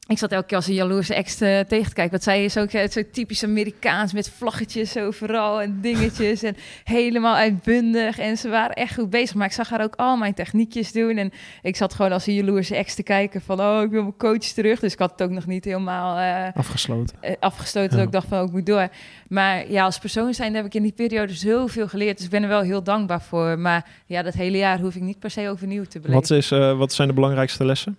Ik 0.07 0.19
zat 0.19 0.33
elke 0.33 0.47
keer 0.47 0.57
als 0.57 0.67
een 0.67 0.75
jaloerse 0.75 1.15
ex 1.15 1.41
eh, 1.41 1.61
tegen 1.61 1.89
te 1.89 1.95
kijken. 1.95 2.13
Wat 2.13 2.23
zij 2.23 2.45
is 2.45 2.57
ook 2.57 2.69
eh, 2.71 2.89
zo 2.91 3.03
typisch 3.13 3.45
Amerikaans 3.45 4.13
met 4.13 4.31
vlaggetjes 4.31 4.97
overal 4.97 5.63
en 5.63 5.79
dingetjes. 5.81 6.43
en 6.43 6.57
helemaal 6.85 7.35
uitbundig. 7.35 8.19
En 8.19 8.37
ze 8.37 8.49
waren 8.49 8.75
echt 8.77 8.95
goed 8.95 9.11
bezig. 9.11 9.35
Maar 9.35 9.47
ik 9.47 9.53
zag 9.53 9.69
haar 9.69 9.83
ook 9.83 9.95
al 9.97 10.17
mijn 10.17 10.35
techniekjes 10.35 10.93
doen. 10.93 11.17
En 11.17 11.33
ik 11.63 11.77
zat 11.77 11.95
gewoon 11.95 12.13
als 12.13 12.27
een 12.27 12.35
jaloerse 12.35 12.77
ex 12.77 12.95
te 12.95 13.03
kijken 13.03 13.41
van... 13.41 13.61
oh, 13.61 13.83
ik 13.83 13.91
wil 13.91 14.03
mijn 14.03 14.17
coach 14.17 14.39
terug. 14.39 14.81
Dus 14.81 14.93
ik 14.93 14.99
had 14.99 15.11
het 15.11 15.23
ook 15.23 15.31
nog 15.31 15.47
niet 15.47 15.65
helemaal 15.65 16.19
eh, 16.19 16.57
Afgesloten. 16.57 17.17
eh, 17.21 17.33
afgestoten. 17.41 17.91
Ja. 17.91 17.97
Dat 17.97 18.07
ik 18.07 18.13
dacht 18.13 18.29
van, 18.29 18.39
oh, 18.39 18.47
ik 18.47 18.53
moet 18.53 18.67
door. 18.67 18.89
Maar 19.29 19.71
ja, 19.71 19.85
als 19.85 19.99
persoon 19.99 20.35
zijn 20.35 20.55
heb 20.55 20.65
ik 20.65 20.75
in 20.75 20.83
die 20.83 20.93
periode 20.93 21.35
zoveel 21.35 21.89
geleerd. 21.89 22.17
Dus 22.17 22.25
ik 22.25 22.31
ben 22.33 22.43
er 22.43 22.49
wel 22.49 22.63
heel 22.63 22.83
dankbaar 22.83 23.23
voor. 23.23 23.59
Maar 23.59 23.87
ja, 24.07 24.23
dat 24.23 24.35
hele 24.35 24.57
jaar 24.57 24.81
hoef 24.81 24.95
ik 24.95 25.03
niet 25.03 25.19
per 25.19 25.31
se 25.31 25.49
overnieuw 25.49 25.85
te 25.85 26.01
beleven. 26.01 26.21
Wat, 26.21 26.31
is, 26.31 26.49
wat 26.79 26.93
zijn 26.93 27.09
de 27.09 27.15
belangrijkste 27.15 27.65
lessen? 27.65 27.97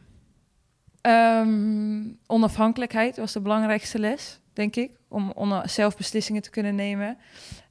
Ehm, 1.05 2.03
onafhankelijkheid 2.27 3.17
was 3.17 3.33
de 3.33 3.41
belangrijkste 3.41 3.99
les, 3.99 4.39
denk 4.53 4.75
ik. 4.75 4.91
Om 5.07 5.61
zelf 5.65 5.97
beslissingen 5.97 6.41
te 6.41 6.49
kunnen 6.49 6.75
nemen. 6.75 7.17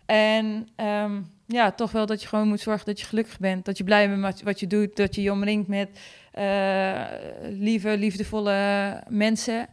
En 0.07 0.69
ehm, 0.77 1.21
ja, 1.47 1.73
toch 1.73 1.93
wel 1.93 2.07
dat 2.07 2.23
je 2.23 2.29
gewoon 2.29 2.49
moet 2.49 2.61
zorgen 2.61 2.87
dat 2.87 3.01
je 3.01 3.07
gelukkig 3.07 3.39
bent. 3.39 3.65
Dat 3.65 3.79
je 3.79 3.85
blij 3.85 4.09
bent 4.09 4.21
met 4.21 4.43
wat 4.43 4.61
je 4.61 4.67
doet. 4.67 4.97
Dat 4.97 5.15
je 5.15 5.23
je 5.23 5.33
omringt 5.33 5.69
met 5.69 6.01
eh, 6.33 7.03
lieve, 7.43 7.99
liefdevolle 7.99 9.03
mensen. 9.09 9.67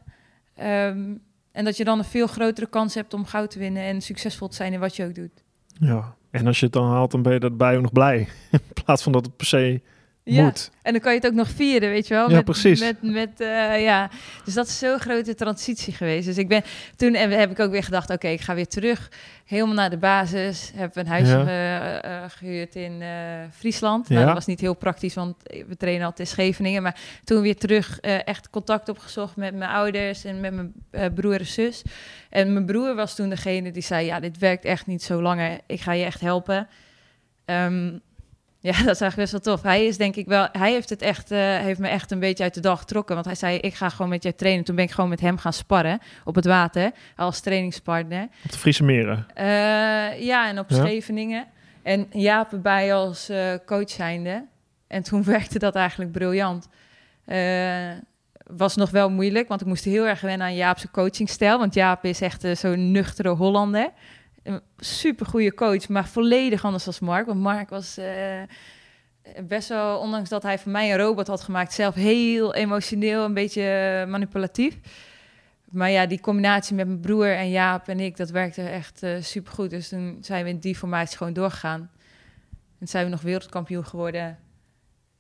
Ehm, 0.56 1.14
en 1.52 1.66
dat 1.66 1.78
je 1.78 1.84
dan 1.84 1.98
een 1.98 2.06
veel 2.06 2.28
grotere 2.28 2.68
kans 2.68 2.94
hebt 2.94 3.14
om 3.14 3.26
goud 3.26 3.52
te 3.52 3.60
winnen 3.60 3.84
en 3.84 4.02
succesvol 4.02 4.48
te 4.48 4.56
zijn 4.56 4.74
in 4.74 4.80
wat 4.80 4.96
je 4.96 5.06
ook 5.06 5.16
doet. 5.16 5.44
Ja, 5.80 6.16
en 6.32 6.48
als 6.48 6.60
je 6.60 6.66
het 6.66 6.74
dan 6.74 6.90
haalt, 6.90 7.12
dan 7.12 7.22
ben 7.22 7.34
je 7.34 7.40
daarbij 7.40 7.76
ook 7.76 7.82
nog 7.82 7.92
blij. 7.92 8.18
In 8.52 8.84
plaats 8.84 9.04
van 9.04 9.12
dat 9.12 9.26
het 9.26 9.36
per 9.36 9.46
se 9.46 9.82
Ja, 10.24 10.44
moet. 10.44 10.72
en 10.82 10.92
dan 10.92 11.02
kan 11.02 11.12
je 11.14 11.18
het 11.18 11.28
ook 11.28 11.34
nog 11.34 11.50
vieren, 11.50 11.90
weet 11.90 12.08
je 12.08 12.14
wel. 12.14 12.30
Ja, 12.30 12.36
met, 12.36 12.46
precies. 12.46 12.80
Met, 12.80 13.02
met, 13.02 13.40
eh, 13.42 13.82
ja. 13.84 14.10
Dus 14.46 14.54
dat 14.54 14.68
is 14.68 14.78
zo'n 14.80 15.00
grote 15.00 15.36
transitie 15.36 15.94
geweest. 15.94 16.26
Dus 16.26 16.38
ik 16.38 16.48
ben 16.48 16.64
toen 16.96 17.14
en 17.16 17.32
heb 17.32 17.52
ik 17.52 17.60
ook 17.60 17.72
weer 17.72 17.84
gedacht, 17.84 18.10
oké, 18.10 18.28
ik 18.28 18.42
ga 18.42 18.56
weer 18.56 18.68
terug, 18.68 19.12
helemaal 19.46 19.74
naar 19.76 19.90
de 19.90 19.98
basis. 19.98 20.72
Heb 20.76 20.96
een 20.96 21.08
huisje 21.08 21.38
Ja. 21.38 21.44
ge- 21.44 22.08
eh, 22.08 22.24
gehuurd 22.28 22.76
in 22.76 23.02
eh, 23.02 23.08
Friesland. 23.54 24.10
Nou, 24.10 24.26
dat 24.26 24.34
was 24.34 24.46
niet 24.46 24.60
heel 24.60 24.74
praktisch, 24.76 25.14
want 25.14 25.36
we 25.68 25.78
trainen 25.78 26.06
altijd 26.06 26.28
in 26.28 26.34
Scheveningen. 26.34 26.82
Maar 26.84 27.00
toen 27.24 27.42
weer 27.42 27.58
terug, 27.58 28.00
eh, 28.00 28.28
echt 28.28 28.50
contact 28.50 28.90
opgezocht 28.90 29.36
met 29.36 29.56
mijn 29.56 29.72
ouders 29.72 30.24
en 30.24 30.40
met 30.40 30.54
mijn 30.54 30.74
eh, 30.92 31.06
broer 31.16 31.40
en 31.40 31.46
zus. 31.46 31.82
En 32.30 32.54
mijn 32.54 32.66
broer 32.66 32.96
was 32.96 33.16
toen 33.16 33.30
degene 33.30 33.72
die 33.72 33.84
zei, 33.84 34.06
ja, 34.06 34.20
dit 34.20 34.38
werkt 34.38 34.66
echt 34.66 34.88
niet 34.88 35.04
zo 35.04 35.22
langer. 35.22 35.60
Ik 35.66 35.82
ga 35.82 35.92
je 35.94 36.06
echt 36.06 36.22
helpen. 36.22 36.68
Ehm, 37.46 37.98
ja, 38.62 38.72
dat 38.86 38.96
is 38.96 39.02
eigenlijk 39.02 39.16
best 39.16 39.32
wel 39.32 39.56
tof. 39.56 39.62
Hij 39.64 39.86
is 39.86 39.98
denk 39.98 40.16
ik 40.16 40.26
wel, 40.28 40.48
hij 40.52 40.72
heeft 40.72 40.90
het 40.90 41.02
echt, 41.02 41.32
eh, 41.32 41.40
heeft 41.40 41.80
me 41.80 41.88
echt 41.88 42.12
een 42.12 42.20
beetje 42.20 42.44
uit 42.44 42.54
de 42.54 42.60
dag 42.60 42.80
getrokken. 42.80 43.14
Want 43.16 43.28
hij 43.28 43.36
zei, 43.36 43.58
ik 43.58 43.74
ga 43.74 43.90
gewoon 43.90 44.10
met 44.10 44.24
jij 44.24 44.32
trainen. 44.34 44.64
Toen 44.64 44.76
ben 44.76 44.86
ik 44.86 44.92
gewoon 44.92 45.10
met 45.10 45.20
hem 45.20 45.38
gaan 45.38 45.54
sparren 45.54 46.00
op 46.24 46.36
het 46.36 46.46
water 46.46 46.92
als 47.16 47.40
trainingspartner. 47.40 48.28
Op 48.46 48.52
de 48.52 48.58
Friese 48.58 48.84
meren. 48.84 49.26
Eh, 49.34 49.46
ja, 50.22 50.48
en 50.48 50.60
op 50.60 50.70
Ja. 50.70 50.76
Scheveningen. 50.76 51.46
En 51.84 52.08
Jaap 52.12 52.52
erbij 52.52 52.94
als 52.94 53.30
eh, 53.30 53.54
coach 53.66 53.90
zijnde. 53.90 54.46
En 54.88 55.04
toen 55.04 55.24
werkte 55.34 55.60
dat 55.60 55.76
eigenlijk 55.76 56.12
briljant. 56.12 56.68
Was 58.44 58.76
nog 58.76 58.90
wel 58.90 59.10
moeilijk, 59.10 59.48
want 59.48 59.62
ik 59.62 59.68
moest 59.68 59.84
heel 59.84 60.08
erg 60.08 60.22
wennen 60.22 60.48
aan 60.48 60.56
Jaap's 60.56 60.86
coachingstijl. 60.92 61.58
Want 61.60 61.74
Jaap 61.74 62.06
is 62.06 62.22
echt 62.22 62.46
zo'n 62.54 62.92
nuchtere 62.92 63.30
Hollander. 63.30 63.90
Een 64.44 64.62
super 64.78 65.26
goede 65.26 65.54
coach, 65.54 65.90
maar 65.90 66.08
volledig 66.08 66.66
anders 66.66 66.88
als 66.88 67.00
Mark. 67.00 67.26
Want 67.26 67.40
Mark 67.40 67.70
was 67.70 67.98
eh, 67.98 68.42
best 69.48 69.70
wel, 69.70 70.00
ondanks 70.00 70.30
dat 70.30 70.44
hij 70.44 70.60
van 70.60 70.72
mij 70.72 70.92
een 70.92 70.98
robot 70.98 71.28
had 71.28 71.42
gemaakt, 71.42 71.74
zelf 71.74 71.96
heel 71.96 72.54
emotioneel, 72.54 73.24
een 73.24 73.34
beetje 73.34 73.64
eh, 74.02 74.12
manipulatief. 74.12 74.78
Maar 75.70 75.90
ja, 75.90 76.06
die 76.06 76.22
combinatie 76.22 76.76
met 76.76 76.88
mijn 76.88 77.00
broer 77.00 77.36
en 77.36 77.50
Jaap 77.50 77.88
en 77.88 78.00
ik, 78.00 78.18
dat 78.18 78.30
werkte 78.30 78.62
echt 78.62 78.98
super 78.98 79.24
supergoed. 79.24 79.70
Dus 79.70 79.90
toen 79.90 80.18
zijn 80.22 80.44
we 80.44 80.50
in 80.50 80.60
die 80.60 80.76
formatie 80.76 81.18
gewoon 81.18 81.34
doorgegaan. 81.34 81.92
En 82.80 82.88
zijn 82.88 83.06
we 83.06 83.12
nog 83.12 83.22
wereldkampioen 83.22 83.86
geworden. 83.86 84.40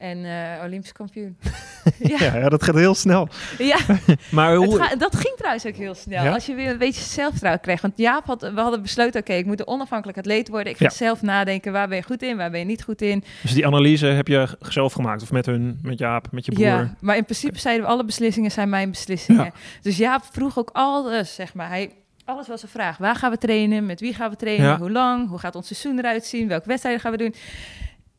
En 0.01 0.25
eh, 0.25 0.63
Olympisch 0.65 0.91
kampioen. 0.91 1.37
ja, 2.17 2.23
Ja, 2.35 2.49
dat 2.49 2.63
gaat 2.63 2.75
heel 2.75 2.95
snel. 2.95 3.27
ja. 3.57 3.77
Maar 4.31 4.55
hoe... 4.55 4.81
ga- 4.81 4.95
dat 4.95 5.15
ging 5.15 5.35
trouwens 5.37 5.65
ook 5.65 5.75
heel 5.75 5.93
snel. 5.95 6.23
Ja? 6.23 6.33
Als 6.33 6.45
je 6.45 6.53
weer 6.53 6.69
een 6.69 6.77
beetje 6.77 7.01
zelfvertrouwen 7.01 7.61
kreeg. 7.61 7.81
Want 7.81 7.93
Jaap 7.97 8.25
had, 8.25 8.41
we 8.41 8.61
hadden 8.61 8.81
besloten, 8.81 9.19
oké, 9.21 9.33
ik 9.33 9.45
moet 9.45 9.59
een 9.59 9.67
onafhankelijk 9.67 10.17
atleet 10.17 10.49
worden. 10.49 10.71
Ik 10.71 10.77
ga 10.77 10.83
Ja. 10.83 10.89
zelf 10.89 11.21
nadenken, 11.21 11.71
waar 11.71 11.87
ben 11.87 11.97
je 11.97 12.03
goed 12.03 12.21
in, 12.23 12.37
waar 12.37 12.49
ben 12.51 12.59
je 12.59 12.65
niet 12.65 12.83
goed 12.83 13.01
in. 13.01 13.23
Dus 13.41 13.53
die 13.53 13.65
analyse 13.65 14.05
heb 14.05 14.27
je 14.27 14.47
zelf 14.59 14.93
gemaakt? 14.93 15.21
Of 15.21 15.31
met 15.31 15.45
hun, 15.45 15.79
met 15.81 15.99
Jaap, 15.99 16.27
met 16.31 16.45
je 16.45 16.51
broer? 16.51 16.65
Ja, 16.65 16.95
maar 16.99 17.17
in 17.17 17.23
principe 17.23 17.59
zeiden 17.59 17.85
we, 17.85 17.91
alle 17.91 18.05
beslissingen 18.05 18.51
zijn 18.51 18.69
mijn 18.69 18.89
beslissingen. 18.89 19.53
Dus 19.81 19.97
Jaap 19.97 20.23
vroeg 20.31 20.57
ook 20.57 20.69
alles, 20.73 21.35
zeg 21.35 21.53
maar. 21.53 21.67
Hij, 21.67 21.91
alles 22.25 22.47
was 22.47 22.63
een 22.63 22.69
vraag. 22.69 22.97
Waar 22.97 23.15
gaan 23.15 23.31
we 23.31 23.37
trainen? 23.37 23.85
Met 23.85 23.99
wie 23.99 24.13
gaan 24.13 24.29
we 24.29 24.35
trainen? 24.35 24.77
Hoe 24.77 24.91
lang? 24.91 25.29
Hoe 25.29 25.39
gaat 25.39 25.55
ons 25.55 25.67
seizoen 25.67 25.97
eruit 25.99 26.25
zien? 26.25 26.47
Welke 26.47 26.67
wedstrijden 26.67 27.01
gaan 27.01 27.11
we 27.11 27.17
doen? 27.17 27.35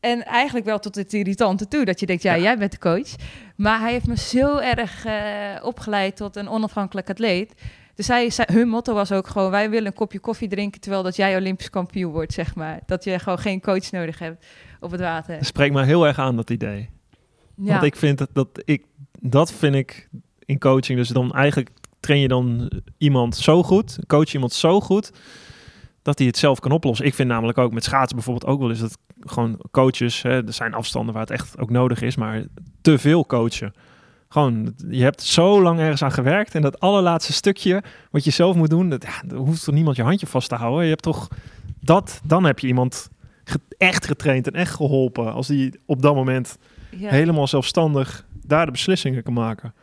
En 0.03 0.25
eigenlijk 0.25 0.65
wel 0.65 0.79
tot 0.79 0.95
het 0.95 1.13
irritante 1.13 1.67
toe, 1.67 1.85
dat 1.85 1.99
je 1.99 2.05
denkt, 2.05 2.23
ja, 2.23 2.33
Ja. 2.33 2.41
jij 2.41 2.57
bent 2.57 2.71
de 2.71 2.77
coach. 2.77 3.09
Maar 3.55 3.79
hij 3.79 3.91
heeft 3.91 4.07
me 4.07 4.17
zo 4.17 4.57
erg 4.57 5.05
eh, 5.05 5.13
opgeleid 5.65 6.15
tot 6.15 6.35
een 6.35 6.49
onafhankelijk 6.49 7.09
atleet. 7.09 7.53
Dus 7.95 8.07
hij, 8.07 8.29
zei- 8.29 8.47
hun 8.53 8.67
motto 8.67 8.93
was 8.93 9.11
ook 9.11 9.27
gewoon, 9.27 9.51
wij 9.51 9.69
willen 9.69 9.85
een 9.87 9.93
kopje 9.93 10.19
koffie 10.19 10.47
drinken... 10.47 10.81
terwijl 10.81 11.03
dat 11.03 11.15
jij 11.15 11.35
Olympisch 11.37 11.69
kampioen 11.69 12.11
wordt, 12.11 12.33
zeg 12.33 12.55
maar. 12.55 12.79
Dat 12.85 13.03
je 13.03 13.19
gewoon 13.19 13.39
geen 13.39 13.61
coach 13.61 13.91
nodig 13.91 14.19
hebt 14.19 14.45
op 14.79 14.91
het 14.91 14.99
water. 15.01 15.35
Dat 15.37 15.45
spreekt 15.45 15.73
me 15.73 15.83
heel 15.83 16.07
erg 16.07 16.19
aan, 16.19 16.35
dat 16.35 16.49
idee. 16.49 16.89
Ja, 17.55 17.71
Want 17.71 17.83
ik 17.83 17.95
vind 17.95 18.17
dat, 18.17 18.29
dat 18.33 18.47
ik... 18.65 18.85
Dat 19.19 19.51
vind 19.51 19.75
ik 19.75 20.09
in 20.45 20.59
coaching. 20.59 20.97
Dus 20.99 21.07
dan 21.09 21.33
eigenlijk 21.33 21.69
train 21.99 22.19
je 22.19 22.27
dan 22.27 22.71
iemand 22.97 23.35
zo 23.35 23.63
goed. 23.63 23.97
Coach 24.07 24.27
je 24.27 24.33
iemand 24.33 24.53
zo 24.53 24.81
goed... 24.81 25.11
dat 26.03 26.17
hij 26.17 26.27
het 26.27 26.37
zelf 26.37 26.59
kan 26.59 26.71
oplossen. 26.71 27.05
Ik 27.05 27.13
vind 27.13 27.29
namelijk 27.29 27.57
ook 27.57 27.73
met 27.73 27.83
schaatsen 27.83 28.15
bijvoorbeeld 28.15 28.51
ook 28.51 28.59
wel 28.59 28.69
eens... 28.69 28.79
dat 28.79 28.97
gewoon 29.19 29.59
coaches... 29.71 30.21
Hè, 30.21 30.45
er 30.45 30.53
zijn 30.53 30.73
afstanden 30.73 31.13
waar 31.13 31.23
het 31.23 31.31
echt 31.31 31.59
ook 31.59 31.69
nodig 31.69 32.01
is... 32.01 32.15
maar 32.15 32.43
te 32.81 32.97
veel 32.97 33.25
coachen. 33.25 33.73
Gewoon, 34.29 34.73
je 34.89 35.03
hebt 35.03 35.21
zo 35.21 35.61
lang 35.61 35.79
ergens 35.79 36.03
aan 36.03 36.11
gewerkt... 36.11 36.55
en 36.55 36.61
dat 36.61 36.79
allerlaatste 36.79 37.33
stukje 37.33 37.83
wat 38.11 38.23
je 38.23 38.31
zelf 38.31 38.55
moet 38.55 38.69
doen... 38.69 38.89
Dat, 38.89 39.03
ja, 39.03 39.35
hoeft 39.35 39.63
toch 39.63 39.75
niemand 39.75 39.95
je 39.95 40.03
handje 40.03 40.27
vast 40.27 40.49
te 40.49 40.55
houden. 40.55 40.83
Je 40.83 40.89
hebt 40.89 41.03
toch... 41.03 41.27
Dat, 41.79 42.21
dan 42.23 42.43
heb 42.43 42.59
je 42.59 42.67
iemand 42.67 43.09
ge- 43.43 43.59
echt 43.77 44.05
getraind 44.05 44.47
en 44.47 44.53
echt 44.53 44.75
geholpen... 44.75 45.33
als 45.33 45.47
die 45.47 45.79
op 45.85 46.01
dat 46.01 46.15
moment 46.15 46.57
ja. 46.89 47.09
helemaal 47.09 47.47
zelfstandig 47.47 48.25
daar 48.45 48.65
de 48.65 48.71
beslissingen 48.71 49.23
kan 49.23 49.33
maken. 49.33 49.73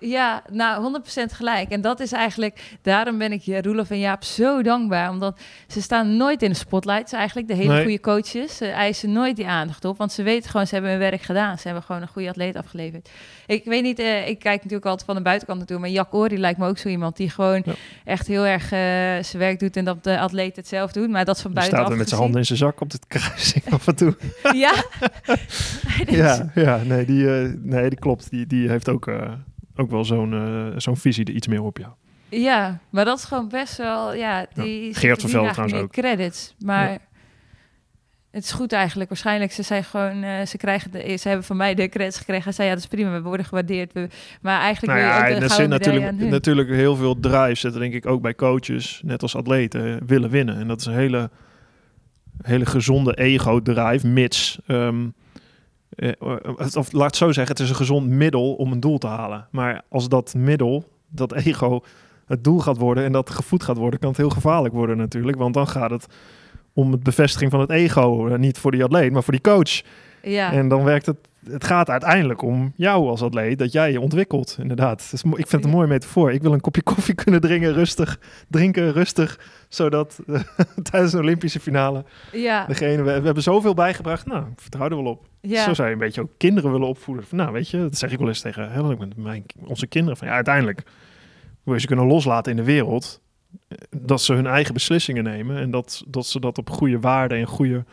Ja, 0.00 0.42
nou, 0.52 1.00
100% 1.28 1.32
gelijk. 1.32 1.68
En 1.70 1.80
dat 1.80 2.00
is 2.00 2.12
eigenlijk, 2.12 2.76
daarom 2.82 3.18
ben 3.18 3.32
ik 3.32 3.42
je, 3.42 3.62
Roelof 3.62 3.90
en 3.90 3.98
Jaap, 3.98 4.24
zo 4.24 4.62
dankbaar. 4.62 5.10
Omdat 5.10 5.40
ze 5.68 5.82
staan 5.82 6.16
nooit 6.16 6.42
in 6.42 6.50
de 6.50 6.56
spotlights 6.56 7.12
eigenlijk, 7.12 7.48
de 7.48 7.54
hele 7.54 7.68
Nee. 7.72 7.82
goede 7.82 8.00
coaches. 8.00 8.56
Ze 8.56 8.66
eisen 8.66 9.12
nooit 9.12 9.36
die 9.36 9.46
aandacht 9.46 9.84
op, 9.84 9.98
want 9.98 10.12
ze 10.12 10.22
weten 10.22 10.50
gewoon, 10.50 10.66
ze 10.66 10.72
hebben 10.74 10.90
hun 10.92 11.00
werk 11.00 11.22
gedaan. 11.22 11.58
Ze 11.58 11.64
hebben 11.66 11.82
gewoon 11.84 12.02
een 12.02 12.08
goede 12.08 12.28
atleet 12.28 12.56
afgeleverd. 12.56 13.08
Ik 13.46 13.64
weet 13.64 13.82
niet, 13.82 13.98
eh, 13.98 14.28
ik 14.28 14.38
kijk 14.38 14.56
natuurlijk 14.56 14.84
altijd 14.84 15.06
van 15.06 15.14
de 15.16 15.22
buitenkant 15.22 15.58
naartoe, 15.58 15.78
maar 15.78 15.88
Jack 15.90 16.14
Ori 16.14 16.38
lijkt 16.38 16.58
me 16.58 16.66
ook 16.68 16.78
zo 16.78 16.88
iemand 16.88 17.16
die 17.16 17.30
gewoon 17.30 17.62
Ja. 17.64 17.72
echt 18.04 18.26
heel 18.26 18.46
erg 18.46 18.62
eh, 18.64 18.78
zijn 19.24 19.38
werk 19.38 19.58
doet 19.60 19.76
en 19.76 19.84
dat 19.84 20.04
de 20.04 20.18
atleet 20.18 20.56
het 20.56 20.68
zelf 20.68 20.92
doet. 20.92 21.08
Maar 21.10 21.24
dat 21.24 21.36
is 21.36 21.42
van 21.42 21.52
buitenaf 21.52 21.80
staat 21.82 21.92
er 21.92 21.98
met 21.98 22.08
zijn 22.08 22.20
handen 22.20 22.38
in 22.40 22.46
zijn 22.46 22.58
zak 22.58 22.80
op 22.80 22.90
de 22.90 22.98
kruising 23.08 23.64
af 23.72 23.86
en 23.86 23.94
toe. 23.96 24.16
Ja. 24.52 24.72
Ja, 26.06 26.50
ja 26.54 26.80
nee, 26.84 27.04
die, 27.04 27.34
eh, 27.40 27.48
nee, 27.62 27.88
die 27.88 27.98
klopt. 27.98 28.30
Die, 28.30 28.46
die 28.46 28.68
heeft 28.68 28.88
ook, 28.88 29.06
ook 29.80 29.90
wel 29.90 30.04
zo'n 30.04 30.32
eh, 30.32 30.78
zo'n 30.78 30.96
visie 30.96 31.24
er 31.24 31.32
iets 31.34 31.46
meer 31.46 31.62
op, 31.62 31.78
ja. 31.78 31.94
Ja, 32.28 32.78
maar 32.90 33.04
dat 33.04 33.18
is 33.18 33.24
gewoon 33.24 33.48
best 33.48 33.76
wel, 33.76 34.14
ja, 34.14 34.46
die 34.54 34.92
ze 34.92 34.98
Geert 34.98 35.18
trouwens 35.28 35.74
ook. 35.74 35.92
credits, 35.92 36.54
maar 36.58 36.90
Ja. 36.90 36.98
het 38.30 38.44
is 38.44 38.52
goed 38.52 38.72
eigenlijk. 38.72 39.08
Waarschijnlijk, 39.08 39.52
ze 39.52 39.62
zijn 39.62 39.84
gewoon, 39.84 40.22
eh, 40.22 40.46
ze 40.46 40.56
krijgen, 40.56 40.90
de, 40.90 41.16
ze 41.16 41.28
hebben 41.28 41.46
van 41.46 41.56
mij 41.56 41.74
de 41.74 41.88
credits 41.88 42.18
gekregen. 42.18 42.44
Hij 42.44 42.52
zei, 42.52 42.68
ja, 42.68 42.74
dat 42.74 42.82
is 42.82 42.88
prima, 42.88 43.10
we 43.12 43.22
worden 43.22 43.46
gewaardeerd. 43.46 43.92
We, 43.92 44.08
maar 44.40 44.60
eigenlijk 44.60 44.98
Nou 44.98 45.04
ja, 45.12 45.28
er 45.28 45.40
zit 45.40 45.50
gouden 45.50 45.68
medaille 45.70 46.00
natuurlijk, 46.00 46.30
natuurlijk 46.30 46.68
heel 46.70 46.96
veel 46.96 47.20
drive 47.20 47.54
zitten, 47.54 47.80
denk 47.80 47.94
ik, 47.94 48.06
ook 48.06 48.22
bij 48.22 48.34
coaches, 48.34 49.00
net 49.04 49.22
als 49.22 49.36
atleten, 49.36 50.06
willen 50.06 50.30
winnen. 50.30 50.56
En 50.58 50.68
dat 50.68 50.80
is 50.80 50.86
een 50.86 50.94
hele, 50.94 51.30
hele 52.42 52.66
gezonde 52.66 53.14
ego-drive, 53.14 54.06
mits... 54.06 54.58
ehm, 54.66 55.00
eh, 55.04 55.08
of 56.18 56.76
of 56.76 56.92
laat 56.92 57.06
het 57.06 57.16
zo 57.16 57.32
zeggen, 57.32 57.54
het 57.54 57.62
is 57.62 57.68
een 57.70 57.76
gezond 57.76 58.08
middel 58.08 58.54
om 58.54 58.72
een 58.72 58.80
doel 58.80 58.98
te 58.98 59.06
halen. 59.06 59.46
Maar 59.50 59.82
als 59.88 60.08
dat 60.08 60.34
middel, 60.34 60.84
dat 61.08 61.32
ego, 61.32 61.80
het 62.26 62.44
doel 62.44 62.58
gaat 62.58 62.76
worden 62.78 63.04
en 63.04 63.12
dat 63.12 63.30
gevoed 63.30 63.62
gaat 63.62 63.76
worden, 63.76 64.00
kan 64.00 64.08
het 64.08 64.18
heel 64.18 64.30
gevaarlijk 64.30 64.74
worden 64.74 64.96
natuurlijk. 64.96 65.38
Want 65.38 65.54
dan 65.54 65.68
gaat 65.68 65.90
het 65.90 66.06
om 66.72 66.92
het 66.92 67.02
bevestiging 67.02 67.50
van 67.50 67.60
het 67.60 67.70
ego. 67.70 68.26
Eh, 68.28 68.38
Niet 68.38 68.58
voor 68.58 68.70
die 68.70 68.84
atleet, 68.84 69.12
maar 69.12 69.22
voor 69.22 69.32
die 69.32 69.42
coach. 69.42 69.80
Ja, 70.22 70.52
En 70.52 70.68
dan 70.68 70.84
werkt 70.84 71.06
het. 71.06 71.16
Het 71.48 71.64
gaat 71.64 71.90
uiteindelijk 71.90 72.42
om 72.42 72.72
jou 72.76 73.08
als 73.08 73.22
atleet, 73.22 73.58
dat 73.58 73.72
jij 73.72 73.92
je 73.92 74.00
ontwikkelt. 74.00 74.56
Inderdaad. 74.60 75.12
Mo- 75.24 75.30
ik 75.36 75.46
vind 75.46 75.52
het 75.52 75.64
een 75.64 75.70
mooie 75.70 75.86
metafoor. 75.88 76.32
Ik 76.32 76.42
wil 76.42 76.52
een 76.52 76.60
kopje 76.60 76.82
koffie 76.92 77.14
kunnen 77.14 77.40
drinken, 77.40 77.72
rustig 77.72 78.20
drinken, 78.48 78.92
rustig, 78.92 79.38
zodat 79.68 80.18
tijdens 80.90 81.12
de 81.12 81.18
Olympische 81.18 81.60
finale 81.60 82.04
ja, 82.32 82.66
degene 82.66 82.96
we, 83.02 83.18
we 83.18 83.24
hebben 83.24 83.42
zoveel 83.42 83.74
bijgebracht. 83.74 84.26
Nou, 84.26 84.44
vertrouw 84.56 84.88
er 84.88 84.96
wel 84.96 85.04
op. 85.12 85.26
ja. 85.40 85.64
Zo 85.64 85.74
zou 85.74 85.88
je 85.88 85.94
een 85.94 86.00
beetje 86.00 86.20
ook 86.20 86.30
kinderen 86.36 86.72
willen 86.72 86.88
opvoeden. 86.88 87.26
Van, 87.26 87.38
nou, 87.38 87.52
weet 87.52 87.68
je, 87.68 87.78
dat 87.78 87.96
zeg 87.98 88.12
ik 88.12 88.18
wel 88.18 88.28
eens 88.28 88.40
tegen 88.40 88.96
met 88.98 89.16
mijn, 89.16 89.44
onze 89.66 89.86
kinderen. 89.86 90.16
Van 90.18 90.28
ja, 90.28 90.34
uiteindelijk 90.34 90.82
wil 91.62 91.74
je 91.74 91.80
ze 91.80 91.86
kunnen 91.86 92.06
loslaten 92.06 92.50
in 92.50 92.56
de 92.56 92.64
wereld. 92.64 93.20
eh, 93.68 93.76
Dat 93.90 94.22
ze 94.22 94.32
hun 94.34 94.46
eigen 94.46 94.74
beslissingen 94.74 95.24
nemen. 95.24 95.56
En 95.56 95.70
dat, 95.70 96.04
dat 96.06 96.26
ze 96.26 96.40
dat 96.40 96.58
op 96.58 96.70
goede 96.70 97.00
waarden 97.00 97.38
en 97.38 97.46
goede, 97.46 97.84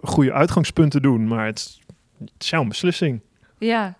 goede 0.00 0.32
uitgangspunten 0.32 1.02
doen. 1.02 1.26
Maar 1.28 1.46
het, 1.46 1.80
het 2.24 2.42
is 2.42 2.50
jouw 2.50 2.64
beslissing. 2.64 3.20
Ja. 3.58 3.94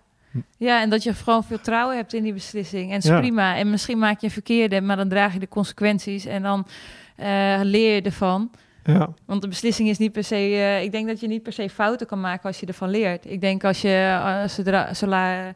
ja, 0.57 0.81
en 0.81 0.89
dat 0.89 1.03
je 1.03 1.13
gewoon 1.13 1.43
vertrouwen 1.43 1.95
hebt 1.95 2.13
in 2.13 2.23
die 2.23 2.33
beslissing. 2.33 2.91
En 2.91 2.97
is 2.97 3.05
Ja. 3.05 3.19
prima. 3.19 3.55
En 3.57 3.69
misschien 3.69 3.97
maak 3.97 4.19
je 4.19 4.25
een 4.25 4.31
verkeerde, 4.33 4.81
maar 4.81 4.95
dan 4.95 5.09
draag 5.09 5.33
je 5.33 5.39
de 5.39 5.47
consequenties. 5.47 6.25
En 6.25 6.41
dan 6.41 6.67
eh, 7.15 7.59
leer 7.63 7.95
je 7.95 8.01
ervan. 8.01 8.51
Ja, 8.83 9.09
Want 9.25 9.41
de 9.41 9.47
beslissing 9.47 9.89
is 9.89 9.97
niet 9.97 10.11
per 10.11 10.23
se. 10.23 10.35
eh, 10.35 10.83
ik 10.83 10.91
denk 10.91 11.07
dat 11.07 11.19
je 11.19 11.27
niet 11.27 11.43
per 11.43 11.53
se 11.53 11.69
fouten 11.69 12.07
kan 12.07 12.19
maken 12.21 12.43
als 12.43 12.59
je 12.59 12.65
ervan 12.65 12.89
leert. 12.89 13.25
Ik 13.31 13.41
denk 13.41 13.63
als 13.63 13.81
je 13.81 14.19
eh, 14.23 14.47
zodra, 14.47 14.93
zodra, 14.93 15.53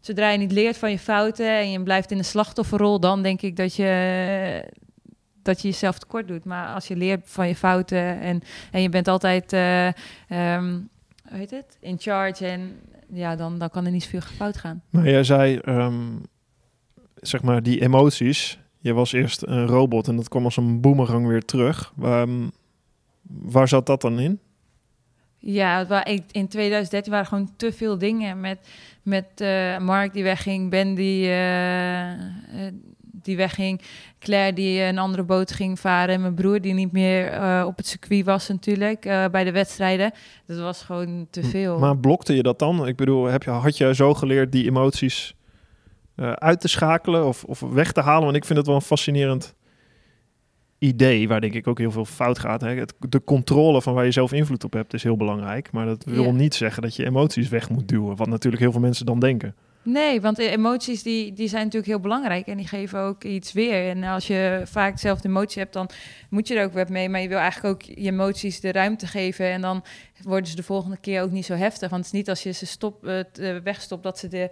zodra 0.00 0.30
je 0.30 0.38
niet 0.38 0.52
leert 0.52 0.76
van 0.78 0.90
je 0.90 0.98
fouten 0.98 1.48
en 1.58 1.70
je 1.70 1.82
blijft 1.82 2.10
in 2.10 2.16
de 2.16 2.22
slachtofferrol, 2.22 3.00
dan 3.00 3.22
denk 3.22 3.42
ik 3.42 3.56
dat 3.56 3.74
je 3.76 4.64
dat 5.42 5.62
je 5.62 5.68
jezelf 5.68 5.98
tekort 5.98 6.28
doet. 6.28 6.44
Maar 6.44 6.74
als 6.74 6.88
je 6.88 6.96
leert 6.96 7.20
van 7.24 7.48
je 7.48 7.54
fouten 7.56 8.20
en, 8.20 8.42
en 8.72 8.82
je 8.82 8.88
bent 8.88 9.08
altijd, 9.08 9.52
eh, 9.52 9.88
heet 11.30 11.50
het, 11.50 11.76
in 11.80 11.96
charge 11.98 12.46
en 12.46 12.80
ja, 13.12 13.36
dan, 13.36 13.58
dan 13.58 13.70
kan 13.70 13.84
er 13.84 13.90
niet 13.92 14.02
zoveel 14.02 14.20
fout 14.20 14.56
gaan. 14.56 14.82
Maar 14.90 15.08
jij 15.10 15.24
zei, 15.24 15.56
ehm, 15.58 16.16
zeg 17.14 17.42
maar, 17.42 17.62
die 17.62 17.80
emoties. 17.80 18.58
Je 18.80 18.92
was 18.92 19.12
eerst 19.12 19.42
een 19.46 19.66
robot 19.66 20.08
en 20.08 20.16
dat 20.16 20.28
kwam 20.28 20.44
als 20.44 20.56
een 20.56 20.80
boemerang 20.80 21.26
weer 21.26 21.44
terug. 21.44 21.92
Waar 23.26 23.68
zat 23.68 23.86
dat 23.86 24.00
dan 24.00 24.18
in? 24.18 24.40
Ja, 25.38 26.04
ik- 26.04 26.32
in 26.32 26.48
2013 26.48 27.12
waren 27.12 27.26
gewoon 27.26 27.52
te 27.56 27.72
veel 27.72 27.98
dingen 27.98 28.40
met, 28.40 28.58
met 29.02 29.26
eh, 29.40 29.78
Mark 29.78 30.12
die 30.12 30.22
wegging, 30.22 30.70
Ben 30.70 30.94
die, 30.94 31.24
eh, 31.26 32.12
eh, 32.12 32.74
die 33.22 33.36
wegging, 33.36 33.80
Claire 34.18 34.52
die 34.52 34.82
een 34.82 34.98
andere 34.98 35.22
boot 35.22 35.52
ging 35.52 35.80
varen 35.80 36.14
en 36.14 36.20
mijn 36.20 36.34
broer 36.34 36.60
die 36.60 36.74
niet 36.74 36.92
meer 36.92 37.26
eh, 37.26 37.64
op 37.66 37.76
het 37.76 37.86
circuit 37.86 38.24
was 38.24 38.48
natuurlijk 38.48 39.04
eh, 39.04 39.24
bij 39.30 39.44
de 39.44 39.52
wedstrijden. 39.52 40.12
Dat 40.46 40.58
was 40.58 40.82
gewoon 40.82 41.26
te 41.30 41.42
veel. 41.42 41.78
Maar 41.78 41.96
blokte 41.98 42.34
je 42.34 42.42
dat 42.42 42.58
dan? 42.58 42.86
Ik 42.86 42.96
bedoel, 42.96 43.24
heb 43.24 43.42
je, 43.42 43.50
had 43.50 43.76
je 43.76 43.94
zo 43.94 44.14
geleerd 44.14 44.52
die 44.52 44.66
emoties 44.66 45.34
eh, 46.14 46.32
uit 46.32 46.60
te 46.60 46.68
schakelen 46.68 47.26
of, 47.26 47.44
of 47.44 47.60
weg 47.60 47.92
te 47.92 48.00
halen? 48.00 48.24
Want 48.24 48.36
ik 48.36 48.44
vind 48.44 48.58
het 48.58 48.66
wel 48.66 48.76
een 48.76 48.82
fascinerend 48.82 49.54
idee, 50.78 51.28
waar 51.28 51.40
denk 51.40 51.54
ik 51.54 51.66
ook 51.66 51.78
heel 51.78 51.90
veel 51.90 52.04
fout 52.04 52.38
gaat. 52.38 52.60
Hè? 52.60 52.74
Het, 52.74 52.94
de 52.98 53.24
controle 53.24 53.82
van 53.82 53.94
waar 53.94 54.04
je 54.04 54.10
zelf 54.10 54.32
invloed 54.32 54.64
op 54.64 54.72
hebt 54.72 54.94
is 54.94 55.02
heel 55.02 55.16
belangrijk. 55.16 55.72
Maar 55.72 55.86
dat 55.86 56.04
wil 56.04 56.32
niet 56.32 56.54
zeggen 56.54 56.82
dat 56.82 56.96
je 56.96 57.06
emoties 57.06 57.48
weg 57.48 57.70
moet 57.70 57.88
duwen. 57.88 58.16
Wat 58.16 58.28
natuurlijk 58.28 58.62
heel 58.62 58.72
veel 58.72 58.80
mensen 58.80 59.06
dan 59.06 59.20
denken. 59.20 59.54
Nee, 59.82 60.20
want 60.20 60.36
de 60.36 60.48
emoties 60.48 61.02
die, 61.02 61.32
die 61.32 61.48
zijn 61.48 61.62
natuurlijk 61.62 61.92
heel 61.92 62.00
belangrijk 62.00 62.46
en 62.46 62.56
die 62.56 62.66
geven 62.66 63.00
ook 63.00 63.24
iets 63.24 63.52
weer. 63.52 63.88
En 63.88 64.04
als 64.04 64.26
je 64.26 64.62
vaak 64.64 64.92
dezelfde 64.92 65.28
emotie 65.28 65.62
hebt, 65.62 65.72
dan 65.72 65.90
moet 66.30 66.48
je 66.48 66.54
er 66.54 66.64
ook 66.64 66.72
weer 66.72 66.86
mee. 66.90 67.08
Maar 67.08 67.20
je 67.20 67.28
wil 67.28 67.38
eigenlijk 67.38 67.74
ook 67.74 67.82
je 67.82 68.10
emoties 68.10 68.60
de 68.60 68.72
ruimte 68.72 69.06
geven 69.06 69.46
en 69.50 69.60
dan 69.60 69.84
worden 70.22 70.50
ze 70.50 70.56
de 70.56 70.62
volgende 70.62 70.96
keer 70.96 71.22
ook 71.22 71.30
niet 71.30 71.44
zo 71.44 71.54
heftig. 71.54 71.90
Want 71.90 72.04
het 72.04 72.14
is 72.14 72.18
niet 72.18 72.28
als 72.28 72.42
je 72.42 72.52
ze 72.52 72.66
stop, 72.66 73.06
eh, 73.06 73.24
wegstopt 73.62 74.02
dat 74.02 74.18
ze 74.18 74.28
er 74.28 74.50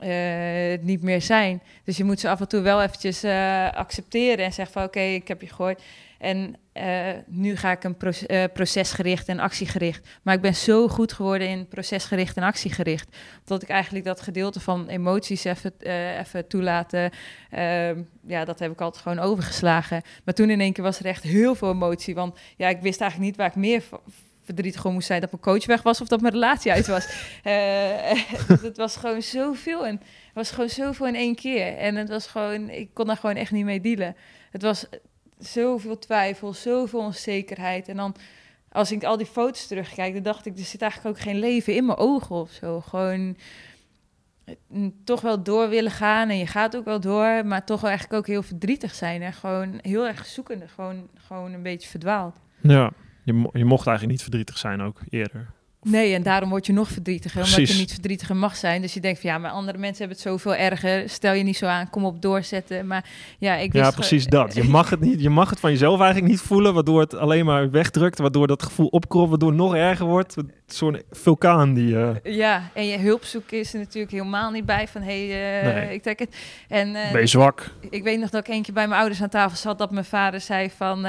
eh, 0.00 0.78
niet 0.80 1.02
meer 1.02 1.22
zijn. 1.22 1.62
Dus 1.84 1.96
je 1.96 2.04
moet 2.04 2.20
ze 2.20 2.28
af 2.28 2.40
en 2.40 2.48
toe 2.48 2.60
wel 2.60 2.82
eventjes 2.82 3.22
eh, 3.22 3.72
accepteren 3.72 4.44
en 4.44 4.52
zeggen 4.52 4.74
van 4.74 4.84
oké, 4.84 5.00
ik 5.00 5.28
heb 5.28 5.40
je 5.40 5.48
gehoord. 5.48 5.82
En 6.20 6.56
eh, 6.72 7.08
nu 7.26 7.56
ga 7.56 7.70
ik 7.70 7.84
een 7.84 7.96
eh, 7.98 8.44
procesgericht 8.52 9.28
en 9.28 9.38
actiegericht. 9.38 10.08
Maar 10.22 10.34
ik 10.34 10.40
ben 10.40 10.54
zo 10.54 10.88
goed 10.88 11.12
geworden 11.12 11.48
in 11.48 11.68
procesgericht 11.68 12.36
en 12.36 12.42
actiegericht 12.42 13.16
dat 13.44 13.62
ik 13.62 13.68
eigenlijk 13.68 14.04
dat 14.04 14.20
gedeelte 14.20 14.60
van 14.60 14.88
emoties 14.88 15.44
even, 15.44 15.72
eh, 15.78 16.18
even 16.18 16.46
toelaten, 16.46 17.10
ehm, 17.50 18.02
ja, 18.26 18.44
dat 18.44 18.58
heb 18.58 18.72
ik 18.72 18.80
altijd 18.80 19.02
gewoon 19.02 19.18
overgeslagen. 19.18 20.02
Maar 20.24 20.34
toen 20.34 20.50
in 20.50 20.60
één 20.60 20.72
keer 20.72 20.84
was 20.84 20.98
er 20.98 21.06
echt 21.06 21.22
heel 21.22 21.54
veel 21.54 21.70
emotie, 21.70 22.14
want 22.14 22.38
ja, 22.56 22.68
ik 22.68 22.80
wist 22.80 23.00
eigenlijk 23.00 23.30
niet 23.30 23.40
waar 23.40 23.48
ik 23.48 23.56
meer 23.56 23.82
verdrietig 24.44 24.84
om 24.84 24.92
moest 24.92 25.06
zijn 25.06 25.20
dat 25.20 25.30
mijn 25.30 25.42
coach 25.42 25.66
weg 25.66 25.82
was 25.82 26.00
of 26.00 26.08
dat 26.08 26.20
mijn 26.20 26.32
relatie 26.32 26.72
uit 26.72 26.86
was. 26.86 27.06
Het 28.68 28.76
was 28.76 28.96
gewoon 28.96 29.22
zoveel 29.22 29.86
en 29.86 29.94
het 29.94 30.34
was 30.34 30.50
gewoon 30.50 30.68
zoveel 30.68 31.06
in 31.06 31.14
één 31.14 31.34
keer. 31.34 31.76
En 31.76 31.96
het 31.96 32.08
was 32.08 32.26
gewoon, 32.26 32.68
ik 32.68 32.90
kon 32.92 33.06
daar 33.06 33.16
gewoon 33.16 33.36
echt 33.36 33.50
niet 33.50 33.64
mee 33.64 33.80
dealen. 33.80 34.16
Het 34.50 34.62
was 34.62 34.86
zoveel 35.40 35.98
twijfel, 35.98 36.52
zoveel 36.52 37.00
onzekerheid. 37.00 37.88
En 37.88 37.96
dan 37.96 38.14
als 38.72 38.92
ik 38.92 39.04
al 39.04 39.16
die 39.16 39.26
foto's 39.26 39.66
terugkijk, 39.66 40.14
dan 40.14 40.22
dacht 40.22 40.46
ik, 40.46 40.58
er 40.58 40.64
zit 40.64 40.82
eigenlijk 40.82 41.16
ook 41.16 41.22
geen 41.22 41.38
leven 41.38 41.74
in 41.74 41.86
mijn 41.86 41.98
ogen 41.98 42.36
of 42.36 42.50
zo. 42.50 42.80
Gewoon 42.80 43.36
mm, 44.68 44.94
toch 45.04 45.20
wel 45.20 45.42
door 45.42 45.68
willen 45.68 45.90
gaan 45.90 46.28
en 46.28 46.38
je 46.38 46.46
gaat 46.46 46.76
ook 46.76 46.84
wel 46.84 47.00
door, 47.00 47.46
maar 47.46 47.64
toch 47.64 47.80
wel 47.80 47.90
eigenlijk 47.90 48.20
ook 48.20 48.26
heel 48.26 48.42
verdrietig 48.42 48.94
zijn 48.94 49.22
en 49.22 49.32
gewoon 49.32 49.78
heel 49.82 50.06
erg 50.06 50.26
zoekende, 50.26 50.68
gewoon, 50.68 51.08
gewoon 51.14 51.52
een 51.52 51.62
beetje 51.62 51.88
verdwaald. 51.88 52.36
Ja, 52.60 52.90
je, 53.24 53.48
je 53.52 53.64
mocht 53.64 53.86
eigenlijk 53.86 54.16
niet 54.16 54.22
verdrietig 54.22 54.58
zijn 54.58 54.80
ook 54.80 55.00
eerder. 55.08 55.52
Nee, 55.82 56.14
en 56.14 56.22
daarom 56.22 56.50
word 56.50 56.66
je 56.66 56.72
nog 56.72 56.88
verdrietiger, 56.88 57.40
omdat 57.40 57.54
Precies. 57.54 57.74
je 57.74 57.80
niet 57.80 57.92
verdrietiger 57.92 58.36
mag 58.36 58.56
zijn. 58.56 58.80
Dus 58.82 58.94
je 58.94 59.00
denkt 59.00 59.20
van 59.20 59.30
ja, 59.30 59.38
maar 59.38 59.50
andere 59.50 59.78
mensen 59.78 59.98
hebben 59.98 60.16
het 60.16 60.26
zoveel 60.26 60.54
erger. 60.54 61.08
Stel 61.08 61.32
je 61.32 61.42
niet 61.42 61.56
zo 61.56 61.66
aan, 61.66 61.90
kom 61.90 62.04
op 62.04 62.22
doorzetten. 62.22 62.86
Maar 62.86 63.04
ja, 63.38 63.54
ik 63.56 63.72
wist 63.72 63.84
Ja, 63.84 63.90
precies 63.90 64.26
dat. 64.26 64.54
Je 64.54 64.64
mag, 64.64 64.90
het 64.90 65.00
niet, 65.00 65.20
je 65.20 65.30
mag 65.30 65.50
het 65.50 65.60
van 65.60 65.70
jezelf 65.70 66.00
eigenlijk 66.00 66.30
niet 66.32 66.40
voelen, 66.40 66.74
waardoor 66.74 67.00
het 67.00 67.14
alleen 67.14 67.44
maar 67.44 67.70
wegdrukt, 67.70 68.18
waardoor 68.18 68.46
dat 68.46 68.62
gevoel 68.62 68.86
opkropt, 68.86 69.28
waardoor 69.28 69.48
het 69.48 69.58
nog 69.58 69.74
erger 69.74 70.06
wordt. 70.06 70.36
Zo'n 70.74 71.02
vulkaan 71.10 71.74
die... 71.74 71.96
eh, 71.96 72.34
Ja, 72.36 72.62
en 72.74 72.86
je 72.86 72.98
hulpzoek 72.98 73.50
is 73.50 73.72
er 73.72 73.78
natuurlijk 73.78 74.12
helemaal 74.12 74.50
niet 74.50 74.66
bij 74.66 74.88
van 74.88 75.02
hé, 75.02 75.28
hey, 75.28 75.60
eh, 75.60 75.74
Nee. 75.74 75.94
ik 75.94 76.02
trek 76.02 76.18
het. 76.18 76.36
En 76.68 76.94
eh, 76.96 77.12
ben 77.12 77.20
je 77.20 77.26
zwak? 77.26 77.70
ik 77.90 78.02
weet 78.02 78.18
nog 78.20 78.30
dat 78.30 78.40
ik 78.48 78.54
eentje 78.54 78.72
bij 78.72 78.86
mijn 78.88 79.00
ouders 79.00 79.22
aan 79.22 79.28
tafel 79.28 79.56
zat, 79.56 79.78
dat 79.78 79.90
mijn 79.90 80.04
vader 80.04 80.40
zei 80.40 80.70
van, 80.76 81.00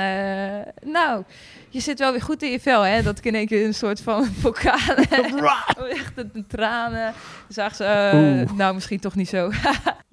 nou, 0.85 1.23
je 1.69 1.79
zit 1.79 1.99
wel 1.99 2.11
weer 2.11 2.21
goed 2.21 2.43
in 2.43 2.51
je 2.51 2.59
vel, 2.59 2.81
hè? 2.81 3.01
Dat 3.01 3.17
ik 3.17 3.25
in 3.25 3.35
één 3.35 3.47
keer 3.47 3.65
een 3.65 3.73
soort 3.73 4.01
van 4.01 4.25
vulkaan, 4.41 4.95
echt 5.89 6.15
de 6.15 6.43
tranen, 6.47 7.13
zag 7.47 7.75
ze, 7.75 8.45
nou, 8.55 8.73
misschien 8.73 8.99
toch 8.99 9.15
niet 9.15 9.29
zo. 9.29 9.49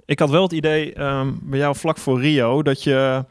Ik 0.06 0.18
had 0.18 0.30
wel 0.30 0.42
het 0.42 0.52
idee 0.52 0.92
ehm, 0.94 1.28
bij 1.42 1.58
jou 1.58 1.76
vlak 1.76 1.98
voor 1.98 2.20
Rio 2.20 2.62
dat 2.62 2.82
je. 2.82 3.24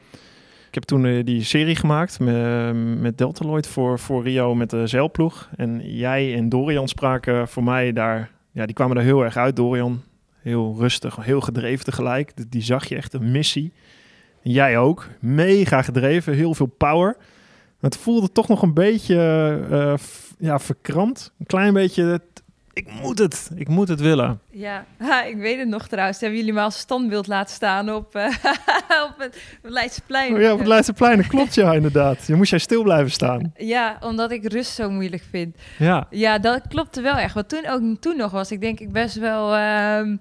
Heb 0.78 0.86
toen 0.86 1.06
eh, 1.06 1.24
die 1.26 1.44
serie 1.44 1.76
gemaakt 1.76 2.20
met, 2.20 2.74
met 3.00 3.18
Deltaloid 3.18 3.68
voor, 3.68 4.00
voor 4.00 4.24
Rio 4.24 4.56
met 4.56 4.70
de 4.70 4.88
zeilploeg. 4.88 5.50
En 5.56 5.82
jij 5.96 6.36
en 6.36 6.50
Dorian 6.50 6.88
spraken 6.88 7.48
voor 7.48 7.64
mij 7.64 7.94
daar. 7.94 8.32
Ja, 8.52 8.66
die 8.66 8.76
kwamen 8.76 8.98
er 8.98 9.04
heel 9.04 9.24
erg 9.24 9.38
uit. 9.38 9.56
Dorian, 9.56 10.02
heel 10.42 10.76
rustig, 10.80 11.16
heel 11.16 11.42
gedreven 11.42 11.86
tegelijk. 11.86 12.52
Die- 12.52 12.62
zag 12.62 12.86
je 12.86 12.96
echt 12.96 13.14
een 13.14 13.32
missie. 13.32 13.72
En 14.44 14.52
jij 14.52 14.78
ook. 14.78 15.08
Mega 15.20 15.82
gedreven, 15.82 16.34
heel 16.34 16.54
veel 16.54 16.74
power. 16.78 17.18
Het 17.80 17.98
voelde 17.98 18.32
toch 18.32 18.48
nog 18.48 18.62
een 18.62 18.74
beetje 18.74 19.96
f- 20.00 20.36
ja, 20.40 20.60
verkrampt. 20.60 21.34
Een 21.40 21.46
klein 21.46 21.74
beetje. 21.74 22.22
Ik 22.78 22.88
moet 23.02 23.20
het. 23.20 23.50
Ik 23.56 23.68
moet 23.68 23.88
het 23.88 24.00
willen. 24.02 24.40
Ja, 24.52 24.86
ha, 24.98 25.24
ik 25.24 25.38
weet 25.38 25.60
het 25.60 25.68
nog 25.68 25.88
trouwens. 25.88 26.20
Hebben 26.20 26.40
jullie 26.40 26.54
me 26.54 26.60
als 26.62 26.78
standbeeld 26.78 27.28
laten 27.28 27.56
staan 27.56 27.94
op, 27.94 28.16
eh, 28.16 28.26
op 29.08 29.14
het 29.18 29.38
Leidseplein? 29.62 30.34
Oh 30.34 30.42
ja, 30.42 30.52
op 30.52 30.60
het 30.60 30.68
Leidseplein, 30.68 31.18
dat 31.18 31.28
klopt 31.28 31.56
ja, 31.56 31.74
inderdaad. 31.82 32.28
Je 32.28 32.36
moest 32.36 32.50
jij 32.50 32.60
stil 32.60 32.84
blijven 32.84 33.12
staan. 33.12 33.54
Ja, 33.58 33.98
omdat 34.02 34.32
ik 34.32 34.52
rust 34.52 34.72
zo 34.72 34.90
moeilijk 34.90 35.24
vind. 35.30 35.56
Ja, 35.78 36.08
Ja, 36.10 36.40
dat 36.40 36.62
klopte 36.68 37.02
wel 37.02 37.16
echt. 37.16 37.34
Want 37.34 37.50
toen 37.50 37.68
ook 37.68 37.82
toen 38.00 38.18
nog 38.18 38.32
was 38.32 38.52
ik 38.52 38.62
denk 38.62 38.80
ik 38.80 38.92
best 38.92 39.16
wel. 39.16 39.56
ehm, 39.56 40.16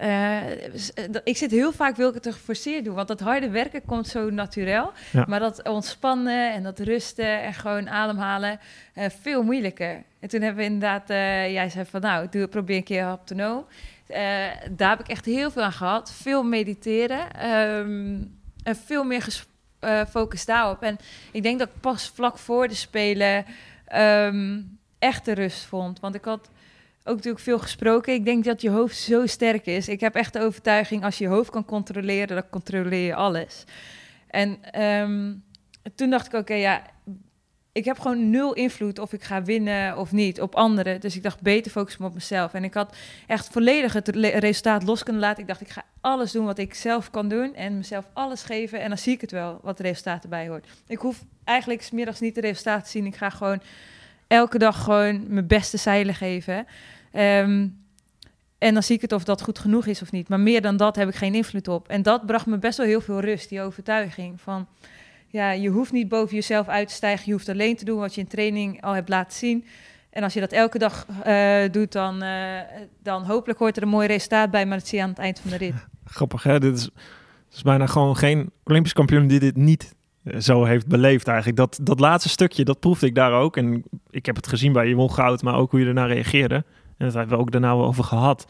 eh, 0.00 0.64
eh, 0.64 1.14
ik 1.24 1.36
zit 1.36 1.50
heel 1.50 1.72
vaak 1.72 1.96
wil 1.96 2.08
ik 2.08 2.14
het 2.14 2.22
te 2.22 2.32
geforceerd 2.32 2.84
doen, 2.84 2.94
want 2.94 3.08
dat 3.08 3.20
harde 3.20 3.50
werken 3.50 3.84
komt 3.84 4.06
zo 4.06 4.30
natuurlijk. 4.30 4.90
Ja. 5.12 5.24
Maar 5.28 5.40
dat 5.40 5.68
ontspannen 5.68 6.52
en 6.52 6.62
dat 6.62 6.78
rusten 6.78 7.42
en 7.42 7.54
gewoon 7.54 7.88
ademhalen 7.88 8.60
eh, 8.94 9.04
veel 9.20 9.42
moeilijker. 9.42 10.02
En 10.20 10.28
toen 10.28 10.40
hebben 10.40 10.64
we 10.64 10.70
inderdaad, 10.70 11.08
jij 11.52 11.68
zei 11.68 11.84
van 11.84 12.00
nou, 12.00 12.26
doe, 12.30 12.48
probeer 12.48 12.76
een 12.76 12.82
keer 12.82 13.02
haptonoom. 13.02 13.66
Eh 14.06 14.18
daar 14.70 14.90
heb 14.90 15.00
ik 15.00 15.08
echt 15.08 15.24
heel 15.24 15.50
veel 15.50 15.62
aan 15.62 15.72
gehad. 15.72 16.12
Veel 16.12 16.42
mediteren 16.42 17.32
ehm, 17.32 18.22
en 18.62 18.76
veel 18.84 19.04
meer 19.04 19.44
focus 20.08 20.44
daarop. 20.44 20.82
En 20.82 20.98
ik 21.30 21.42
denk 21.42 21.58
dat 21.58 21.68
ik 21.68 21.80
pas 21.80 22.12
vlak 22.14 22.38
voor 22.38 22.68
de 22.68 22.74
Spelen 22.74 23.44
ehm, 23.86 24.60
echt 24.98 25.24
de 25.24 25.32
rust 25.32 25.64
vond. 25.64 26.00
Want 26.00 26.14
ik 26.14 26.24
had 26.24 26.50
ook 27.04 27.16
natuurlijk 27.16 27.44
veel 27.44 27.58
gesproken. 27.58 28.14
Ik 28.14 28.24
denk 28.24 28.44
dat 28.44 28.60
je 28.62 28.70
hoofd 28.70 28.96
zo 28.96 29.26
sterk 29.26 29.66
is. 29.66 29.88
Ik 29.88 30.00
heb 30.00 30.14
echt 30.14 30.32
de 30.32 30.40
overtuiging, 30.40 31.04
als 31.04 31.18
je 31.18 31.24
je 31.24 31.30
hoofd 31.30 31.50
kan 31.50 31.64
controleren, 31.64 32.36
dan 32.36 32.48
controleer 32.50 33.06
je 33.06 33.14
alles. 33.14 33.64
En 34.28 34.58
ehm, 34.72 35.34
toen 35.94 36.10
dacht 36.10 36.26
ik, 36.26 36.32
oké, 36.32 36.54
ja, 36.54 36.82
ik 37.72 37.84
heb 37.84 37.98
gewoon 37.98 38.30
nul 38.30 38.52
invloed 38.52 38.98
of 38.98 39.12
ik 39.12 39.22
ga 39.22 39.42
winnen 39.42 39.98
of 39.98 40.12
niet 40.12 40.40
op 40.40 40.54
anderen. 40.54 41.00
Dus 41.00 41.16
ik 41.16 41.22
dacht, 41.22 41.40
beter 41.40 41.70
focussen 41.70 42.04
op 42.04 42.14
mezelf. 42.14 42.54
En 42.54 42.64
ik 42.64 42.74
had 42.74 42.96
echt 43.26 43.48
volledig 43.48 43.92
het 43.92 44.08
resultaat 44.08 44.82
los 44.82 45.02
kunnen 45.02 45.22
laten. 45.22 45.42
Ik 45.42 45.48
dacht, 45.48 45.60
ik 45.60 45.68
ga 45.68 45.84
alles 46.00 46.32
doen 46.32 46.44
wat 46.44 46.58
ik 46.58 46.74
zelf 46.74 47.10
kan 47.10 47.28
doen 47.28 47.54
en 47.54 47.76
mezelf 47.76 48.08
alles 48.12 48.42
geven. 48.42 48.80
En 48.80 48.88
dan 48.88 48.98
zie 48.98 49.12
ik 49.12 49.20
het 49.20 49.30
wel, 49.30 49.60
wat 49.62 49.76
de 49.76 49.82
resultaat 49.82 50.22
erbij 50.22 50.48
hoort. 50.48 50.66
Ik 50.86 50.98
hoef 50.98 51.24
eigenlijk 51.44 51.82
's 51.82 51.90
middags 51.90 52.20
niet 52.20 52.34
de 52.34 52.40
resultaten 52.40 52.84
te 52.84 52.90
zien. 52.90 53.06
Ik 53.06 53.16
ga 53.16 53.30
gewoon 53.30 53.62
elke 54.30 54.58
dag 54.58 54.82
gewoon 54.82 55.24
mijn 55.28 55.46
beste 55.46 55.76
zeilen 55.76 56.14
geven. 56.14 56.66
Ehm, 57.12 57.66
en 58.58 58.74
dan 58.74 58.82
zie 58.82 58.96
ik 58.96 59.00
het 59.00 59.12
of 59.12 59.24
dat 59.24 59.42
goed 59.42 59.58
genoeg 59.58 59.86
is 59.86 60.02
of 60.02 60.12
niet. 60.12 60.28
Maar 60.28 60.40
meer 60.40 60.62
dan 60.62 60.76
dat 60.76 60.96
heb 60.96 61.08
ik 61.08 61.14
geen 61.14 61.34
invloed 61.34 61.68
op. 61.68 61.88
En 61.88 62.02
dat 62.02 62.26
bracht 62.26 62.46
me 62.46 62.58
best 62.58 62.76
wel 62.76 62.86
heel 62.86 63.00
veel 63.00 63.20
rust, 63.20 63.48
die 63.48 63.60
overtuiging 63.60 64.40
van... 64.40 64.66
Ja, 65.26 65.50
je 65.50 65.68
hoeft 65.68 65.92
niet 65.92 66.08
boven 66.08 66.34
jezelf 66.34 66.68
uit 66.68 66.88
te 66.88 66.94
stijgen. 66.94 67.26
Je 67.26 67.32
hoeft 67.32 67.48
alleen 67.48 67.76
te 67.76 67.84
doen 67.84 67.98
wat 67.98 68.14
je 68.14 68.20
in 68.20 68.26
training 68.26 68.82
al 68.82 68.92
hebt 68.92 69.08
laten 69.08 69.38
zien. 69.38 69.64
En 70.10 70.22
als 70.22 70.32
je 70.32 70.40
dat 70.40 70.52
elke 70.52 70.78
dag 70.78 71.06
eh, 71.22 71.62
doet, 71.70 71.92
dan, 71.92 72.22
eh, 72.22 72.60
dan 73.02 73.24
hopelijk 73.24 73.58
hoort 73.58 73.76
er 73.76 73.82
een 73.82 73.88
mooi 73.88 74.06
resultaat 74.06 74.50
bij. 74.50 74.66
Maar 74.66 74.78
dat 74.78 74.86
zie 74.86 74.98
je 74.98 75.04
aan 75.04 75.10
het 75.10 75.18
eind 75.18 75.40
van 75.40 75.50
de 75.50 75.56
rit. 75.56 75.74
grappig 76.04 76.42
hè. 76.42 76.58
Dit 76.58 76.76
is, 76.76 76.82
dit 76.82 76.92
is 77.54 77.62
bijna 77.62 77.86
gewoon 77.86 78.16
geen 78.16 78.50
Olympisch 78.64 78.92
kampioen 78.92 79.26
die 79.26 79.40
dit 79.40 79.56
niet 79.56 79.94
zo 80.38 80.64
heeft 80.64 80.86
beleefd 80.86 81.26
eigenlijk. 81.28 81.56
Dat, 81.58 81.78
dat 81.82 82.00
laatste 82.00 82.28
stukje, 82.28 82.64
dat 82.64 82.80
proefde 82.80 83.06
ik 83.06 83.14
daar 83.14 83.32
ook. 83.32 83.56
En 83.56 83.84
ik 84.10 84.26
heb 84.26 84.36
het 84.36 84.46
gezien 84.46 84.72
bij 84.72 84.88
Jewon 84.88 85.12
Goud, 85.12 85.42
maar 85.42 85.54
ook 85.54 85.70
hoe 85.70 85.80
je 85.80 85.86
ernaar 85.86 86.08
reageerde. 86.08 86.54
En 86.54 87.06
dat 87.06 87.14
hebben 87.14 87.36
we 87.36 87.42
ook 87.42 87.50
daarna 87.50 87.76
wel 87.76 87.86
over 87.86 88.04
gehad. 88.04 88.46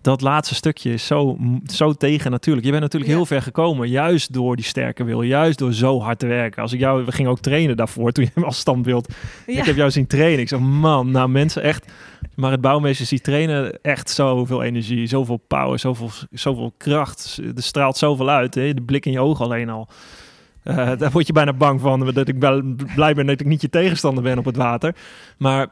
dat 0.00 0.20
laatste 0.20 0.54
stukje 0.54 0.92
is 0.92 1.06
zo, 1.06 1.38
zo 1.66 1.92
tegen 1.92 2.30
natuurlijk. 2.30 2.64
Je 2.64 2.70
bent 2.72 2.82
natuurlijk 2.82 3.10
Ja. 3.12 3.16
heel 3.16 3.26
ver 3.26 3.42
gekomen, 3.42 3.88
juist 3.88 4.32
door 4.32 4.56
die 4.56 4.64
sterke 4.64 5.04
wil, 5.04 5.22
juist 5.22 5.58
door 5.58 5.72
zo 5.72 6.00
hard 6.00 6.18
te 6.18 6.26
werken. 6.26 6.62
Als 6.62 6.72
ik 6.72 6.80
jou, 6.80 7.04
we 7.04 7.12
gingen 7.12 7.30
ook 7.30 7.40
trainen 7.40 7.76
daarvoor, 7.76 8.12
toen 8.12 8.24
je 8.24 8.30
hem 8.34 8.44
als 8.44 8.58
standbeeld. 8.58 9.12
Ja. 9.46 9.58
Ik 9.58 9.64
heb 9.64 9.76
jou 9.76 9.90
zien 9.90 10.06
trainen. 10.06 10.40
Ik 10.40 10.48
zeg, 10.48 10.58
man, 10.58 11.10
nou 11.10 11.28
mensen 11.28 11.62
echt, 11.62 11.86
maar 12.34 12.50
het 12.50 12.60
bouwmeester 12.60 13.06
ziet 13.06 13.22
trainen 13.24 13.82
echt 13.82 14.10
zoveel 14.10 14.62
energie, 14.62 15.06
zoveel 15.06 15.36
power, 15.48 15.78
zoveel, 15.78 16.10
zoveel 16.30 16.72
kracht. 16.76 17.40
Er 17.56 17.62
straalt 17.62 17.96
zoveel 17.96 18.28
uit, 18.30 18.54
hè? 18.54 18.74
de 18.74 18.82
blik 18.82 19.06
in 19.06 19.12
je 19.12 19.20
ogen 19.20 19.44
alleen 19.44 19.70
al. 19.70 19.88
Eh, 20.64 20.96
daar 20.98 21.10
word 21.10 21.26
je 21.26 21.32
bijna 21.32 21.52
bang 21.52 21.80
van, 21.80 22.12
dat 22.12 22.28
ik 22.28 22.38
wel 22.38 22.62
blij 22.94 23.14
ben 23.14 23.26
dat 23.26 23.40
ik 23.40 23.46
niet 23.46 23.60
je 23.60 23.68
tegenstander 23.68 24.22
ben 24.22 24.38
op 24.38 24.44
het 24.44 24.56
water. 24.56 24.96
Maar 25.38 25.68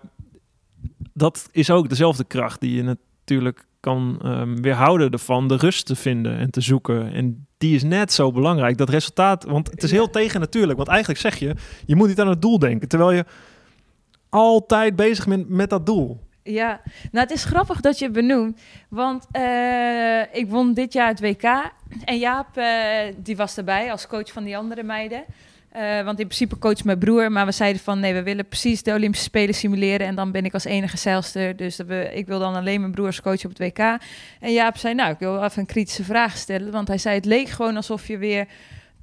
dat 1.13 1.49
is 1.53 1.71
ook 1.71 1.89
dezelfde 1.89 2.25
kracht 2.25 2.61
die 2.61 2.75
je 2.75 2.83
natuurlijk 2.83 3.67
kan 3.81 4.19
ehm, 4.23 4.57
weerhouden 4.57 5.11
ervan 5.11 5.49
de 5.49 5.57
rust 5.57 5.87
te 5.87 5.97
vinden 5.97 6.39
en 6.39 6.51
te 6.51 6.61
zoeken. 6.61 7.13
En 7.13 7.47
die 7.59 7.75
is 7.75 7.83
net 7.83 8.13
zo 8.13 8.33
belangrijk, 8.33 8.79
dat 8.79 8.89
resultaat. 8.89 9.45
Want 9.45 9.71
het 9.71 9.83
is 9.83 9.91
heel 9.91 10.11
tegen 10.11 10.41
natuurlijk. 10.41 10.77
Want 10.77 10.89
eigenlijk 10.89 11.21
zeg 11.21 11.37
je, 11.37 11.55
je 11.87 11.97
moet 11.97 12.09
niet 12.09 12.21
aan 12.21 12.29
het 12.29 12.43
doel 12.43 12.59
denken. 12.59 12.89
Terwijl 12.89 13.13
je 13.13 13.25
altijd 14.29 14.97
bezig 14.97 15.27
bent 15.27 15.49
met 15.49 15.71
dat 15.71 15.87
doel. 15.87 16.21
Ja, 16.45 16.81
nou 17.13 17.27
het 17.27 17.31
is 17.31 17.45
grappig 17.45 17.81
dat 17.81 17.99
je 17.99 18.05
het 18.05 18.15
benoemt, 18.15 18.61
want 18.89 19.27
eh, 19.31 20.35
ik 20.35 20.47
won 20.49 20.75
dit 20.75 20.93
jaar 20.93 21.09
het 21.09 21.21
WK 21.21 21.73
en 22.05 22.19
Jaap 22.19 22.57
eh, 22.57 22.67
die 23.17 23.37
was 23.37 23.57
erbij 23.57 23.91
als 23.91 24.07
coach 24.07 24.33
van 24.33 24.45
die 24.45 24.57
andere 24.57 24.83
meiden. 24.83 25.25
Eh, 25.69 26.05
want 26.05 26.19
in 26.19 26.27
principe 26.27 26.59
coach 26.59 26.85
mijn 26.85 26.99
broer, 26.99 27.33
maar 27.33 27.47
we 27.47 27.53
zeiden 27.53 27.83
van 27.83 28.01
nee, 28.01 28.15
we 28.15 28.23
willen 28.23 28.49
precies 28.49 28.83
de 28.83 28.93
Olympische 28.93 29.25
Spelen 29.27 29.55
simuleren 29.55 30.07
en 30.07 30.15
dan 30.15 30.31
ben 30.31 30.45
ik 30.45 30.55
als 30.55 30.65
enige 30.65 30.97
zeilster, 30.97 31.57
dus 31.57 31.77
dat 31.77 31.87
we, 31.87 32.11
ik 32.15 32.27
wil 32.27 32.39
dan 32.39 32.55
alleen 32.55 32.81
mijn 32.81 32.93
broer 32.93 33.07
als 33.07 33.21
coach 33.21 33.45
op 33.45 33.51
het 33.51 33.59
WK. 33.59 33.79
En 34.41 34.53
Jaap 34.53 34.77
zei 34.77 34.95
nou, 34.95 35.13
ik 35.13 35.19
wil 35.19 35.43
even 35.43 35.61
een 35.61 35.67
kritische 35.67 36.05
vraag 36.05 36.37
stellen, 36.37 36.73
want 36.73 36.89
hij 36.89 36.99
zei 36.99 37.15
het 37.15 37.25
leek 37.25 37.49
gewoon 37.49 37.77
alsof 37.77 38.07
je 38.07 38.19
weer 38.19 38.47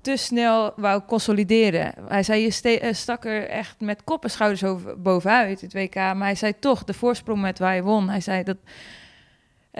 te 0.02 0.18
snel 0.18 0.74
wou 0.76 1.02
consolideren. 1.08 1.94
Hij 2.08 2.24
zei, 2.24 2.42
je 2.42 2.80
eh, 2.80 2.94
stak 2.94 3.26
er 3.26 3.48
echt 3.48 3.80
met 3.80 4.04
kop 4.04 4.24
en 4.24 4.30
schouders 4.30 4.64
bovenuit, 4.98 5.62
het 5.62 5.74
WK. 5.74 5.96
Maar 5.96 6.22
hij 6.22 6.36
zei 6.36 6.54
toch, 6.60 6.84
de 6.84 6.94
voorsprong 6.94 7.42
met 7.42 7.60
waar 7.60 7.76
je 7.76 7.82
won. 7.82 8.10
Hij 8.10 8.22
zei 8.22 8.44
dat... 8.44 8.58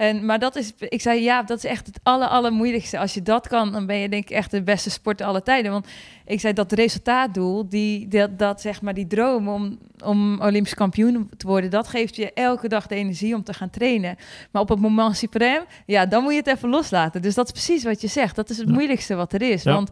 En, 0.00 0.24
maar 0.24 0.38
dat 0.38 0.56
is, 0.56 0.72
ik 0.78 1.00
zei, 1.00 1.22
ja, 1.22 1.42
dat 1.42 1.58
is 1.58 1.64
echt 1.64 1.86
het 1.86 2.00
aller, 2.02 2.28
allermoeilijkste. 2.28 2.98
Als 2.98 3.14
je 3.14 3.22
dat 3.22 3.48
kan, 3.48 3.72
dan 3.72 3.86
ben 3.86 3.96
je 3.96 4.08
denk 4.08 4.22
ik 4.22 4.36
echt 4.36 4.50
de 4.50 4.62
beste 4.62 4.90
sporter 4.90 5.26
aller 5.26 5.42
tijden. 5.42 5.70
Want 5.72 5.86
ik 6.26 6.40
zei, 6.40 6.52
dat 6.52 6.72
resultaatdoel, 6.72 7.68
die, 7.68 8.08
dat, 8.08 8.38
dat 8.38 8.60
zeg 8.60 8.82
maar 8.82 8.94
die 8.94 9.06
droom 9.06 9.48
om, 9.48 9.78
om 10.04 10.40
Olympisch 10.42 10.74
kampioen 10.74 11.30
te 11.36 11.46
worden, 11.46 11.70
dat 11.70 11.88
geeft 11.88 12.16
je 12.16 12.32
elke 12.32 12.68
dag 12.68 12.86
de 12.86 12.94
energie 12.94 13.34
om 13.34 13.42
te 13.42 13.54
gaan 13.54 13.70
trainen. 13.70 14.16
Maar 14.50 14.62
op 14.62 14.68
het 14.68 14.80
moment 14.80 15.16
suprem, 15.16 15.62
ja, 15.86 16.06
dan 16.06 16.22
moet 16.22 16.32
je 16.32 16.38
het 16.38 16.46
even 16.46 16.68
loslaten. 16.68 17.22
Dus 17.22 17.34
dat 17.34 17.46
is 17.46 17.52
precies 17.52 17.84
wat 17.84 18.00
je 18.00 18.08
zegt. 18.08 18.36
Dat 18.36 18.50
is 18.50 18.56
het 18.58 18.68
Ja. 18.68 18.72
moeilijkste 18.74 19.14
wat 19.14 19.32
er 19.32 19.42
is. 19.42 19.62
Ja. 19.62 19.72
Want 19.74 19.90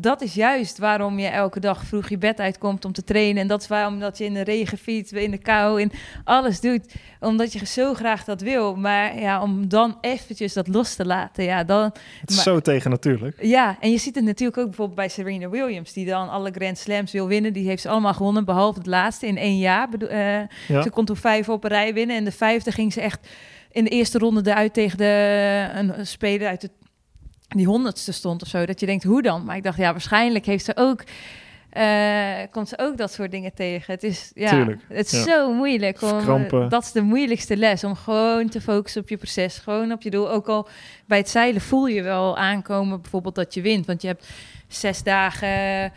dat 0.00 0.22
is 0.22 0.34
juist 0.34 0.78
waarom 0.78 1.18
je 1.18 1.26
elke 1.26 1.60
dag 1.60 1.84
vroeg 1.84 2.08
je 2.08 2.18
bed 2.18 2.40
uitkomt 2.40 2.84
om 2.84 2.92
te 2.92 3.04
trainen. 3.04 3.42
En 3.42 3.48
dat 3.48 3.60
is 3.60 3.68
waarom 3.68 4.00
dat 4.00 4.18
je 4.18 4.24
in 4.24 4.34
de 4.34 4.42
regen 4.44 4.78
fietst, 4.78 5.12
in 5.12 5.30
de 5.30 5.38
kou, 5.38 5.80
in 5.80 5.92
alles 6.24 6.60
doet. 6.60 6.94
Omdat 7.20 7.52
je 7.52 7.66
zo 7.66 7.94
graag 7.94 8.24
dat 8.24 8.40
wil. 8.40 8.74
Maar 8.76 9.20
ja, 9.20 9.42
om 9.42 9.68
dan 9.68 9.98
eventjes 10.00 10.52
dat 10.52 10.68
los 10.68 10.94
te 10.94 11.06
laten, 11.06 11.44
ja, 11.44 11.64
dan... 11.64 11.82
Het 12.20 12.30
is 12.30 12.34
Maar- 12.34 12.44
zo 12.44 12.60
tegen 12.60 12.90
natuurlijk. 12.90 13.42
Ja, 13.42 13.76
en 13.80 13.90
je 13.90 13.98
ziet 13.98 14.14
het 14.14 14.24
natuurlijk 14.24 14.58
ook 14.58 14.66
bijvoorbeeld 14.66 14.96
bij 14.98 15.08
Serena 15.08 15.48
Williams, 15.48 15.92
die 15.92 16.06
dan 16.06 16.28
alle 16.30 16.50
Grand 16.50 16.78
Slams 16.78 17.12
wil 17.12 17.26
winnen. 17.26 17.52
Die 17.52 17.66
heeft 17.68 17.82
ze 17.82 17.88
allemaal 17.88 18.14
gewonnen, 18.14 18.44
behalve 18.44 18.78
het 18.78 18.86
laatste 18.86 19.26
in 19.26 19.36
één 19.38 19.58
jaar. 19.58 19.88
Eh, 20.08 20.18
Ja. 20.68 20.82
Ze 20.82 20.90
kon 20.90 21.04
toen 21.04 21.16
vijf 21.16 21.48
op 21.48 21.64
een 21.64 21.70
rij 21.70 21.94
winnen. 21.94 22.16
En 22.16 22.24
de 22.24 22.32
vijfde 22.32 22.72
ging 22.72 22.92
ze 22.92 23.00
echt 23.00 23.28
in 23.70 23.84
de 23.84 23.90
eerste 23.90 24.18
ronde 24.18 24.50
eruit 24.50 24.74
tegen 24.74 24.98
de, 24.98 25.68
een, 25.74 26.06
speler 26.06 26.48
uit 26.48 26.60
de, 26.60 26.70
die 27.56 27.66
honderdste 27.66 28.12
stond 28.12 28.42
of 28.42 28.48
zo. 28.48 28.66
Dat 28.66 28.80
je 28.80 28.86
denkt, 28.86 29.04
hoe 29.04 29.22
dan? 29.22 29.44
Maar 29.44 29.56
ik 29.56 29.62
dacht, 29.62 29.78
ja, 29.78 29.90
waarschijnlijk 29.92 30.46
heeft 30.46 30.64
ze 30.64 30.72
ook... 30.76 31.02
eh, 31.70 32.36
komt 32.50 32.68
ze 32.68 32.78
ook 32.78 32.96
dat 32.96 33.12
soort 33.12 33.30
dingen 33.30 33.54
tegen. 33.54 33.94
Het 33.94 34.02
is, 34.02 34.30
ja, 34.34 34.50
Tuurlijk, 34.50 34.80
het 34.88 35.06
is 35.12 35.24
ja. 35.24 35.24
zo 35.24 35.52
moeilijk. 35.52 36.02
Om, 36.02 36.68
dat 36.68 36.82
is 36.82 36.92
de 36.92 37.02
moeilijkste 37.02 37.56
les. 37.56 37.84
Om 37.84 37.94
gewoon 37.94 38.48
te 38.48 38.60
focussen 38.60 39.02
op 39.02 39.08
je 39.08 39.16
proces. 39.16 39.58
Gewoon 39.58 39.92
op 39.92 40.02
je 40.02 40.10
doel. 40.10 40.30
Ook 40.30 40.48
al 40.48 40.68
bij 41.06 41.18
het 41.18 41.28
zeilen 41.28 41.60
voel 41.60 41.86
je 41.86 42.02
wel 42.02 42.36
aankomen 42.36 43.00
bijvoorbeeld 43.00 43.34
dat 43.34 43.54
je 43.54 43.60
wint. 43.60 43.86
Want 43.86 44.02
je 44.02 44.08
hebt 44.08 44.28
zes 44.68 45.02
dagen... 45.02 45.92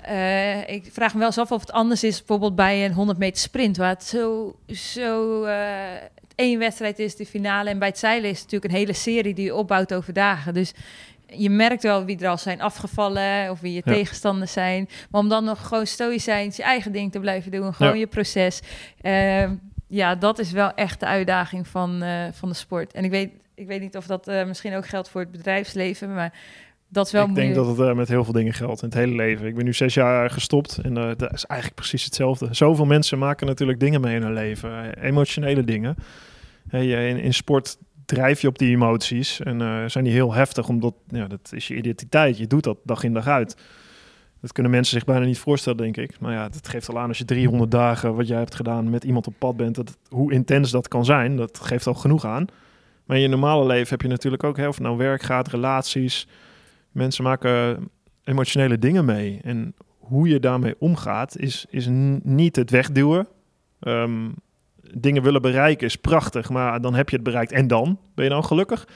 eh, 0.00 0.68
ik 0.68 0.88
vraag 0.92 1.12
me 1.12 1.18
wel 1.18 1.26
eens 1.28 1.38
af 1.38 1.52
of 1.52 1.60
het 1.60 1.72
anders 1.72 2.04
is 2.04 2.18
bijvoorbeeld 2.18 2.54
bij 2.54 2.84
een 2.84 2.92
100 2.92 3.18
meter 3.18 3.40
sprint, 3.40 3.76
waar 3.76 3.88
het 3.88 4.04
zo, 4.04 4.56
zo 4.66 5.44
eh, 5.44 5.64
één 6.40 6.58
wedstrijd 6.58 6.98
is, 6.98 7.16
de 7.16 7.26
finale. 7.26 7.70
En 7.70 7.78
bij 7.78 7.88
het 7.88 7.98
zeilen 7.98 8.30
is 8.30 8.40
het 8.40 8.44
natuurlijk 8.44 8.72
een 8.72 8.78
hele 8.78 8.92
serie 8.92 9.34
die 9.34 9.44
je 9.44 9.54
opbouwt 9.54 9.94
over 9.94 10.12
dagen. 10.12 10.54
Dus 10.54 10.72
je 11.26 11.50
merkt 11.50 11.82
wel 11.82 12.04
wie 12.04 12.18
er 12.18 12.28
al 12.28 12.38
zijn 12.38 12.60
afgevallen 12.60 13.50
of 13.50 13.60
wie 13.60 13.72
je 13.72 13.82
Ja. 13.84 13.92
tegenstanders 13.92 14.52
zijn. 14.52 14.88
Maar 15.10 15.20
om 15.20 15.28
dan 15.28 15.44
nog 15.44 15.66
gewoon 15.66 15.86
stoïcijns 15.86 16.56
je 16.56 16.62
eigen 16.62 16.92
ding 16.92 17.12
te 17.12 17.20
blijven 17.20 17.50
doen, 17.50 17.74
gewoon 17.74 17.92
Ja. 17.92 17.98
je 17.98 18.06
proces. 18.06 18.60
Eh, 19.00 19.50
ja, 19.86 20.14
dat 20.14 20.38
is 20.38 20.52
wel 20.52 20.74
echt 20.74 21.00
de 21.00 21.06
uitdaging 21.06 21.66
van, 21.68 22.02
eh, 22.02 22.24
van 22.32 22.48
de 22.48 22.54
sport. 22.54 22.92
En 22.92 23.04
ik 23.04 23.10
weet, 23.10 23.30
ik 23.54 23.66
weet 23.66 23.80
niet 23.80 23.96
of 23.96 24.06
dat 24.06 24.28
eh, 24.28 24.44
misschien 24.46 24.74
ook 24.76 24.86
geldt 24.86 25.08
voor 25.08 25.20
het 25.20 25.30
bedrijfsleven, 25.30 26.14
maar 26.14 26.32
dat 26.92 27.06
is 27.06 27.12
wel 27.12 27.26
ik 27.26 27.34
denk 27.34 27.54
dat 27.54 27.66
het 27.66 27.78
eh, 27.78 27.94
met 27.94 28.08
heel 28.08 28.24
veel 28.24 28.32
dingen 28.32 28.52
geldt 28.52 28.82
in 28.82 28.88
het 28.88 28.96
hele 28.96 29.14
leven. 29.14 29.46
Ik 29.46 29.54
ben 29.54 29.64
nu 29.64 29.72
zes 29.72 29.94
jaar 29.94 30.30
gestopt 30.30 30.78
en 30.78 30.96
eh, 30.96 31.10
dat 31.16 31.32
is 31.32 31.44
eigenlijk 31.44 31.80
precies 31.80 32.04
hetzelfde. 32.04 32.48
Zoveel 32.50 32.84
mensen 32.84 33.18
maken 33.18 33.46
natuurlijk 33.46 33.80
dingen 33.80 34.00
mee 34.00 34.16
in 34.16 34.22
hun 34.22 34.32
leven, 34.32 34.94
eh, 34.94 35.04
emotionele 35.04 35.64
dingen. 35.64 35.96
Hey, 36.68 37.08
in, 37.08 37.16
in 37.16 37.34
sport 37.34 37.78
drijf 38.04 38.40
je 38.40 38.48
op 38.48 38.58
die 38.58 38.70
emoties 38.70 39.40
en 39.40 39.90
zijn 39.90 40.04
die 40.04 40.12
heel 40.12 40.32
heftig, 40.32 40.68
omdat 40.68 40.94
ja, 41.08 41.26
dat 41.26 41.50
is 41.54 41.68
je 41.68 41.76
identiteit. 41.76 42.38
Je 42.38 42.46
doet 42.46 42.64
dat 42.64 42.76
dag 42.84 43.02
in 43.02 43.12
dag 43.12 43.26
uit. 43.26 43.56
Dat 44.40 44.52
kunnen 44.52 44.72
mensen 44.72 44.96
zich 44.96 45.04
bijna 45.04 45.24
niet 45.24 45.38
voorstellen, 45.38 45.78
denk 45.78 45.96
ik. 45.96 46.20
Maar 46.20 46.32
ja, 46.32 46.42
het 46.42 46.68
geeft 46.68 46.88
al 46.88 46.98
aan 46.98 47.08
als 47.08 47.18
je 47.18 47.24
300 47.24 47.70
dagen 47.70 48.14
wat 48.14 48.28
jij 48.28 48.38
hebt 48.38 48.54
gedaan 48.54 48.90
met 48.90 49.04
iemand 49.04 49.26
op 49.26 49.34
pad 49.38 49.56
bent, 49.56 49.74
dat, 49.74 49.96
hoe 50.08 50.32
intens 50.32 50.70
dat 50.70 50.88
kan 50.88 51.04
zijn, 51.04 51.36
dat 51.36 51.60
geeft 51.62 51.86
al 51.86 51.94
genoeg 51.94 52.24
aan. 52.24 52.46
Maar 53.04 53.16
in 53.16 53.22
je 53.22 53.28
normale 53.28 53.66
leven 53.66 53.88
heb 53.88 54.02
je 54.02 54.08
natuurlijk 54.08 54.44
ook, 54.44 54.58
of 54.58 54.64
het 54.64 54.78
nou 54.78 54.96
werk 54.96 55.22
gaat, 55.22 55.48
relaties. 55.48 56.26
Mensen 56.90 57.24
maken 57.24 57.88
emotionele 58.24 58.78
dingen 58.78 59.04
mee. 59.04 59.40
En 59.42 59.74
hoe 59.98 60.28
je 60.28 60.40
daarmee 60.40 60.74
omgaat, 60.78 61.36
is, 61.36 61.66
is 61.68 61.86
niet 62.22 62.56
het 62.56 62.70
wegduwen. 62.70 63.28
Ehm, 63.80 64.28
dingen 64.94 65.22
willen 65.22 65.42
bereiken 65.42 65.86
is 65.86 65.96
prachtig, 65.96 66.50
maar 66.50 66.80
dan 66.80 66.94
heb 66.94 67.08
je 67.08 67.16
het 67.16 67.24
bereikt. 67.24 67.52
En 67.52 67.66
dan? 67.66 67.98
Ben 68.14 68.24
je 68.24 68.30
dan 68.30 68.44
gelukkig? 68.44 68.86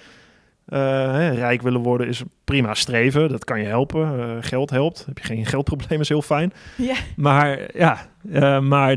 Eh, 0.64 0.80
hè, 1.12 1.30
rijk 1.30 1.62
willen 1.62 1.80
worden 1.80 2.09
is 2.09 2.22
prima 2.45 2.74
streven, 2.74 3.28
dat 3.28 3.45
kan 3.45 3.61
je 3.61 3.66
helpen. 3.66 4.20
Eh, 4.20 4.36
geld 4.40 4.70
helpt. 4.70 5.05
Heb 5.07 5.18
je 5.18 5.24
geen 5.24 5.47
geldprobleem, 5.47 6.01
is 6.01 6.09
heel 6.09 6.22
fijn. 6.22 6.53
Ja. 6.76 6.95
Maar 7.16 7.76
ja, 7.76 8.09
eh, 8.32 8.61
maar 8.61 8.97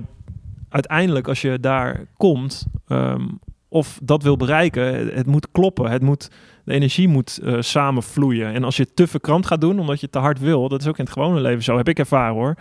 uiteindelijk 0.70 1.28
als 1.28 1.42
je 1.42 1.60
daar 1.60 2.06
komt 2.18 2.66
ehm, 2.88 3.28
of 3.68 4.00
dat 4.04 4.24
wil 4.24 4.38
bereiken, 4.38 4.96
het, 4.96 5.14
het 5.14 5.26
moet 5.26 5.52
kloppen. 5.52 5.92
Het 5.92 6.02
moet, 6.02 6.32
de 6.68 6.74
energie 6.74 7.08
moet 7.08 7.40
eh 7.44 7.56
samenvloeien. 7.60 8.54
En 8.54 8.64
als 8.64 8.78
je 8.78 8.94
te 8.94 9.08
verkrampt 9.08 9.48
gaat 9.48 9.62
doen, 9.62 9.80
omdat 9.80 10.00
je 10.00 10.10
te 10.10 10.20
hard 10.20 10.40
wil, 10.40 10.70
dat 10.70 10.82
is 10.82 10.88
ook 10.88 10.98
in 10.98 11.04
het 11.04 11.14
gewone 11.14 11.42
leven 11.42 11.64
zo, 11.64 11.78
heb 11.78 11.88
ik 11.88 12.00
ervaren 12.00 12.36
hoor, 12.36 12.56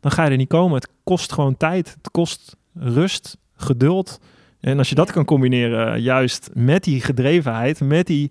dan 0.00 0.10
ga 0.10 0.24
je 0.24 0.30
er 0.30 0.36
niet 0.36 0.48
komen. 0.48 0.74
Het 0.74 0.88
kost 1.04 1.32
gewoon 1.32 1.56
tijd. 1.56 1.94
Het 1.94 2.10
kost 2.10 2.56
rust, 2.74 3.36
geduld. 3.56 4.20
En 4.60 4.78
als 4.78 4.88
je 4.88 4.94
dat 4.94 5.12
kan 5.12 5.24
combineren, 5.24 6.00
juist 6.00 6.50
met 6.54 6.84
die 6.84 7.00
gedrevenheid, 7.00 7.80
met 7.80 8.06
die 8.06 8.30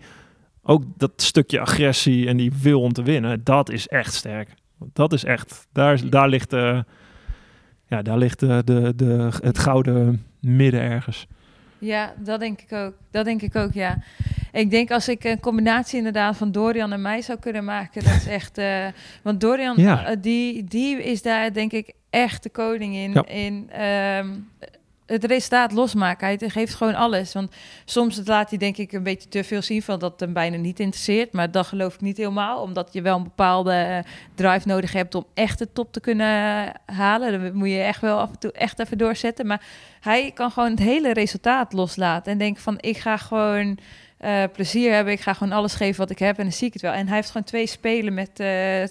ook 0.63 0.83
dat 0.97 1.11
stukje 1.15 1.59
agressie 1.59 2.27
en 2.27 2.37
die 2.37 2.51
wil 2.61 2.81
om 2.81 2.93
te 2.93 3.03
winnen, 3.03 3.43
dat 3.43 3.69
is 3.69 3.87
echt 3.87 4.13
sterk. 4.13 4.53
Dat 4.93 5.13
is 5.13 5.23
echt, 5.23 5.67
daar, 5.71 6.09
daar 6.09 6.29
ligt, 6.29 6.49
de, 6.49 6.85
ja, 7.87 8.01
daar 8.01 8.17
ligt 8.17 8.39
de, 8.39 8.61
de, 8.95 9.29
het 9.41 9.59
gouden 9.59 10.25
midden 10.39 10.81
ergens. 10.81 11.27
Ja, 11.79 12.13
dat 12.17 12.39
denk 12.39 12.61
ik 12.61 12.71
ook. 12.73 12.93
Dat 13.11 13.25
denk 13.25 13.41
ik 13.41 13.55
ook, 13.55 13.73
ja. 13.73 13.97
Ik 14.51 14.69
denk 14.69 14.91
als 14.91 15.07
ik 15.07 15.23
een 15.23 15.39
combinatie 15.39 15.97
inderdaad 15.97 16.37
van 16.37 16.51
Dorian 16.51 16.91
en 16.93 17.01
mij 17.01 17.21
zou 17.21 17.39
kunnen 17.39 17.63
maken, 17.65 18.03
dat 18.03 18.13
is 18.13 18.27
echt... 18.27 18.57
eh, 18.57 18.85
want 19.21 19.41
Dorian, 19.41 19.75
Ja. 19.77 20.05
eh, 20.05 20.15
die, 20.21 20.63
die 20.63 21.03
is 21.03 21.21
daar 21.21 21.53
denk 21.53 21.71
ik 21.71 21.93
echt 22.09 22.43
de 22.43 22.49
koning 22.49 22.95
in. 22.95 23.11
Ja. 23.11 23.25
In 23.27 23.69
ehm, 23.69 24.27
het 25.07 25.23
resultaat 25.23 25.71
losmaken. 25.71 26.27
Hij 26.27 26.49
geeft 26.49 26.73
gewoon 26.73 26.95
alles. 26.95 27.33
Want 27.33 27.55
soms 27.85 28.21
laat 28.25 28.49
hij 28.49 28.57
denk 28.57 28.77
ik 28.77 28.91
een 28.91 29.03
beetje 29.03 29.29
te 29.29 29.43
veel 29.43 29.61
zien 29.61 29.81
van 29.81 29.99
dat 29.99 30.19
hem 30.19 30.33
bijna 30.33 30.57
niet 30.57 30.79
interesseert. 30.79 31.33
Maar 31.33 31.51
dat 31.51 31.65
geloof 31.65 31.93
ik 31.93 32.01
niet 32.01 32.17
helemaal. 32.17 32.61
Omdat 32.61 32.89
je 32.91 33.01
wel 33.01 33.17
een 33.17 33.23
bepaalde 33.23 33.73
eh, 33.73 33.99
drive 34.35 34.67
nodig 34.67 34.91
hebt 34.91 35.15
om 35.15 35.25
echt 35.33 35.59
de 35.59 35.71
top 35.73 35.93
te 35.93 35.99
kunnen 35.99 36.71
halen. 36.85 37.31
Dan 37.31 37.55
moet 37.55 37.69
je 37.69 37.81
echt 37.81 38.01
wel 38.01 38.19
af 38.19 38.29
en 38.29 38.39
toe 38.39 38.51
echt 38.51 38.79
even 38.79 38.97
doorzetten. 38.97 39.47
Maar 39.47 39.61
hij 39.99 40.31
kan 40.31 40.51
gewoon 40.51 40.69
het 40.69 40.79
hele 40.79 41.13
resultaat 41.13 41.73
loslaten. 41.73 42.31
En 42.31 42.37
denken 42.37 42.63
van 42.63 42.77
ik 42.79 42.97
ga 42.97 43.17
gewoon 43.17 43.77
eh, 44.17 44.43
plezier 44.53 44.93
hebben. 44.93 45.13
Ik 45.13 45.21
ga 45.21 45.33
gewoon 45.33 45.53
alles 45.53 45.73
geven 45.73 45.99
wat 45.99 46.09
ik 46.09 46.19
heb. 46.19 46.37
En 46.37 46.43
dan 46.43 46.53
zie 46.53 46.67
ik 46.67 46.73
het 46.73 46.81
wel. 46.81 46.93
En 46.93 47.07
hij 47.07 47.15
heeft 47.15 47.31
gewoon 47.31 47.47
twee 47.47 47.67
spelen 47.67 48.13
met 48.13 48.39
eh, 48.39 48.83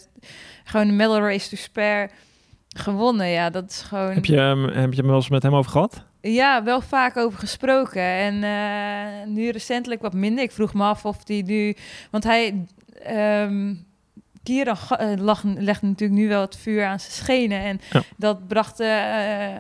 gewoon 0.65 0.89
een 0.89 0.97
medal 0.97 1.21
race 1.21 1.49
to 1.49 1.57
spare 1.57 2.09
gewonnen. 2.79 3.27
Ja, 3.29 3.51
dat 3.51 3.71
is 3.71 3.81
gewoon... 3.83 4.13
Heb 4.13 4.25
je, 4.25 4.37
hem- 4.39 4.69
heb 4.69 4.91
je 4.93 4.97
hem 4.99 5.07
wel 5.07 5.17
eens 5.17 5.29
met 5.29 5.43
hem 5.43 5.55
over 5.55 5.71
gehad? 5.71 6.05
Ja, 6.21 6.63
wel 6.65 6.81
vaak 6.81 7.17
over 7.17 7.39
gesproken. 7.39 8.03
En 8.03 8.43
eh, 8.45 9.27
nu 9.27 9.51
recentelijk 9.51 10.03
wat 10.03 10.13
minder. 10.15 10.45
Ik 10.45 10.53
vroeg 10.53 10.75
me 10.75 10.83
af 10.85 11.05
of 11.05 11.17
hij 11.25 11.43
nu... 11.47 11.75
Want 12.11 12.25
hij... 12.25 12.65
ehm 13.03 13.75
Kieran 14.43 14.77
eh, 14.99 15.13
lag, 15.17 15.43
legt 15.43 15.83
natuurlijk 15.83 16.21
nu 16.21 16.29
wel 16.29 16.41
het 16.41 16.57
vuur 16.57 16.85
aan 16.85 17.01
zijn 17.01 17.13
schenen. 17.13 17.61
En 17.61 17.81
Ja. 17.91 18.03
dat 18.17 18.47
bracht... 18.49 18.81
eh, 18.81 19.55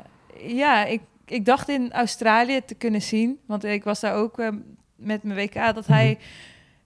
ja, 0.46 0.84
ik, 0.84 1.00
ik 1.26 1.44
dacht 1.44 1.68
in 1.68 1.92
Australië 1.92 2.60
te 2.66 2.74
kunnen 2.74 3.02
zien. 3.02 3.38
Want 3.46 3.64
ik 3.64 3.84
was 3.84 4.00
daar 4.00 4.14
ook 4.14 4.38
eh, 4.38 4.48
met 4.96 5.22
mijn 5.22 5.38
WK... 5.38 5.74
dat 5.74 5.86
hij 5.86 6.18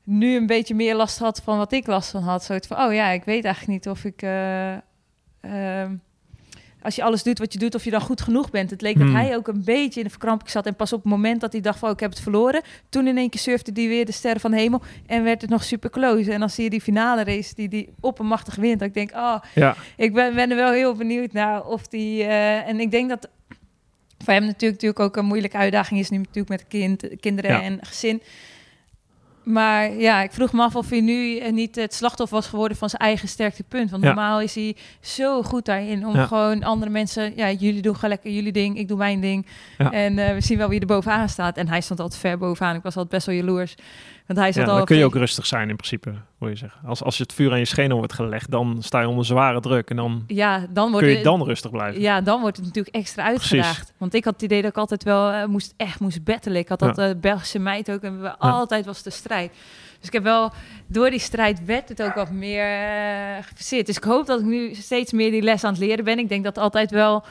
nu 0.04 0.36
een 0.36 0.46
beetje 0.46 0.74
meer 0.74 0.94
last 0.94 1.18
had 1.18 1.40
van 1.44 1.58
wat 1.58 1.72
ik 1.72 1.86
last 1.86 2.10
van 2.10 2.22
had. 2.22 2.44
Zoiets 2.44 2.66
van, 2.66 2.80
oh 2.82 2.92
ja, 2.94 3.08
ik 3.08 3.24
weet 3.24 3.44
eigenlijk 3.44 3.84
niet 3.84 3.92
of 3.92 4.04
ik... 4.04 4.22
ehm, 5.40 5.94
als 6.82 6.94
je 6.94 7.02
alles 7.02 7.22
doet 7.22 7.38
wat 7.38 7.52
je 7.52 7.58
doet, 7.58 7.74
of 7.74 7.84
je 7.84 7.90
dan 7.90 8.00
goed 8.00 8.20
genoeg 8.20 8.50
bent. 8.50 8.70
Het 8.70 8.80
leek 8.80 8.94
Hmm. 8.94 9.12
dat 9.12 9.22
hij 9.22 9.36
ook 9.36 9.48
een 9.48 9.64
beetje 9.64 10.00
in 10.00 10.04
de 10.06 10.10
verkramping 10.12 10.50
zat. 10.50 10.66
En 10.66 10.74
pas 10.76 10.92
op 10.92 11.02
het 11.02 11.12
moment 11.12 11.40
dat 11.40 11.52
hij 11.52 11.60
dacht 11.60 11.78
van, 11.78 11.88
oh, 11.88 11.94
ik 11.94 12.00
heb 12.00 12.10
het 12.10 12.20
verloren. 12.20 12.62
Toen 12.88 13.06
in 13.06 13.16
één 13.18 13.30
keer 13.30 13.40
surfde 13.40 13.70
hij 13.74 13.88
weer 13.88 14.06
de 14.06 14.12
sterren 14.12 14.40
van 14.40 14.50
de 14.50 14.56
hemel. 14.56 14.82
En 15.06 15.24
werd 15.24 15.40
het 15.40 15.50
nog 15.50 15.64
super 15.64 15.90
close. 15.90 16.32
En 16.32 16.40
dan 16.40 16.50
zie 16.50 16.64
je 16.64 16.70
die 16.70 16.80
finale 16.80 17.24
race 17.24 17.54
die 17.54 17.68
die 17.68 17.88
oppermachtig 18.00 18.54
wint. 18.54 18.78
Dat 18.78 18.88
ik 18.88 18.94
denk, 18.94 19.10
oh, 19.12 19.36
Ja, 19.54 19.76
ik 19.96 20.12
ben, 20.14 20.34
ben 20.34 20.50
er 20.50 20.56
wel 20.56 20.72
heel 20.72 20.94
benieuwd 20.94 21.32
naar 21.32 21.64
of 21.64 21.86
die... 21.88 22.22
eh, 22.22 22.68
en 22.68 22.80
ik 22.80 22.90
denk 22.90 23.08
dat 23.08 23.28
voor 24.24 24.32
hem 24.32 24.42
natuurlijk, 24.44 24.82
natuurlijk 24.82 25.00
ook 25.00 25.16
een 25.16 25.24
moeilijke 25.28 25.56
uitdaging 25.56 26.00
is. 26.00 26.10
Nu 26.10 26.18
natuurlijk 26.18 26.48
met 26.48 26.64
kind, 26.68 27.04
kinderen 27.20 27.50
Ja. 27.50 27.62
en 27.62 27.78
gezin. 27.80 28.22
Maar 29.50 29.92
ja, 29.92 30.22
ik 30.22 30.32
vroeg 30.32 30.52
me 30.52 30.62
af 30.62 30.76
of 30.76 30.90
hij 30.90 31.00
nu 31.00 31.38
eh, 31.38 31.52
niet 31.52 31.76
het 31.76 31.94
slachtoffer 31.94 32.36
was 32.36 32.46
geworden 32.46 32.76
van 32.76 32.88
zijn 32.90 33.02
eigen 33.02 33.28
sterktepunt. 33.28 33.90
Want 33.90 34.02
Ja. 34.02 34.08
normaal 34.08 34.40
is 34.40 34.54
hij 34.54 34.76
zo 35.00 35.42
goed 35.42 35.64
daarin 35.64 36.06
om 36.06 36.14
Ja. 36.14 36.26
gewoon 36.26 36.62
andere 36.62 36.90
mensen... 36.90 37.32
Ja, 37.36 37.50
jullie 37.50 37.82
doen 37.82 37.94
gewoon 37.94 38.10
lekker 38.10 38.30
jullie 38.30 38.52
ding, 38.52 38.78
ik 38.78 38.88
doe 38.88 38.96
mijn 38.96 39.20
ding. 39.20 39.46
Ja. 39.78 39.92
En 39.92 40.18
eh, 40.18 40.34
we 40.34 40.40
zien 40.40 40.58
wel 40.58 40.68
wie 40.68 40.80
er 40.80 40.86
bovenaan 40.86 41.28
staat. 41.28 41.56
En 41.56 41.68
hij 41.68 41.80
stond 41.80 42.00
altijd 42.00 42.20
ver 42.20 42.38
bovenaan. 42.38 42.74
Ik 42.76 42.82
was 42.82 42.94
altijd 42.96 43.12
best 43.14 43.26
wel 43.26 43.34
jaloers. 43.34 43.74
Want 44.26 44.42
hij 44.42 44.52
zat 44.52 44.68
al... 44.68 44.76
dan 44.76 44.84
kun 44.84 44.96
je 44.96 45.04
ook 45.04 45.14
rustig 45.14 45.46
zijn 45.46 45.68
in 45.68 45.76
principe, 45.76 46.12
wil 46.38 46.48
je 46.48 46.56
zeggen. 46.56 46.80
Als, 46.88 47.02
als 47.02 47.16
je 47.16 47.22
het 47.22 47.32
vuur 47.32 47.52
aan 47.52 47.58
je 47.58 47.64
schenen 47.64 47.96
wordt 47.96 48.12
gelegd, 48.12 48.50
dan 48.50 48.76
sta 48.80 49.00
je 49.00 49.08
onder 49.08 49.24
zware 49.24 49.60
druk. 49.60 49.90
En 49.90 49.96
dan 49.96 50.24
Ja, 50.26 50.66
dan 50.70 50.92
kun 50.96 51.08
je 51.08 51.14
het- 51.14 51.24
dan 51.24 51.44
rustig 51.44 51.70
blijven. 51.70 52.00
Ja, 52.00 52.20
dan 52.20 52.40
wordt 52.40 52.56
het 52.56 52.66
natuurlijk 52.66 52.94
extra 52.94 53.22
Precies. 53.24 53.52
uitgedaagd. 53.52 53.92
Want 53.98 54.14
ik 54.14 54.24
had 54.24 54.32
het 54.32 54.42
idee 54.42 54.62
dat 54.62 54.70
ik 54.70 54.76
altijd 54.76 55.02
wel 55.04 55.30
eh, 55.30 55.44
moest, 55.46 55.74
echt 55.76 56.00
moest 56.00 56.24
battelen. 56.24 56.58
Ik 56.58 56.68
had 56.68 56.78
dat 56.78 57.20
Belgische 57.20 57.58
meid 57.58 57.90
ook 57.90 58.02
en 58.02 58.20
we 58.22 58.38
altijd 58.38 58.86
was 58.86 59.02
de 59.02 59.10
strijd. 59.10 59.39
Dus 59.98 60.06
ik 60.08 60.12
heb 60.12 60.22
wel, 60.22 60.52
door 60.86 61.10
die 61.10 61.18
strijd 61.18 61.64
werd 61.64 61.88
het 61.88 62.02
ook 62.02 62.14
wat 62.14 62.30
meer 62.30 62.66
gefaseerd. 63.42 63.86
Dus 63.86 63.96
ik 63.96 64.04
hoop 64.04 64.26
dat 64.26 64.40
ik 64.40 64.46
nu 64.46 64.74
steeds 64.74 65.12
meer 65.12 65.30
die 65.30 65.42
les 65.42 65.64
aan 65.64 65.72
het 65.72 65.80
leren 65.82 66.04
ben. 66.04 66.18
Ik 66.18 66.28
denk 66.28 66.44
dat 66.44 66.58
altijd 66.58 66.90
wel... 66.90 67.24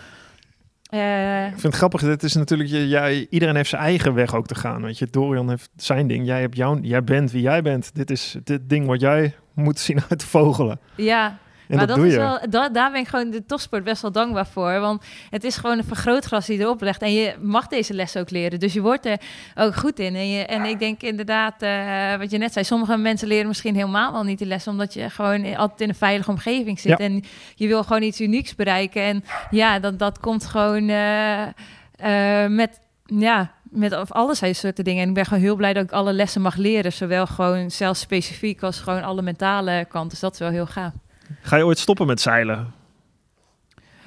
eh, 0.90 1.46
Ik 1.46 1.52
vind 1.52 1.64
het 1.64 1.76
grappig, 1.76 2.02
dit 2.02 2.24
is 2.24 2.34
natuurlijk, 2.34 2.70
jij, 2.70 3.28
iedereen 3.30 3.56
heeft 3.56 3.70
zijn 3.70 3.82
eigen 3.82 4.14
weg 4.14 4.36
ook 4.36 4.48
te 4.48 4.56
gaan. 4.56 4.82
Weet 4.82 4.98
je, 4.98 5.08
Dorian 5.12 5.50
heeft 5.50 5.70
zijn 5.76 6.08
ding, 6.08 6.26
jij, 6.26 6.42
hebt 6.42 6.56
jouw, 6.56 6.80
jij 6.82 7.04
bent 7.04 7.32
wie 7.32 7.42
jij 7.42 7.62
bent. 7.62 7.96
Dit 7.96 8.12
is 8.12 8.36
dit 8.44 8.70
ding 8.70 8.86
wat 8.88 9.02
jij 9.02 9.36
moet 9.54 9.80
zien 9.80 10.00
uit 10.10 10.20
te 10.20 10.28
vogelen. 10.28 10.80
ja, 10.96 11.38
En 11.70 11.78
maar 11.78 11.88
dat, 11.88 11.98
is 11.98 12.14
je. 12.14 12.20
wel, 12.20 12.40
da- 12.50 12.70
daar 12.70 12.92
ben 12.92 13.02
ik 13.02 13.08
gewoon 13.08 13.30
de 13.30 13.46
topsport 13.46 13.84
best 13.84 14.02
wel 14.02 14.12
dankbaar 14.12 14.48
voor. 14.48 14.80
Want 14.80 15.04
het 15.30 15.44
is 15.44 15.58
gewoon 15.58 15.78
een 15.78 15.84
vergrootglas 15.84 16.46
die 16.46 16.60
erop 16.60 16.82
legt. 16.82 17.02
En 17.02 17.14
je 17.14 17.36
mag 17.42 17.68
deze 17.68 17.94
les 17.94 18.18
ook 18.18 18.30
leren. 18.30 18.60
Dus 18.60 18.74
je 18.74 18.82
wordt 18.82 19.06
er 19.06 19.18
ook 19.56 19.76
goed 19.76 20.00
in. 20.00 20.16
En, 20.16 20.30
je, 20.30 20.46
en 20.46 20.64
ik 20.66 20.80
denk 20.80 21.02
inderdaad, 21.02 21.62
eh, 21.62 22.16
wat 22.18 22.32
je 22.32 22.38
net 22.38 22.54
zei, 22.54 22.66
sommige 22.66 22.98
mensen 22.98 23.28
leren 23.28 23.48
misschien 23.48 23.76
helemaal 23.76 24.12
wel 24.12 24.24
niet 24.24 24.38
die 24.38 24.48
les. 24.48 24.68
Omdat 24.68 24.94
je 24.94 25.10
gewoon 25.10 25.56
altijd 25.56 25.82
in 25.82 25.90
een 25.90 25.96
veilige 25.96 26.30
omgeving 26.32 26.80
zit. 26.80 26.98
Ja. 26.98 27.06
En 27.06 27.24
je 27.56 27.68
wil 27.68 27.84
gewoon 27.84 28.02
iets 28.02 28.22
unieks 28.22 28.56
bereiken. 28.56 29.02
En 29.02 29.24
ja, 29.50 29.80
dat, 29.80 30.00
dat 30.00 30.20
komt 30.20 30.46
gewoon 30.46 30.90
eh, 30.90 31.42
eh, 31.44 32.52
met. 32.52 32.80
Ja, 33.06 33.52
met 33.64 33.98
of 33.98 34.12
alles 34.12 34.42
soorten 34.60 34.84
dingen. 34.84 35.02
En 35.02 35.08
ik 35.08 35.14
ben 35.14 35.26
gewoon 35.26 35.44
heel 35.44 35.56
blij 35.56 35.74
dat 35.74 35.84
ik 35.84 35.92
alle 35.92 36.14
lessen 36.14 36.42
mag 36.42 36.56
leren. 36.56 36.94
Zowel 36.94 37.28
gewoon 37.28 37.72
zelfs 37.72 38.00
specifiek 38.00 38.64
als 38.64 38.80
gewoon 38.80 39.04
alle 39.04 39.22
mentale 39.22 39.86
kant. 39.90 40.10
Dus 40.10 40.20
dat 40.20 40.34
is 40.34 40.40
wel 40.40 40.50
heel 40.50 40.66
gaaf. 40.66 40.94
Ga 41.42 41.56
je 41.56 41.66
ooit 41.66 41.80
stoppen 41.80 42.08
met 42.08 42.22
zeilen? 42.22 42.74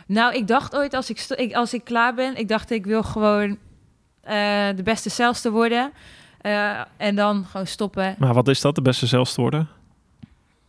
Nou, 0.06 0.34
ik 0.34 0.46
dacht 0.46 0.76
ooit 0.76 0.94
als 0.94 1.10
ik, 1.10 1.26
ik, 1.36 1.54
als 1.54 1.74
ik 1.74 1.84
klaar 1.84 2.14
ben, 2.14 2.36
ik 2.36 2.48
dacht 2.48 2.70
ik 2.70 2.84
wil 2.86 3.02
gewoon 3.02 3.58
eh, 4.20 4.34
de 4.76 4.82
beste 4.84 5.08
zelfste 5.10 5.50
worden. 5.50 5.92
Eh, 6.40 6.80
en 6.96 7.16
dan 7.16 7.44
gewoon 7.50 7.66
stoppen. 7.66 8.14
Maar 8.18 8.34
wat 8.34 8.48
is 8.48 8.60
dat, 8.60 8.74
de 8.74 8.82
beste 8.82 9.06
zelfs 9.06 9.34
te 9.34 9.40
worden? 9.40 9.68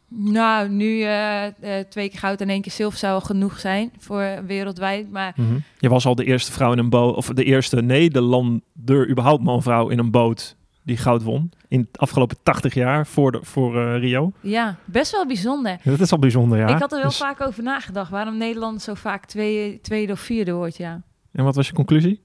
Nou, 0.07 0.69
nu 0.69 1.01
eh, 1.01 1.43
twee 1.89 2.09
keer 2.09 2.19
goud 2.19 2.41
en 2.41 2.49
één 2.49 2.61
keer 2.61 2.71
zilver 2.71 2.99
zou 2.99 3.13
al 3.13 3.21
genoeg 3.21 3.59
zijn 3.59 3.91
voor 3.97 4.39
wereldwijd. 4.45 5.11
Maar 5.11 5.33
Mhm. 5.35 5.57
Je 5.77 5.89
was 5.89 6.05
al 6.05 6.15
de 6.15 6.23
eerste 6.25 6.51
vrouw 6.51 6.71
in 6.71 6.77
een 6.77 6.89
boot, 6.89 7.15
of 7.15 7.27
de 7.27 7.43
eerste 7.43 7.81
Nederlander, 7.81 9.09
überhaupt 9.09 9.43
man-vrouw 9.43 9.89
in 9.89 9.99
een 9.99 10.11
boot 10.11 10.55
die 10.83 10.97
goud 10.97 11.23
won. 11.23 11.51
In 11.67 11.87
de 11.91 11.99
afgelopen 11.99 12.37
80 12.43 12.73
jaar 12.73 13.07
voor, 13.07 13.31
de, 13.31 13.39
voor 13.41 13.79
eh, 13.81 13.99
Rio. 13.99 14.31
ja, 14.41 14.75
best 14.85 15.11
wel 15.11 15.25
bijzonder. 15.27 15.77
Dat 15.83 15.99
is 15.99 16.11
al 16.11 16.19
bijzonder, 16.19 16.57
ja. 16.59 16.67
ik 16.67 16.79
had 16.79 16.91
er 16.91 16.97
wel 16.97 17.07
Dus- 17.07 17.17
vaak 17.17 17.41
over 17.41 17.63
nagedacht 17.63 18.11
waarom 18.11 18.37
Nederland 18.37 18.81
zo 18.81 18.93
vaak 18.93 19.25
tweede, 19.25 19.81
tweede 19.81 20.11
of 20.11 20.19
vierde 20.19 20.53
wordt, 20.53 20.77
ja. 20.77 21.01
En 21.31 21.43
wat 21.43 21.55
was 21.55 21.67
je 21.67 21.73
conclusie? 21.73 22.21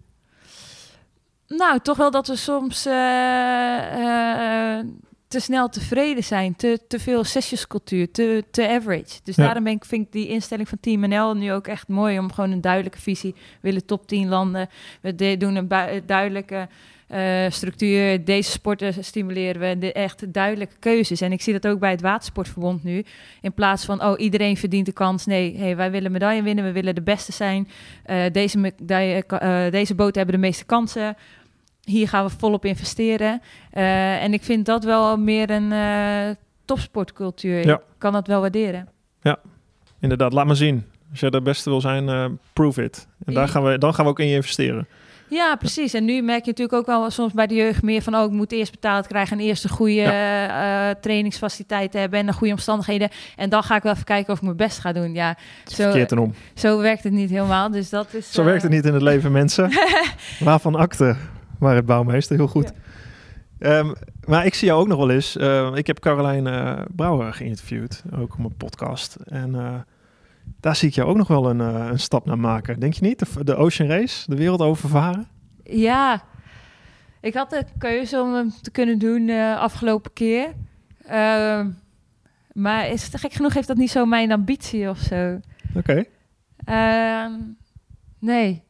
Nou, 1.47 1.79
toch 1.83 1.97
wel 1.97 2.11
dat 2.11 2.27
we 2.27 2.37
soms 2.37 2.87
eh, 2.87 4.79
eh, 4.79 4.87
te 5.29 5.41
snel 5.41 5.69
tevreden 5.69 6.25
zijn. 6.25 6.57
Te, 6.57 6.79
te 6.89 6.99
veel 6.99 7.25
sessiescultuur, 7.25 8.11
te, 8.11 8.45
te 8.51 8.69
average. 8.69 9.21
Dus 9.23 9.37
Ja. 9.37 9.45
daarom 9.45 9.65
ben 9.65 9.73
ik, 9.73 9.85
vind 9.85 10.07
ik 10.07 10.13
die 10.13 10.29
instelling 10.29 10.69
van 10.69 10.79
Team 10.81 11.09
NL 11.09 11.35
nu 11.35 11.53
ook 11.53 11.67
echt 11.67 11.89
mooi... 11.89 12.19
om 12.19 12.33
gewoon 12.33 12.51
een 12.51 12.61
duidelijke 12.61 13.01
visie. 13.01 13.33
We 13.35 13.41
willen 13.61 13.87
top 13.87 14.07
10 14.07 14.29
landen. 14.29 14.69
We 15.01 15.37
doen 15.37 15.57
een 15.57 15.69
duidelijke 16.07 16.69
eh, 17.09 17.51
structuur. 17.51 18.25
Deze 18.25 18.51
sporten 18.51 19.05
stimuleren 19.05 19.61
we. 19.61 19.79
De 19.79 19.93
echt 19.93 20.33
duidelijke 20.33 20.75
keuzes. 20.79 21.21
En 21.21 21.33
ik 21.33 21.41
zie 21.43 21.53
dat 21.59 21.67
ook 21.73 21.79
bij 21.79 21.91
het 21.91 22.01
Watersportverbond 22.01 22.85
nu. 22.85 23.05
In 23.41 23.53
plaats 23.53 23.85
van, 23.85 24.03
oh, 24.05 24.21
iedereen 24.21 24.57
verdient 24.57 24.87
de 24.87 24.93
kans. 24.93 25.27
Nee, 25.27 25.57
hey, 25.59 25.77
wij 25.77 25.91
willen 25.91 26.13
medaille 26.13 26.43
winnen. 26.43 26.65
We 26.65 26.73
willen 26.73 26.95
de 26.95 27.03
beste 27.03 27.33
zijn. 27.33 27.69
Eh, 28.05 28.23
deze, 28.33 28.59
medaille- 28.59 29.25
eh, 29.27 29.71
deze 29.71 29.95
boten 29.95 30.17
hebben 30.17 30.35
de 30.41 30.47
meeste 30.47 30.65
kansen 30.65 31.17
hier 31.85 32.09
gaan 32.09 32.25
we 32.25 32.31
volop 32.39 32.65
investeren. 32.65 33.41
En 33.71 34.33
ik 34.33 34.43
vind 34.43 34.67
dat 34.67 34.85
wel 34.85 35.17
meer 35.17 35.51
een 35.51 36.37
topsportcultuur. 36.65 37.67
Ja. 37.67 37.75
Ik 37.75 37.81
kan 37.99 38.13
dat 38.13 38.27
wel 38.27 38.41
waarderen. 38.41 38.89
Inderdaad, 40.01 40.33
laat 40.33 40.47
maar 40.47 40.57
zien. 40.57 40.85
Als 41.11 41.21
jij 41.21 41.31
de 41.31 41.43
beste 41.43 41.71
wil 41.71 41.81
zijn, 41.81 42.39
prove 42.53 42.83
it. 42.85 43.09
En 43.25 43.35
daar 43.35 43.45
Ja. 43.47 43.51
gaan 43.51 43.65
we, 43.65 43.79
dan 43.79 43.95
gaan 43.95 44.05
we 44.05 44.11
ook 44.11 44.19
in 44.21 44.27
je 44.27 44.35
investeren. 44.35 44.87
Ja, 45.29 45.57
precies. 45.57 45.95
En 45.95 46.05
nu 46.05 46.22
merk 46.22 46.45
je 46.45 46.51
natuurlijk 46.51 46.79
ook 46.79 46.87
wel 46.87 47.11
soms 47.11 47.33
bij 47.33 47.47
de 47.47 47.55
jeugd 47.55 47.83
meer 47.83 48.03
van... 48.03 48.14
oh, 48.14 48.24
ik 48.24 48.31
moet 48.31 48.53
eerst 48.53 48.70
betaald 48.70 49.07
krijgen 49.07 49.39
en 49.39 49.45
eerst 49.45 49.64
een 49.64 49.70
goede 49.70 50.03
eh, 50.03 50.91
trainingsfaciliteiten 51.01 52.01
hebben... 52.01 52.18
en 52.18 52.29
een 52.29 52.35
goede 52.35 52.53
omstandigheden. 52.53 53.09
En 53.37 53.49
dan 53.51 53.62
ga 53.62 53.76
ik 53.76 53.83
wel 53.83 53.93
even 53.93 54.05
kijken 54.05 54.33
of 54.33 54.39
ik 54.39 54.45
mijn 54.45 54.57
best 54.57 54.79
ga 54.79 54.93
doen. 54.93 55.14
Ja, 55.14 55.37
zo, 55.64 55.83
verkeerd 55.83 56.12
en 56.12 56.18
om. 56.18 56.35
zo 56.55 56.79
werkt 56.79 57.03
het 57.05 57.12
niet 57.12 57.31
helemaal. 57.31 57.70
Dus 57.70 57.89
dat 57.91 58.14
is... 58.14 58.33
Zo 58.33 58.41
eh, 58.41 58.47
werkt 58.47 58.62
het 58.62 58.72
niet 58.72 58.85
in 58.85 58.93
het 58.93 59.03
leven, 59.03 59.33
mensen. 59.33 59.70
Waarvan 60.41 60.74
akte, 60.74 61.16
maar 61.59 61.74
het 61.74 61.87
bouwmeester. 61.87 62.37
Heel 62.37 62.49
goed. 62.49 62.72
Ehm, 63.59 63.93
maar 64.24 64.47
ik 64.47 64.55
zie 64.55 64.68
jou 64.68 64.81
ook 64.81 64.89
nog 64.89 64.99
wel 64.99 65.11
eens. 65.11 65.37
eh, 65.37 65.70
ik 65.74 65.87
heb 65.87 65.99
Caroline 65.99 66.51
eh, 66.51 66.85
Brouwer 66.97 67.33
geïnterviewd, 67.33 68.03
ook 68.14 68.33
op 68.33 68.39
mijn 68.39 68.57
podcast. 68.57 69.16
En 69.24 69.55
eh, 69.55 69.74
daar 70.61 70.77
zie 70.77 70.89
ik 70.89 70.95
jou 70.95 71.09
ook 71.09 71.17
nog 71.17 71.29
wel 71.29 71.51
een, 71.51 71.61
eh, 71.61 71.89
een 71.91 71.99
stap 71.99 72.27
naar 72.27 72.39
maken. 72.39 72.81
Denk 72.81 72.93
je 72.93 73.05
niet? 73.05 73.19
De, 73.19 73.45
de 73.45 73.55
Ocean 73.55 73.89
Race, 73.89 74.31
de 74.31 74.37
wereld 74.37 74.61
overvaren? 74.61 75.29
Ja, 75.65 76.23
ik 77.21 77.35
had 77.35 77.51
de 77.51 77.65
keuze 77.79 78.21
om 78.21 78.35
hem 78.35 78.53
te 78.63 78.71
kunnen 78.71 78.99
doen 78.99 79.27
de 79.27 79.57
afgelopen 79.59 80.13
keer. 80.13 80.53
Ehm, 81.05 81.71
maar 82.53 82.89
is 82.89 83.03
het 83.03 83.21
gek 83.21 83.33
genoeg 83.33 83.55
heeft 83.55 83.69
dat 83.69 83.77
niet 83.77 83.91
zo 83.91 84.07
mijn 84.07 84.33
ambitie 84.33 84.89
of 84.89 84.99
zo. 84.99 85.41
Oké. 85.75 86.05
Ehm, 86.65 87.33
nee. 88.19 88.63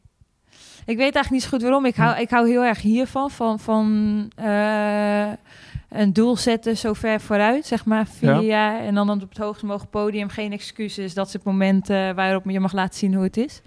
Ik 0.85 0.97
weet 0.97 1.15
eigenlijk 1.15 1.31
niet 1.31 1.43
zo 1.43 1.49
goed 1.49 1.61
waarom. 1.61 1.85
Ik 1.85 1.95
hou, 1.95 2.19
ik 2.19 2.29
hou 2.29 2.49
heel 2.49 2.63
erg 2.63 2.81
hiervan. 2.81 3.31
Van, 3.31 3.59
van 3.59 4.31
eh, 4.35 5.31
een 5.89 6.13
doel 6.13 6.37
zetten 6.37 6.77
zo 6.77 6.93
ver 6.93 7.21
vooruit. 7.21 7.65
Zeg 7.65 7.85
maar 7.85 8.07
vier 8.07 8.29
Ja. 8.33 8.41
jaar. 8.41 8.79
En 8.81 8.95
dan 8.95 9.09
op 9.09 9.29
het 9.29 9.37
hoogst 9.37 9.63
mogelijke 9.63 9.97
podium. 9.97 10.29
Geen 10.29 10.51
excuses. 10.51 11.13
Dat 11.13 11.27
is 11.27 11.33
het 11.33 11.43
moment 11.43 11.89
eh, 11.89 12.11
waarop 12.11 12.43
je 12.49 12.59
mag 12.59 12.73
laten 12.73 12.99
zien 12.99 13.13
hoe 13.13 13.23
het 13.23 13.37
is. 13.37 13.61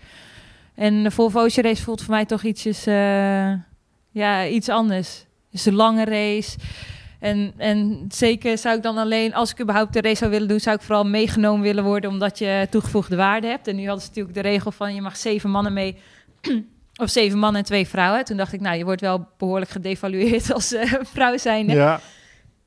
En 0.74 1.02
de 1.02 1.10
Volvo 1.10 1.40
Ocean 1.40 1.66
Race 1.66 1.82
voelt 1.82 2.02
voor 2.02 2.14
mij 2.14 2.24
toch 2.24 2.42
ietsjes, 2.42 2.86
eh, 2.86 3.52
ja, 4.10 4.46
iets 4.46 4.68
anders. 4.68 5.18
Het 5.18 5.60
is 5.60 5.66
een 5.66 5.74
lange 5.74 6.04
race. 6.04 6.58
En, 7.18 7.52
en 7.56 8.04
zeker 8.08 8.58
zou 8.58 8.76
ik 8.76 8.82
dan 8.82 8.98
alleen, 8.98 9.34
als 9.34 9.50
ik 9.50 9.60
überhaupt 9.60 9.92
de 9.92 10.00
race 10.00 10.16
zou 10.16 10.30
willen 10.30 10.48
doen, 10.48 10.60
zou 10.60 10.76
ik 10.76 10.82
vooral 10.82 11.04
meegenomen 11.06 11.62
willen 11.62 11.84
worden, 11.84 12.10
omdat 12.10 12.38
je 12.38 12.66
toegevoegde 12.70 13.16
waarde 13.16 13.46
hebt. 13.46 13.66
En 13.68 13.76
nu 13.76 13.84
hadden 13.84 14.02
ze 14.02 14.08
natuurlijk 14.08 14.34
de 14.34 14.40
regel 14.42 14.70
van 14.70 14.94
je 14.94 15.00
mag 15.00 15.16
zeven 15.16 15.50
mannen 15.50 15.72
mee, 15.72 15.96
of 17.02 17.10
zeven 17.10 17.38
mannen 17.38 17.60
en 17.60 17.66
twee 17.66 17.88
vrouwen. 17.88 18.24
Toen 18.24 18.36
dacht 18.36 18.52
ik, 18.52 18.60
nou, 18.60 18.76
je 18.76 18.84
wordt 18.84 19.00
wel 19.00 19.28
behoorlijk 19.38 19.70
gedevalueerd 19.70 20.52
als 20.54 20.72
eh, 20.72 20.92
vrouw. 21.02 21.36
Ja. 21.66 22.00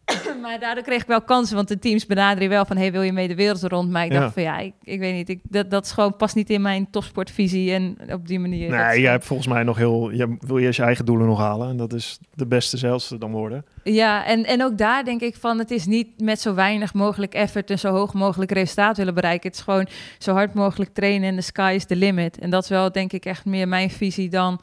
maar 0.41 0.60
daardoor 0.60 0.84
kreeg 0.84 1.01
ik 1.01 1.08
wel 1.08 1.22
kansen, 1.22 1.56
want 1.56 1.68
de 1.68 1.80
teams 1.80 2.06
benaderen 2.06 2.43
je 2.43 2.49
wel 2.49 2.66
van... 2.66 2.78
hey, 2.78 2.91
wil 2.91 3.01
je 3.01 3.12
mee 3.14 3.28
de 3.28 3.36
wereld 3.36 3.64
rond? 3.64 3.89
Maar 3.89 4.06
ik 4.06 4.12
Ja. 4.12 4.20
dacht 4.20 4.34
van 4.34 4.43
ja, 4.43 4.58
ik, 4.58 4.74
ik 4.84 4.99
weet 4.99 5.14
niet. 5.14 5.30
Ik, 5.30 5.39
dat, 5.43 5.70
dat 5.72 5.86
is 5.86 5.91
gewoon 5.91 6.16
past 6.16 6.36
niet 6.36 6.49
in 6.49 6.62
mijn 6.62 6.89
topsportvisie 6.89 7.72
en 7.74 7.97
op 8.12 8.28
die 8.28 8.39
manier. 8.39 8.70
Nee, 8.70 8.80
jij 8.80 8.93
gewoon- 8.93 9.10
hebt 9.12 9.26
volgens 9.26 9.47
mij 9.47 9.64
nog 9.64 9.78
heel... 9.78 10.12
Je 10.12 10.36
wil 10.39 10.58
je 10.58 10.74
eigen 10.84 11.06
doelen 11.06 11.28
nog 11.28 11.39
halen. 11.39 11.70
En 11.70 11.78
dat 11.78 11.93
is 11.93 12.20
de 12.34 12.45
beste 12.47 12.78
zelfste 12.78 13.18
dan 13.18 13.32
worden. 13.32 13.66
Ja, 13.84 14.26
en, 14.26 14.45
en 14.45 14.64
ook 14.64 14.78
daar 14.78 15.03
denk 15.03 15.22
ik 15.22 15.36
van... 15.36 15.60
het 15.60 15.72
is 15.72 15.86
niet 15.86 16.08
met 16.22 16.41
zo 16.41 16.53
weinig 16.53 16.93
mogelijk 16.93 17.34
effort... 17.34 17.70
en 17.70 17.80
zo 17.80 17.91
hoog 17.91 18.14
mogelijk 18.14 18.51
resultaat 18.51 18.97
willen 18.97 19.14
bereiken. 19.14 19.47
Het 19.49 19.58
is 19.58 19.64
gewoon 19.64 19.88
zo 20.20 20.34
hard 20.34 20.53
mogelijk 20.53 20.93
trainen 20.93 21.30
en 21.30 21.36
the 21.36 21.41
sky 21.41 21.72
is 21.76 21.86
the 21.86 21.95
limit. 21.95 22.39
En 22.39 22.49
dat 22.49 22.64
is 22.64 22.70
wel 22.70 22.91
denk 22.91 23.14
ik 23.14 23.26
echt 23.26 23.45
meer 23.45 23.68
mijn 23.68 23.89
visie 23.89 24.30
dan... 24.30 24.60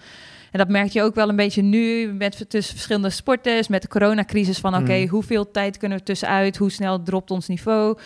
En 0.53 0.59
dat 0.59 0.69
merk 0.69 0.89
je 0.91 1.03
ook 1.03 1.15
wel 1.15 1.29
een 1.29 1.37
beetje 1.37 1.63
nu 1.63 2.13
met 2.13 2.45
tussen 2.51 2.75
verschillende 2.75 3.11
sporters, 3.11 3.69
met 3.69 3.83
de 3.83 3.89
coronacrisis 3.89 4.59
van 4.59 4.75
oké, 4.75 4.93
Mhm. 4.99 5.09
hoeveel 5.09 5.51
tijd 5.51 5.77
kunnen 5.77 5.99
we 5.99 6.05
tussenuit, 6.05 6.57
hoe 6.57 6.71
snel 6.71 7.03
dropt 7.03 7.31
ons 7.31 7.49
niveau? 7.49 7.99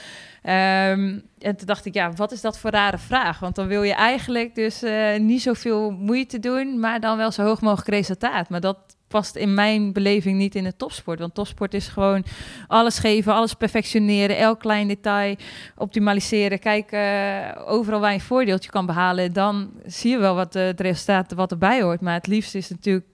Ehm, 0.43 1.19
en 1.39 1.57
toen 1.57 1.67
dacht 1.67 1.85
ik, 1.87 1.95
ja, 1.95 2.13
wat 2.13 2.33
is 2.33 2.41
dat 2.41 2.59
voor 2.59 2.71
rare 2.71 2.99
vraag? 2.99 3.39
Want 3.39 3.55
dan 3.55 3.67
wil 3.67 3.83
je 3.83 3.95
eigenlijk 3.95 4.55
dus 4.55 4.83
eh, 4.83 5.19
niet 5.19 5.43
zoveel 5.43 5.91
moeite 5.91 6.39
doen, 6.39 6.81
maar 6.81 7.01
dan 7.01 7.17
wel 7.17 7.31
zo 7.31 7.43
hoog 7.43 7.61
mogelijk 7.61 7.89
resultaat. 7.89 8.49
Maar 8.49 8.61
dat 8.61 8.96
past 9.17 9.37
in 9.37 9.55
mijn 9.55 9.93
beleving 9.93 10.39
niet 10.39 10.55
in 10.55 10.65
de 10.65 10.77
topsport. 10.77 11.19
Want 11.19 11.35
topsport 11.35 11.75
is 11.75 11.89
gewoon 11.89 12.25
alles 12.67 12.99
geven, 12.99 13.33
alles 13.35 13.55
perfectioneren, 13.55 14.39
elk 14.39 14.61
klein 14.61 14.89
detail 14.89 15.37
optimaliseren. 15.77 16.59
Kijken 16.59 17.67
overal 17.67 18.01
waar 18.01 18.11
je 18.11 18.17
een 18.19 18.25
voordeeltje 18.25 18.71
kan 18.71 18.87
behalen. 18.87 19.33
Dan 19.33 19.71
zie 19.87 20.11
je 20.11 20.19
wel 20.19 20.35
wat 20.35 20.55
eh, 20.55 20.65
het 20.65 20.81
resultaat 20.81 21.33
wat 21.33 21.51
erbij 21.51 21.83
hoort. 21.83 22.01
Maar 22.01 22.15
het 22.15 22.27
liefst 22.27 22.55
is 22.55 22.69
natuurlijk, 22.69 23.07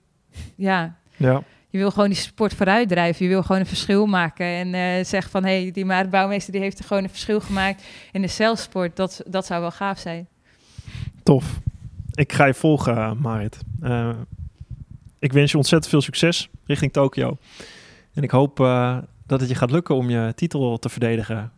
ja, 0.57 0.97
Ja. 1.17 1.43
je 1.71 1.79
wil 1.79 1.91
gewoon 1.91 2.09
die 2.09 2.17
sport 2.19 2.55
vooruit 2.55 2.89
drijven. 2.89 3.25
Je 3.25 3.31
wil 3.31 3.43
gewoon 3.43 3.61
een 3.61 3.67
verschil 3.67 4.07
maken. 4.07 4.47
En 4.47 4.75
eh 4.75 5.05
zeg 5.05 5.31
van, 5.31 5.45
hé, 5.45 5.63
hey, 5.63 5.71
die 5.71 5.85
Maarten 5.85 6.11
Bouwmeester 6.11 6.53
die 6.53 6.61
heeft 6.63 6.79
er 6.79 6.85
gewoon 6.85 7.03
een 7.03 7.09
verschil 7.09 7.41
gemaakt 7.41 7.83
in 8.13 8.23
de 8.23 8.29
celsport. 8.29 8.97
Dat, 8.97 9.23
dat 9.27 9.47
zou 9.47 9.61
wel 9.61 9.71
gaaf 9.71 9.99
zijn. 9.99 10.29
Tof. 11.23 11.61
Ik 12.15 12.33
ga 12.33 12.45
je 12.47 12.55
volgen, 12.55 12.97
eh, 12.97 13.13
Marit. 13.13 13.59
Eh, 13.81 14.11
ik 15.23 15.33
wens 15.33 15.51
je 15.51 15.57
ontzettend 15.57 15.91
veel 15.91 16.01
succes 16.01 16.49
richting 16.65 16.93
Tokio. 16.93 17.37
En 18.15 18.23
ik 18.23 18.31
hoop 18.31 18.61
eh, 18.61 18.99
dat 19.27 19.41
het 19.41 19.49
je 19.49 19.55
gaat 19.55 19.71
lukken 19.71 19.95
om 19.95 20.11
je 20.11 20.33
titel 20.35 20.79
te 20.79 20.89
verdedigen. 20.89 21.53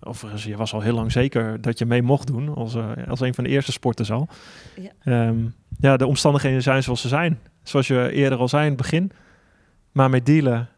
Overigens, 0.00 0.44
je 0.44 0.56
was 0.56 0.72
al 0.72 0.80
heel 0.80 0.94
lang 0.94 1.12
zeker 1.12 1.60
dat 1.60 1.78
je 1.78 1.86
mee 1.86 2.02
mocht 2.02 2.26
doen 2.26 2.54
als, 2.54 2.74
eh, 2.74 2.90
als 3.08 3.20
een 3.20 3.34
van 3.34 3.44
de 3.44 3.50
eerste 3.50 3.72
sporters 3.72 4.10
al. 4.10 4.28
Ja. 4.80 4.90
Ehm, 5.00 5.36
ja, 5.78 5.96
de 5.96 6.06
omstandigheden 6.06 6.62
zijn 6.62 6.82
zoals 6.82 7.00
ze 7.00 7.08
zijn. 7.08 7.40
Zoals 7.62 7.86
je 7.86 8.10
eerder 8.12 8.38
al 8.38 8.48
zei 8.48 8.62
in 8.62 8.68
het 8.68 8.76
begin. 8.76 9.12
Maar 9.92 10.10
met 10.10 10.26
dealen 10.26 10.68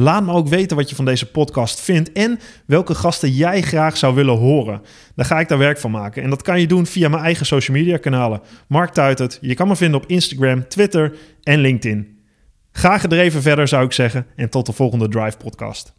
Laat 0.00 0.24
me 0.24 0.32
ook 0.32 0.48
weten 0.48 0.76
wat 0.76 0.88
je 0.90 0.96
van 0.96 1.04
deze 1.04 1.30
podcast 1.30 1.80
vindt 1.80 2.12
en 2.12 2.38
welke 2.66 2.94
gasten 2.94 3.30
jij 3.30 3.62
graag 3.62 3.96
zou 3.96 4.14
willen 4.14 4.38
horen. 4.38 4.82
Dan 5.14 5.24
ga 5.24 5.40
ik 5.40 5.48
daar 5.48 5.58
werk 5.58 5.78
van 5.78 5.90
maken. 5.90 6.22
En 6.22 6.30
dat 6.30 6.42
kan 6.42 6.60
je 6.60 6.66
doen 6.66 6.86
via 6.86 7.08
mijn 7.08 7.22
eigen 7.22 7.46
social 7.46 7.76
media 7.76 7.96
kanalen. 7.96 8.40
Mark 8.68 8.90
Tuitert. 8.90 9.38
Je 9.40 9.54
kan 9.54 9.68
me 9.68 9.76
vinden 9.76 10.00
op 10.00 10.08
Instagram, 10.08 10.68
Twitter 10.68 11.16
en 11.42 11.58
LinkedIn. 11.60 12.18
Ga 12.72 12.98
gedreven 12.98 13.42
verder 13.42 13.68
zou 13.68 13.84
ik 13.84 13.92
zeggen 13.92 14.26
en 14.36 14.50
tot 14.50 14.66
de 14.66 14.72
volgende 14.72 15.08
Drive 15.08 15.36
podcast. 15.36 15.97